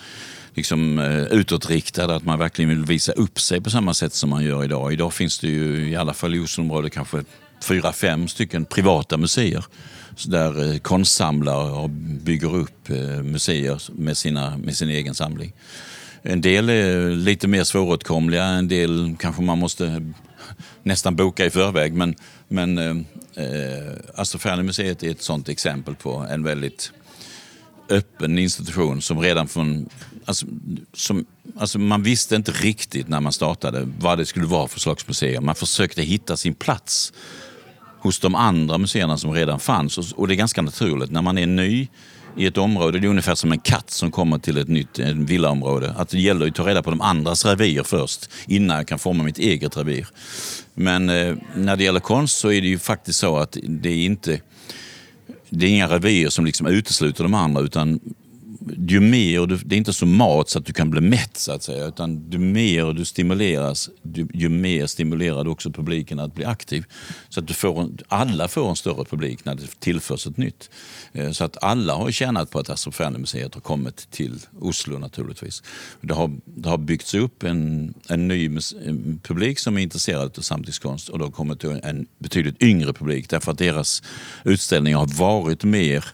liksom, 0.54 1.00
utåtriktad, 1.32 2.16
att 2.16 2.26
man 2.26 2.40
verkligen 2.40 2.70
vill 2.70 2.86
visa 2.86 3.12
upp 3.12 3.40
sig 3.40 3.62
på 3.62 3.70
samma 3.70 3.94
sätt 3.94 4.14
som 4.14 4.30
man 4.30 4.44
gör 4.44 4.64
idag. 4.64 4.94
Idag 4.94 5.14
finns 5.14 5.40
det 5.40 5.48
ju, 5.48 5.90
i 5.90 5.96
alla 5.96 6.14
fall 6.14 6.36
i 6.36 6.40
Osloområdet, 6.40 6.94
kanske 6.94 7.24
fyra, 7.64 7.92
fem 7.92 8.28
stycken 8.28 8.66
privata 8.66 9.18
museer 9.18 9.64
där 10.26 10.72
eh, 10.72 10.78
konstsamlare 10.78 11.88
bygger 12.24 12.56
upp 12.56 12.90
eh, 12.90 13.24
museer 13.24 13.82
med, 13.92 14.18
sina, 14.18 14.58
med 14.58 14.78
sin 14.78 14.90
egen 14.90 15.16
samling. 15.16 15.54
En 16.22 16.42
del 16.42 16.70
är 16.70 17.10
lite 17.10 17.48
mer 17.48 17.64
svåråtkomliga, 17.64 18.44
en 18.44 18.68
del 18.68 19.16
kanske 19.20 19.42
man 19.42 19.58
måste 19.58 20.12
nästan 20.84 21.16
boka 21.16 21.46
i 21.46 21.50
förväg. 21.50 21.94
Men, 21.94 22.16
men 22.48 22.78
eh, 22.78 22.98
eh 23.46 23.94
Astrofernemuseet 24.16 25.04
är 25.04 25.12
ett 25.12 25.22
sådant 25.22 25.50
exempel 25.50 25.96
på 25.96 26.28
en 26.30 26.44
väldigt 26.44 26.92
öppen 27.90 28.40
institution 28.40 29.02
som 29.02 29.20
redan 29.20 29.48
från... 29.48 29.90
Alltså, 30.26 30.46
som, 30.94 31.26
alltså 31.58 31.80
man 31.80 32.04
visste 32.04 32.36
inte 32.36 32.52
riktigt 32.52 33.08
när 33.08 33.20
man 33.20 33.34
startade 33.34 33.88
vad 34.00 34.18
det 34.18 34.26
skulle 34.26 34.46
vara 34.46 34.68
för 34.68 34.80
slags 34.80 35.08
museum. 35.08 35.46
Man 35.46 35.56
försökte 35.56 36.02
hitta 36.02 36.38
sin 36.38 36.56
plats 36.56 37.14
hos 38.00 38.20
de 38.20 38.36
andra 38.36 38.78
museerna 38.78 39.18
som 39.18 39.32
redan 39.32 39.60
fanns. 39.60 40.14
Och 40.14 40.28
det 40.28 40.34
är 40.34 40.36
ganska 40.36 40.62
naturligt 40.62 41.12
när 41.12 41.22
man 41.22 41.38
är 41.38 41.48
ny 41.48 41.88
i 42.38 42.46
ett 42.46 42.58
område. 42.58 43.00
Det 43.00 43.08
är 43.08 43.10
ungefär 43.10 43.36
som 43.36 43.52
en 43.52 43.60
katt 43.60 43.90
som 43.90 44.12
kommer 44.12 44.40
till 44.40 44.58
ett 44.58 44.68
nytt 44.68 45.00
ett 45.00 45.16
villaområde. 45.16 45.94
Att 45.98 46.10
det 46.10 46.20
gäller 46.20 46.48
att 46.48 46.56
ta 46.56 46.68
reda 46.68 46.84
på 46.84 46.90
de 46.90 47.02
andras 47.02 47.46
revir 47.46 47.84
först 47.84 48.30
innan 48.48 48.78
jag 48.78 48.88
kan 48.88 49.00
forma 49.00 49.24
mitt 49.24 49.38
eget 49.38 49.78
revir. 49.78 50.08
Men 50.74 51.10
eh, 51.10 51.36
när 51.56 51.76
det 51.76 51.84
gäller 51.84 52.00
konst 52.00 52.40
så 52.40 52.52
är 52.52 52.62
det 52.62 52.68
ju 52.68 52.80
faktiskt 52.80 53.20
så 53.20 53.38
att 53.38 53.58
det 53.64 53.90
är 53.90 54.06
inte 54.06 54.42
det 55.50 55.66
är 55.66 55.70
inga 55.70 55.88
revir 55.88 56.30
som 56.30 56.46
liksom 56.46 56.68
utesluter 56.68 57.24
de 57.24 57.34
andra 57.34 57.62
utan 57.62 58.00
ju 58.78 59.00
mer, 59.00 59.48
det 59.66 59.76
är 59.76 59.78
inte 59.78 59.94
så 59.94 60.06
mat 60.06 60.50
så 60.50 60.60
att 60.60 60.66
du 60.66 60.74
kan 60.74 60.90
bli 60.90 61.02
mätt 61.02 61.38
så 61.38 61.52
att 61.52 61.64
säga, 61.64 61.86
utan 61.86 62.30
ju 62.32 62.38
mer 62.38 62.94
du 62.94 63.06
stimuleras, 63.06 63.90
ju 64.34 64.50
mer 64.50 64.88
stimulerar 64.88 65.44
du 65.44 65.50
också 65.50 65.72
publiken 65.72 66.20
att 66.20 66.36
bli 66.36 66.46
aktiv. 66.46 66.86
Så 67.30 67.40
att 67.40 67.48
du 67.48 67.54
får 67.54 67.82
en, 67.82 67.98
alla 68.08 68.48
får 68.48 68.70
en 68.70 68.76
större 68.76 69.06
publik 69.06 69.46
när 69.46 69.56
det 69.56 69.80
tillförs 69.80 70.28
ett 70.28 70.38
nytt. 70.38 70.70
Eh, 71.14 71.32
så 71.32 71.44
att 71.44 71.64
alla 71.64 71.96
har 71.96 72.12
tjänat 72.12 72.52
på 72.52 72.60
att 72.60 72.70
Astrofernemuseet 72.70 73.54
har 73.54 73.62
kommit 73.62 74.12
till 74.12 74.40
Oslo 74.60 74.98
naturligtvis. 74.98 75.64
Det 76.02 76.14
har, 76.14 76.32
det 76.46 76.70
har 76.70 76.78
byggts 76.78 77.14
upp 77.14 77.44
en, 77.44 77.94
en 78.08 78.28
ny 78.28 78.46
en 78.46 78.58
eh, 78.58 79.28
publik 79.28 79.60
som 79.60 79.78
är 79.78 79.82
intresserad 79.82 80.38
av 80.38 80.42
samtidskonst 80.42 81.10
och 81.10 81.20
det 81.20 81.26
har 81.26 81.32
kommit 81.32 81.64
en 81.64 82.08
betydligt 82.20 82.64
yngre 82.64 82.94
publik 82.94 83.30
därför 83.30 83.52
att 83.52 83.58
deras 83.58 84.04
utställningar 84.44 84.98
har 84.98 85.18
varit 85.18 85.64
mer 85.64 86.06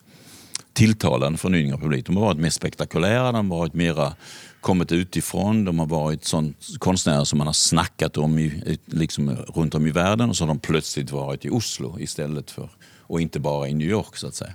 tilltalande 0.76 1.38
för 1.38 1.50
en 1.50 1.56
yngre 1.56 1.78
publik. 1.78 2.06
De 2.06 2.18
har 2.18 2.24
varit 2.26 2.38
mer 2.38 2.50
spektakulära, 2.50 3.32
de 3.32 3.52
har 3.52 3.58
varit 3.58 3.74
mera 3.74 4.14
kommit 4.62 4.92
utifrån. 4.92 5.66
De 5.66 5.80
har 5.80 5.86
varit 5.86 6.26
sån 6.26 6.54
konstnärer 6.80 7.24
som 7.24 7.38
man 7.38 7.48
har 7.48 7.54
snackat 7.54 8.18
om 8.18 8.40
i, 8.40 8.78
liksom, 8.86 9.30
runt 9.36 9.76
om 9.76 9.88
i 9.88 9.92
världen 9.92 10.30
och 10.30 10.38
så 10.38 10.44
har 10.44 10.48
de 10.48 10.60
plötsligt 10.60 11.12
varit 11.12 11.46
i 11.46 11.50
Oslo 11.50 12.00
istället 12.00 12.52
för 12.52 12.70
och 13.08 13.22
inte 13.22 13.40
bara 13.40 13.68
i 13.68 13.74
New 13.74 13.88
York 13.88 14.18
så 14.18 14.28
att 14.28 14.36
säga. 14.36 14.54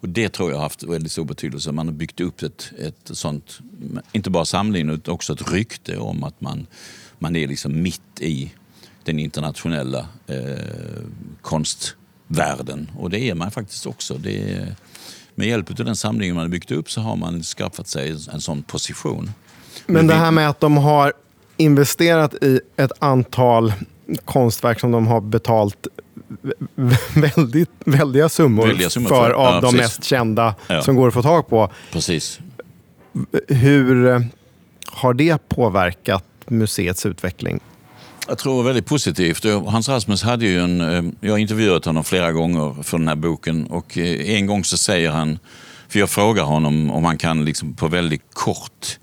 Och 0.00 0.08
Det 0.08 0.28
tror 0.28 0.50
jag 0.50 0.56
har 0.56 0.62
haft 0.62 0.82
väldigt 0.82 1.12
stor 1.12 1.24
betydelse. 1.24 1.72
Man 1.72 1.88
har 1.88 1.94
byggt 1.94 2.20
upp 2.20 2.42
ett, 2.42 2.72
ett 2.78 3.10
sånt, 3.12 3.58
inte 4.12 4.30
bara 4.30 4.44
samling 4.44 4.90
utan 4.90 5.14
också 5.14 5.32
ett 5.32 5.52
rykte 5.52 5.98
om 5.98 6.24
att 6.24 6.40
man, 6.40 6.66
man 7.18 7.36
är 7.36 7.48
liksom 7.48 7.82
mitt 7.82 8.20
i 8.20 8.52
den 9.04 9.18
internationella 9.18 10.08
eh, 10.26 11.04
konstvärlden. 11.42 12.90
Och 12.98 13.10
det 13.10 13.20
är 13.20 13.34
man 13.34 13.50
faktiskt 13.50 13.86
också. 13.86 14.18
Det 14.18 14.52
är, 14.52 14.76
med 15.34 15.48
hjälp 15.48 15.70
av 15.70 15.76
den 15.76 15.96
samlingen 15.96 16.34
man 16.34 16.44
har 16.44 16.48
byggt 16.48 16.70
upp 16.70 16.90
så 16.90 17.00
har 17.00 17.16
man 17.16 17.42
skaffat 17.42 17.88
sig 17.88 18.10
en 18.32 18.40
sån 18.40 18.62
position. 18.62 19.30
Men 19.86 20.06
det 20.06 20.14
här 20.14 20.30
med 20.30 20.48
att 20.48 20.60
de 20.60 20.76
har 20.76 21.12
investerat 21.56 22.34
i 22.34 22.60
ett 22.76 22.92
antal 22.98 23.72
konstverk 24.24 24.80
som 24.80 24.90
de 24.90 25.06
har 25.06 25.20
betalt 25.20 25.86
väldigt, 27.14 27.70
väldiga 27.84 28.28
summor, 28.28 28.66
väldiga 28.66 28.90
summor 28.90 29.08
för, 29.08 29.16
för, 29.16 29.30
av 29.30 29.54
ja, 29.54 29.60
de 29.60 29.60
precis. 29.60 29.80
mest 29.80 30.04
kända 30.04 30.54
ja. 30.66 30.82
som 30.82 30.96
går 30.96 31.08
att 31.08 31.14
få 31.14 31.22
tag 31.22 31.48
på. 31.48 31.70
Precis. 31.92 32.40
Hur 33.48 34.22
har 34.86 35.14
det 35.14 35.48
påverkat 35.48 36.24
museets 36.46 37.06
utveckling? 37.06 37.60
Jag 38.28 38.38
tror 38.38 38.62
väldigt 38.62 38.86
positivt. 38.86 39.44
Hans 39.44 39.88
Rasmus 39.88 40.22
hade 40.22 40.46
ju 40.46 40.60
en... 40.60 40.80
Eh, 40.80 41.12
jag 41.20 41.32
har 41.32 41.38
intervjuat 41.38 41.84
honom 41.84 42.04
flera 42.04 42.32
gånger 42.32 42.82
för 42.82 42.98
den 42.98 43.08
här 43.08 43.16
boken 43.16 43.66
och 43.66 43.98
eh, 43.98 44.34
en 44.36 44.46
gång 44.46 44.64
så 44.64 44.76
säger 44.76 45.10
han, 45.10 45.38
för 45.88 45.98
jag 45.98 46.10
frågar 46.10 46.42
honom 46.42 46.90
om 46.90 47.04
han 47.04 47.18
kan 47.18 47.44
liksom 47.44 47.74
på 47.74 47.88
väldigt 47.88 48.34
kort 48.34 48.98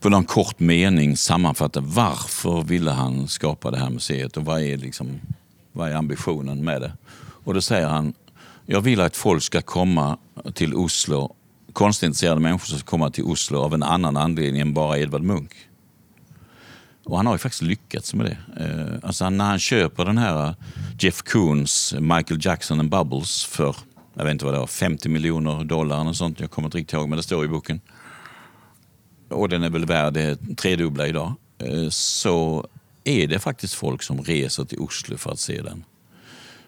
på 0.00 0.08
någon 0.08 0.24
kort 0.24 0.60
mening 0.60 1.16
sammanfatta 1.16 1.80
varför 1.80 2.62
ville 2.62 2.90
han 2.90 3.28
skapa 3.28 3.70
det 3.70 3.78
här 3.78 3.90
museet 3.90 4.36
och 4.36 4.44
vad 4.44 4.62
är, 4.62 4.76
liksom, 4.76 5.20
vad 5.72 5.90
är 5.90 5.94
ambitionen 5.94 6.64
med 6.64 6.80
det? 6.80 6.92
Och 7.44 7.54
då 7.54 7.60
säger 7.60 7.86
han, 7.86 8.14
jag 8.66 8.80
vill 8.80 9.00
att 9.00 9.16
folk 9.16 9.42
ska 9.42 9.62
komma 9.62 10.18
till 10.54 10.74
Oslo, 10.74 11.34
konstintresserade 11.72 12.40
människor 12.40 12.76
ska 12.76 12.86
komma 12.86 13.10
till 13.10 13.24
Oslo 13.24 13.58
av 13.58 13.74
en 13.74 13.82
annan 13.82 14.16
anledning 14.16 14.60
än 14.60 14.74
bara 14.74 14.98
Edvard 14.98 15.22
Munch. 15.22 15.65
Och 17.06 17.16
han 17.16 17.26
har 17.26 17.34
ju 17.34 17.38
faktiskt 17.38 17.62
lyckats 17.62 18.14
med 18.14 18.26
det. 18.26 18.64
Eh, 18.64 18.98
alltså 19.02 19.30
när 19.30 19.44
han 19.44 19.58
köper 19.58 20.04
den 20.04 20.18
här 20.18 20.48
eh, 20.48 20.54
Jeff 20.98 21.22
Koons 21.22 21.94
Michael 22.00 22.40
Jackson 22.42 22.80
and 22.80 22.90
Bubbles 22.90 23.44
för, 23.44 23.76
jag 24.14 24.24
vet 24.24 24.32
inte 24.32 24.44
vad 24.44 24.54
det 24.54 24.60
var, 24.60 24.66
50 24.66 25.08
miljoner 25.08 25.64
dollar 25.64 26.00
eller 26.00 26.12
sånt. 26.12 26.40
Jag 26.40 26.50
kommer 26.50 26.68
inte 26.68 26.78
riktigt 26.78 26.92
ihåg, 26.92 27.08
men 27.08 27.16
det 27.16 27.22
står 27.22 27.44
i 27.44 27.48
boken. 27.48 27.80
Och 29.28 29.48
den 29.48 29.62
är 29.62 29.70
väl 29.70 29.84
värd 29.84 30.12
det 30.12 30.56
tredubbla 30.56 31.06
idag. 31.06 31.34
Eh, 31.58 31.88
så 31.90 32.66
är 33.04 33.26
det 33.26 33.38
faktiskt 33.38 33.74
folk 33.74 34.02
som 34.02 34.22
reser 34.22 34.64
till 34.64 34.78
Oslo 34.78 35.16
för 35.16 35.32
att 35.32 35.40
se 35.40 35.62
den. 35.62 35.84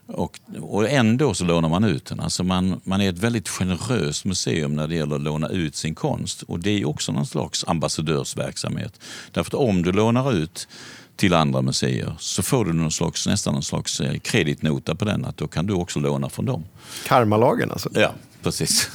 Och, 0.09 0.41
och 0.61 0.89
ändå 0.89 1.35
så 1.35 1.45
lånar 1.45 1.69
man 1.69 1.85
ut 1.85 2.07
den. 2.07 2.21
Alltså 2.21 2.45
man, 2.45 2.81
man 2.85 3.01
är 3.01 3.09
ett 3.09 3.19
väldigt 3.19 3.49
generöst 3.49 4.25
museum 4.25 4.77
när 4.77 4.89
det 4.89 4.95
gäller 4.95 5.17
att 5.17 5.23
låna 5.23 5.49
ut 5.49 5.77
sin 5.77 5.95
konst. 5.95 6.43
Och 6.43 6.59
det 6.59 6.71
är 6.71 6.89
också 6.89 7.13
någon 7.13 7.27
slags 7.27 7.65
ambassadörsverksamhet. 7.69 9.01
Därför 9.33 9.51
att 9.51 9.69
om 9.69 9.83
du 9.83 9.93
lånar 9.93 10.33
ut 10.33 10.69
till 11.17 11.35
andra 11.35 11.63
museer 11.63 12.17
så 12.19 12.43
får 12.43 12.65
du 12.65 12.73
någon 12.73 12.93
slags, 12.93 13.27
nästan 13.27 13.55
en 13.55 13.63
slags 13.63 14.01
eh, 14.01 14.19
kreditnota 14.19 14.95
på 14.95 15.05
den. 15.05 15.25
Att 15.25 15.37
då 15.37 15.49
kan 15.49 15.67
du 15.67 15.75
också 15.75 16.01
låna 16.01 16.29
från 16.29 16.45
dem. 16.45 16.65
Karmalagen 17.07 17.71
alltså? 17.71 17.91
Ja, 17.95 18.13
precis. 18.43 18.91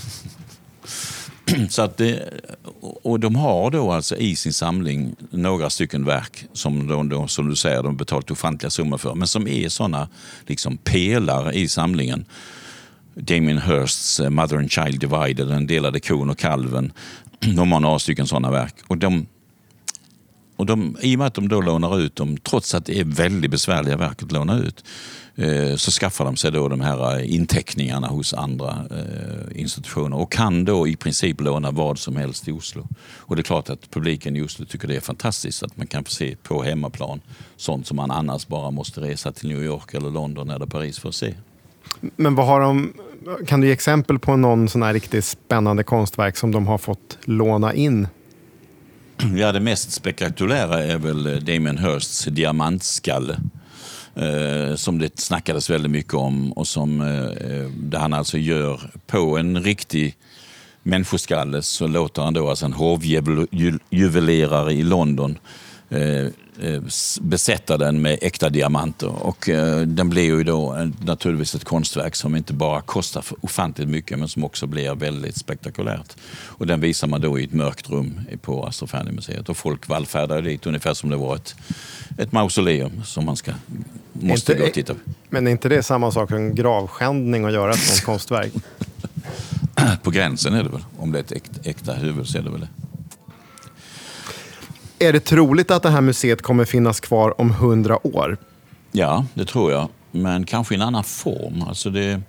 Så 1.70 1.82
att 1.82 1.98
det, 1.98 2.30
och 2.82 3.20
de 3.20 3.36
har 3.36 3.72
då 3.72 3.92
alltså 3.92 4.16
i 4.18 4.36
sin 4.36 4.54
samling 4.54 5.16
några 5.30 5.70
stycken 5.70 6.06
verk 6.06 6.46
som 6.54 6.88
de, 6.88 7.10
de, 7.10 7.28
som 7.28 7.50
du 7.50 7.56
säger, 7.56 7.84
de 7.84 7.98
betalat 7.98 8.32
ofantliga 8.32 8.70
summor 8.70 8.98
för, 8.98 9.16
men 9.16 9.28
som 9.28 9.48
är 9.48 9.70
sådana 9.70 10.10
liksom 10.48 10.78
pelare 10.78 11.54
i 11.54 11.68
samlingen. 11.68 12.26
Damien 13.16 13.62
Hirsts 13.62 14.20
eh, 14.20 14.30
Mother 14.30 14.58
and 14.58 14.72
Child 14.72 15.00
Divided, 15.00 15.48
Den 15.48 15.68
delade 15.68 16.00
kon 16.00 16.30
och 16.30 16.38
kalven. 16.38 16.94
De 17.40 17.72
har 17.72 17.80
några 17.80 18.00
stycken 18.00 18.28
sådana 18.28 18.52
verk. 18.52 18.76
Och 18.88 18.98
de, 18.98 19.28
Och 20.56 20.66
de, 20.66 20.98
I 21.02 21.16
och 21.16 21.20
med 21.20 21.28
att 21.28 21.34
de 21.34 21.48
då 21.48 21.62
lånar 21.62 22.00
ut 22.00 22.16
dem, 22.16 22.38
trots 22.38 22.76
att 22.76 22.86
det 22.86 23.00
är 23.00 23.04
väldigt 23.04 23.52
besvärliga 23.52 23.98
verk 23.98 24.24
att 24.24 24.32
låna 24.32 24.58
ut, 24.58 24.84
så 25.78 25.92
skaffar 25.92 26.26
de 26.26 26.36
sig 26.36 26.52
då 26.52 26.68
de 26.68 26.82
här 26.82 27.20
inteckningarna 27.20 28.08
hos 28.08 28.34
andra 28.34 28.86
eh, 28.92 29.62
institutioner 29.62 30.18
och 30.18 30.32
kan 30.32 30.66
då 30.66 30.88
i 30.88 30.96
princip 30.96 31.42
låna 31.42 31.72
vad 31.72 32.00
som 32.00 32.16
helst 32.16 32.48
i 32.48 32.52
Oslo. 32.52 32.88
Och 33.18 33.36
det 33.36 33.42
är 33.42 33.44
klart 33.44 33.70
att 33.70 33.92
publiken 33.92 34.36
i 34.36 34.42
Oslo 34.42 34.66
tycker 34.66 34.88
det 34.88 34.96
är 34.96 35.00
fantastiskt 35.00 35.64
att 35.64 35.78
man 35.78 35.88
kan 35.88 36.04
få 36.04 36.12
se 36.12 36.36
på 36.44 36.64
hemmaplan 36.64 37.22
sånt 37.56 37.88
som 37.88 37.98
man 37.98 38.12
annars 38.12 38.48
bara 38.48 38.72
måste 38.72 39.02
resa 39.02 39.32
till 39.32 39.50
New 39.50 39.64
York 39.64 39.94
eller 39.94 40.10
London 40.10 40.50
eller 40.50 40.66
Paris 40.66 41.00
för 41.00 41.10
att 41.10 41.16
se. 41.16 41.34
Men 42.16 42.36
vad 42.36 42.48
har 42.48 42.62
de, 42.62 42.94
kan 43.48 43.62
du 43.62 43.68
ge 43.68 43.74
exempel 43.74 44.20
på 44.20 44.36
någon 44.36 44.70
sån 44.70 44.84
här 44.84 44.94
riktigt 44.94 45.26
spännande 45.26 45.84
konstverk 45.84 46.38
som 46.38 46.52
de 46.52 46.68
har 46.68 46.78
fått 46.78 47.18
låna 47.24 47.74
in? 47.74 48.08
Ja, 49.36 49.52
det 49.52 49.60
mest 49.60 49.92
spektakulära 49.92 50.84
är 50.84 50.98
väl 50.98 51.46
Damien 51.46 51.78
Hirsts 51.78 52.26
diamantskalle. 52.26 53.40
Eh, 54.16 54.76
som 54.76 55.00
det 55.00 55.20
snackades 55.20 55.70
väldigt 55.70 55.92
mycket 55.92 56.14
om 56.14 56.52
och 56.52 56.68
som 56.68 57.02
eh, 57.02 57.24
eh, 57.24 57.70
där 57.70 58.00
han 58.00 58.14
alltså 58.14 58.38
gör 58.38 58.82
på 59.08 59.38
en 59.38 59.64
riktig 59.64 60.16
människoskalle 60.84 61.62
så 61.62 61.88
låter 61.88 62.22
han 62.22 62.34
då 62.34 62.50
alltså 62.50 62.66
en 62.66 62.74
hovjuvelerare 62.74 64.74
i 64.74 64.84
London 64.84 65.38
Eh, 65.94 66.28
besätta 67.22 67.78
den 67.78 68.02
med 68.02 68.20
äkta 68.22 68.50
diamanter. 68.50 69.26
Och 69.26 69.50
eh, 69.50 69.82
den 69.82 70.10
blir 70.10 70.24
ju 70.24 70.44
då 70.44 70.90
naturligtvis 71.06 71.56
ett 71.56 71.64
konstverk 71.64 72.16
som 72.16 72.36
inte 72.36 72.54
bara 72.54 72.82
kostar 72.82 73.24
ofantligt 73.42 73.90
mycket 73.90 74.20
men 74.20 74.28
som 74.28 74.44
också 74.44 74.68
blir 74.68 74.96
väldigt 74.96 75.38
spektakulärt. 75.38 76.16
Och 76.46 76.68
den 76.68 76.82
visar 76.82 77.08
man 77.08 77.22
då 77.22 77.40
i 77.40 77.44
ett 77.44 77.54
mörkt 77.54 77.90
rum 77.90 78.20
på 78.42 78.66
Astrofani-museet 78.66 79.50
och 79.50 79.58
folk 79.58 79.88
vallfärdar 79.88 80.42
dit 80.42 80.66
ungefär 80.66 80.94
som 80.94 81.10
det 81.10 81.18
var 81.18 81.36
ett, 81.36 81.56
ett 82.18 82.32
mausoleum 82.32 83.04
som 83.04 83.26
man 83.26 83.36
ska, 83.36 83.52
måste 84.14 84.52
inte, 84.52 84.62
gå 84.62 84.68
och 84.68 84.74
titta 84.74 84.94
på. 84.94 85.00
Men 85.30 85.48
är 85.48 85.52
inte 85.52 85.70
det 85.70 85.84
samma 85.84 86.12
sak 86.12 86.30
som 86.30 86.56
gravskändning 86.56 87.46
att 87.46 87.54
göra 87.54 87.72
ett 87.72 87.80
sånt 87.80 88.04
konstverk? 88.04 88.54
på 90.04 90.12
gränsen 90.12 90.54
är 90.54 90.64
det 90.64 90.70
väl. 90.70 90.84
Om 90.98 91.12
det 91.12 91.20
är 91.20 91.38
ett 91.38 91.68
äkta 91.68 91.94
huvud 91.94 92.28
så 92.28 92.38
är 92.38 92.42
det 92.42 92.50
väl 92.50 92.60
det. 92.60 92.83
Är 95.04 95.14
det 95.14 95.20
troligt 95.20 95.72
att 95.72 95.84
det 95.84 95.90
här 95.90 96.02
museet 96.02 96.42
kommer 96.42 96.66
finnas 96.66 97.00
kvar 97.00 97.42
om 97.42 97.52
hundra 97.52 98.08
år? 98.08 98.38
Ja, 98.92 99.26
det 99.34 99.46
tror 99.46 99.72
jag. 99.72 99.90
Men 100.12 100.46
kanske 100.46 100.74
i 100.74 100.78
en 100.78 100.82
annan 100.82 101.04
form. 101.04 101.62
Alltså 101.68 101.90
det, 101.90 102.22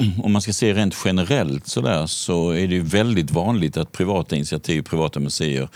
om 0.22 0.32
man 0.32 0.42
ska 0.42 0.52
se 0.52 0.74
rent 0.74 0.96
generellt 1.04 1.66
så, 1.66 1.80
där, 1.80 2.06
så 2.06 2.50
är 2.50 2.68
det 2.68 2.80
väldigt 2.80 3.30
vanligt 3.30 3.76
att 3.76 3.92
privata 3.92 4.36
initiativ, 4.36 4.82
privata 4.82 5.20
museer 5.20 5.68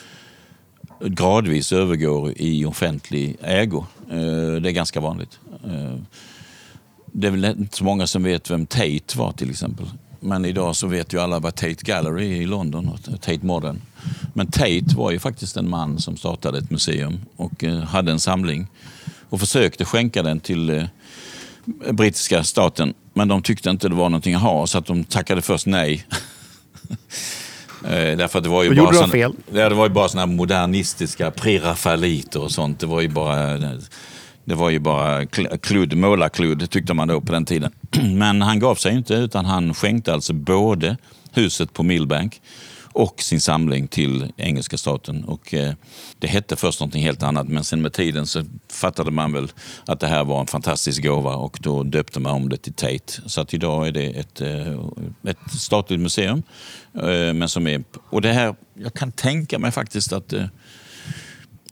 gradvis 1.01 1.73
övergår 1.73 2.33
i 2.37 2.65
offentlig 2.65 3.37
ägo. 3.43 3.87
Eh, 4.11 4.63
det 4.63 4.69
är 4.69 4.73
ganska 4.73 5.01
vanligt. 5.01 5.39
Eh, 5.65 5.97
det 7.07 7.27
är 7.27 7.31
väl 7.31 7.45
inte 7.45 7.77
så 7.77 7.85
många 7.85 8.07
som 8.07 8.23
vet 8.23 8.51
vem 8.51 8.67
Tate 8.67 9.19
var 9.19 9.33
till 9.33 9.51
exempel. 9.51 9.87
Men 10.21 10.45
idag 10.45 10.77
så 10.77 10.87
vet 10.87 11.12
ju 11.12 11.21
alla 11.21 11.39
vad 11.39 11.55
Tate 11.55 11.83
Gallery 11.83 12.37
är 12.37 12.43
i 12.43 12.47
London 12.47 12.89
och 12.89 13.21
Tate 13.21 13.47
Modern. 13.47 13.81
Men 14.35 14.47
Tate 14.47 14.97
var 14.97 15.11
ju 15.11 15.19
faktiskt 15.19 15.57
en 15.57 15.71
man 15.71 15.99
som 15.99 16.16
startade 16.16 16.59
ett 16.59 16.71
museum 16.71 17.21
och 17.37 17.64
eh, 17.64 17.79
hade 17.79 18.12
en 18.12 18.21
samling 18.21 18.66
och 19.29 19.41
försökte 19.41 19.85
skänka 19.85 20.23
den 20.23 20.41
till 20.41 20.71
eh, 20.71 20.85
brittiska 21.91 22.45
staten. 22.45 22.95
Men 23.14 23.29
de 23.29 23.43
tyckte 23.43 23.71
inte 23.71 23.89
det 23.89 23.95
var 23.95 24.09
någonting 24.09 24.35
att 24.35 24.43
ha 24.43 24.66
så 24.66 24.79
att 24.79 24.87
de 24.87 25.05
tackade 25.05 25.43
först 25.43 25.66
nej. 25.66 26.07
Eh, 27.85 28.16
därför 28.16 28.39
att 28.39 28.45
det 28.45 28.51
var 28.51 28.62
ju 28.62 28.71
och 28.71 28.77
bara, 28.77 28.95
sån, 28.95 29.11
fel. 29.11 29.33
det 29.51 29.69
var 29.69 29.87
ju 29.87 29.93
bara 29.93 30.09
såna 30.09 30.27
modernistiska 30.27 31.31
prerafaeliter 31.31 32.43
och 32.43 32.51
sånt. 32.51 32.81
Det 32.81 32.87
var 32.87 33.01
ju 33.01 33.09
bara, 33.09 33.59
det 34.49 34.55
var 34.55 34.70
ju 34.70 34.78
bara 34.78 35.26
kludd, 35.62 35.96
målarkludd 35.96 36.70
tyckte 36.70 36.94
man 36.94 37.09
då 37.09 37.20
på 37.20 37.32
den 37.32 37.44
tiden. 37.44 37.72
Men 38.16 38.42
han 38.42 38.59
gav 38.59 38.74
sig 38.74 38.96
inte 38.96 39.14
utan 39.14 39.44
han 39.44 39.74
skänkte 39.74 40.12
alltså 40.12 40.32
både 40.32 40.96
huset 41.32 41.72
på 41.72 41.82
Millbank 41.82 42.40
och 42.92 43.22
sin 43.22 43.40
samling 43.40 43.88
till 43.88 44.32
engelska 44.36 44.78
staten. 44.78 45.24
Och, 45.24 45.55
eh, 45.55 45.74
det 46.18 46.26
hette 46.26 46.57
först 46.57 46.80
någonting 46.80 47.03
helt 47.03 47.22
annat 47.22 47.49
men 47.49 47.64
sen 47.64 47.82
med 47.82 47.92
tiden 47.92 48.26
så 48.26 48.44
fattade 48.72 49.11
man 49.11 49.32
väl 49.32 49.49
att 49.86 50.01
det 50.01 50.07
här 50.07 50.24
var 50.24 50.40
en 50.40 50.46
fantastisk 50.46 51.03
gåva 51.03 51.34
och 51.34 51.59
då 51.61 51.82
döpte 51.82 52.20
man 52.20 52.32
om 52.32 52.49
det 52.49 52.57
till 52.57 52.72
Tate. 52.74 53.22
Så 53.26 53.40
att 53.40 53.55
idag 53.55 53.86
är 53.86 53.92
det 53.92 54.07
ett, 54.07 54.40
eh, 54.40 54.72
ett 55.24 55.53
statligt 55.59 56.01
museum. 56.01 56.42
Eh, 56.94 57.34
men 57.34 57.49
som 57.49 57.66
är, 57.66 57.84
och 58.11 58.20
det 58.22 58.32
här, 58.32 58.55
jag 58.74 58.94
kan 58.94 59.12
tänka 59.12 59.59
mig 59.59 59.70
faktiskt 59.70 60.12
att 60.12 60.32
eh, 60.32 60.44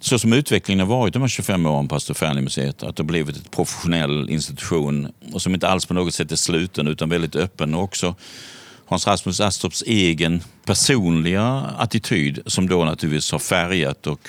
så 0.01 0.19
som 0.19 0.33
utvecklingen 0.33 0.81
har 0.81 0.97
varit 0.97 1.13
de 1.13 1.23
här 1.23 1.29
25 1.29 1.67
åren 1.67 1.89
på 1.89 1.95
Astroferni-museet, 1.95 2.83
att 2.83 2.97
det 2.97 3.03
har 3.03 3.07
blivit 3.07 3.37
en 3.37 3.43
professionell 3.43 4.31
institution 4.31 5.13
och 5.33 5.43
som 5.43 5.55
inte 5.55 5.69
alls 5.69 5.87
på 5.87 5.95
något 5.95 6.15
sätt 6.15 6.33
är 6.33 6.37
sluten 6.37 6.89
utan 6.89 7.09
väldigt 7.09 7.37
öppen 7.37 7.75
och 7.75 7.83
också 7.83 8.15
Hans 8.87 9.07
Rasmus 9.07 9.41
Astrups 9.41 9.83
egen 9.87 10.43
personliga 10.65 11.45
attityd 11.79 12.39
som 12.47 12.69
då 12.69 12.85
naturligtvis 12.85 13.33
har 13.33 13.39
färgat 13.39 14.07
och, 14.07 14.29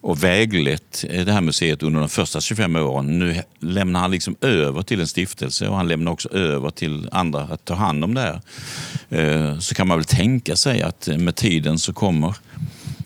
och 0.00 0.24
väglett 0.24 1.04
det 1.08 1.32
här 1.32 1.40
museet 1.40 1.82
under 1.82 2.00
de 2.00 2.08
första 2.08 2.40
25 2.40 2.76
åren. 2.76 3.18
Nu 3.18 3.42
lämnar 3.58 4.00
han 4.00 4.10
liksom 4.10 4.36
över 4.40 4.82
till 4.82 5.00
en 5.00 5.08
stiftelse 5.08 5.68
och 5.68 5.76
han 5.76 5.88
lämnar 5.88 6.12
också 6.12 6.28
över 6.28 6.70
till 6.70 7.08
andra 7.12 7.40
att 7.40 7.64
ta 7.64 7.74
hand 7.74 8.04
om 8.04 8.14
det 8.14 8.20
här. 8.20 8.40
Eh, 9.08 9.58
så 9.58 9.74
kan 9.74 9.88
man 9.88 9.98
väl 9.98 10.04
tänka 10.04 10.56
sig 10.56 10.82
att 10.82 11.08
med 11.18 11.36
tiden 11.36 11.78
så 11.78 11.92
kommer 11.92 12.34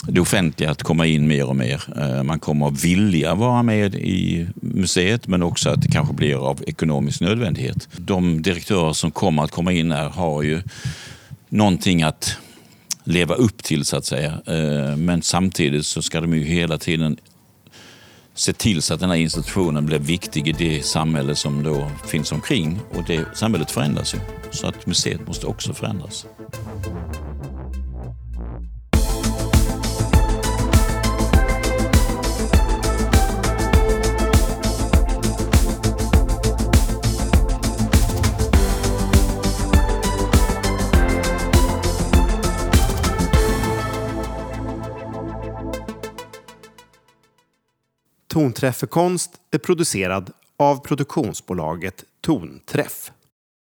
det 0.08 0.20
offentliga 0.20 0.70
att 0.70 0.82
komma 0.82 1.06
in 1.06 1.28
mer 1.28 1.44
och 1.44 1.56
mer. 1.56 1.82
Eh, 1.96 2.22
man 2.22 2.40
kommer 2.40 2.68
att 2.68 2.84
vilja 2.84 3.34
vara 3.34 3.62
med 3.62 3.94
i 3.94 4.46
museet 4.54 5.26
men 5.26 5.42
också 5.42 5.70
att 5.70 5.82
det 5.82 5.88
kanske 5.88 6.14
blir 6.14 6.48
av 6.48 6.64
ekonomisk 6.66 7.20
nödvändighet. 7.20 7.88
De 7.96 8.42
direktörer 8.42 8.92
som 8.92 9.10
kommer 9.10 9.44
att 9.44 9.50
komma 9.50 9.72
in 9.72 9.92
här 9.92 10.08
har 10.08 10.42
ju 10.42 10.62
någonting 11.48 12.02
att 12.02 12.36
leva 13.04 13.34
upp 13.34 13.62
till 13.62 13.84
så 13.84 13.96
att 13.96 14.04
säga. 14.04 14.32
Eh, 14.46 14.96
men 14.96 15.22
samtidigt 15.22 15.86
så 15.86 16.02
ska 16.02 16.20
de 16.20 16.34
ju 16.34 16.44
hela 16.44 16.78
tiden 16.78 17.16
se 18.34 18.52
till 18.52 18.82
så 18.82 18.94
att 18.94 19.00
den 19.00 19.10
här 19.10 19.16
institutionen 19.16 19.86
blir 19.86 19.98
viktig 19.98 20.48
i 20.48 20.52
det 20.52 20.82
samhälle 20.82 21.34
som 21.34 21.62
då 21.62 21.90
finns 22.06 22.32
omkring. 22.32 22.80
Och 22.94 23.04
det 23.06 23.24
samhället 23.34 23.70
förändras 23.70 24.14
ju. 24.14 24.18
Så 24.50 24.66
att 24.66 24.86
museet 24.86 25.26
måste 25.26 25.46
också 25.46 25.74
förändras. 25.74 26.26
Tonträffekonst 48.28 49.30
är 49.50 49.58
producerad 49.58 50.30
av 50.56 50.76
produktionsbolaget 50.76 52.04
Tonträff. 52.20 53.12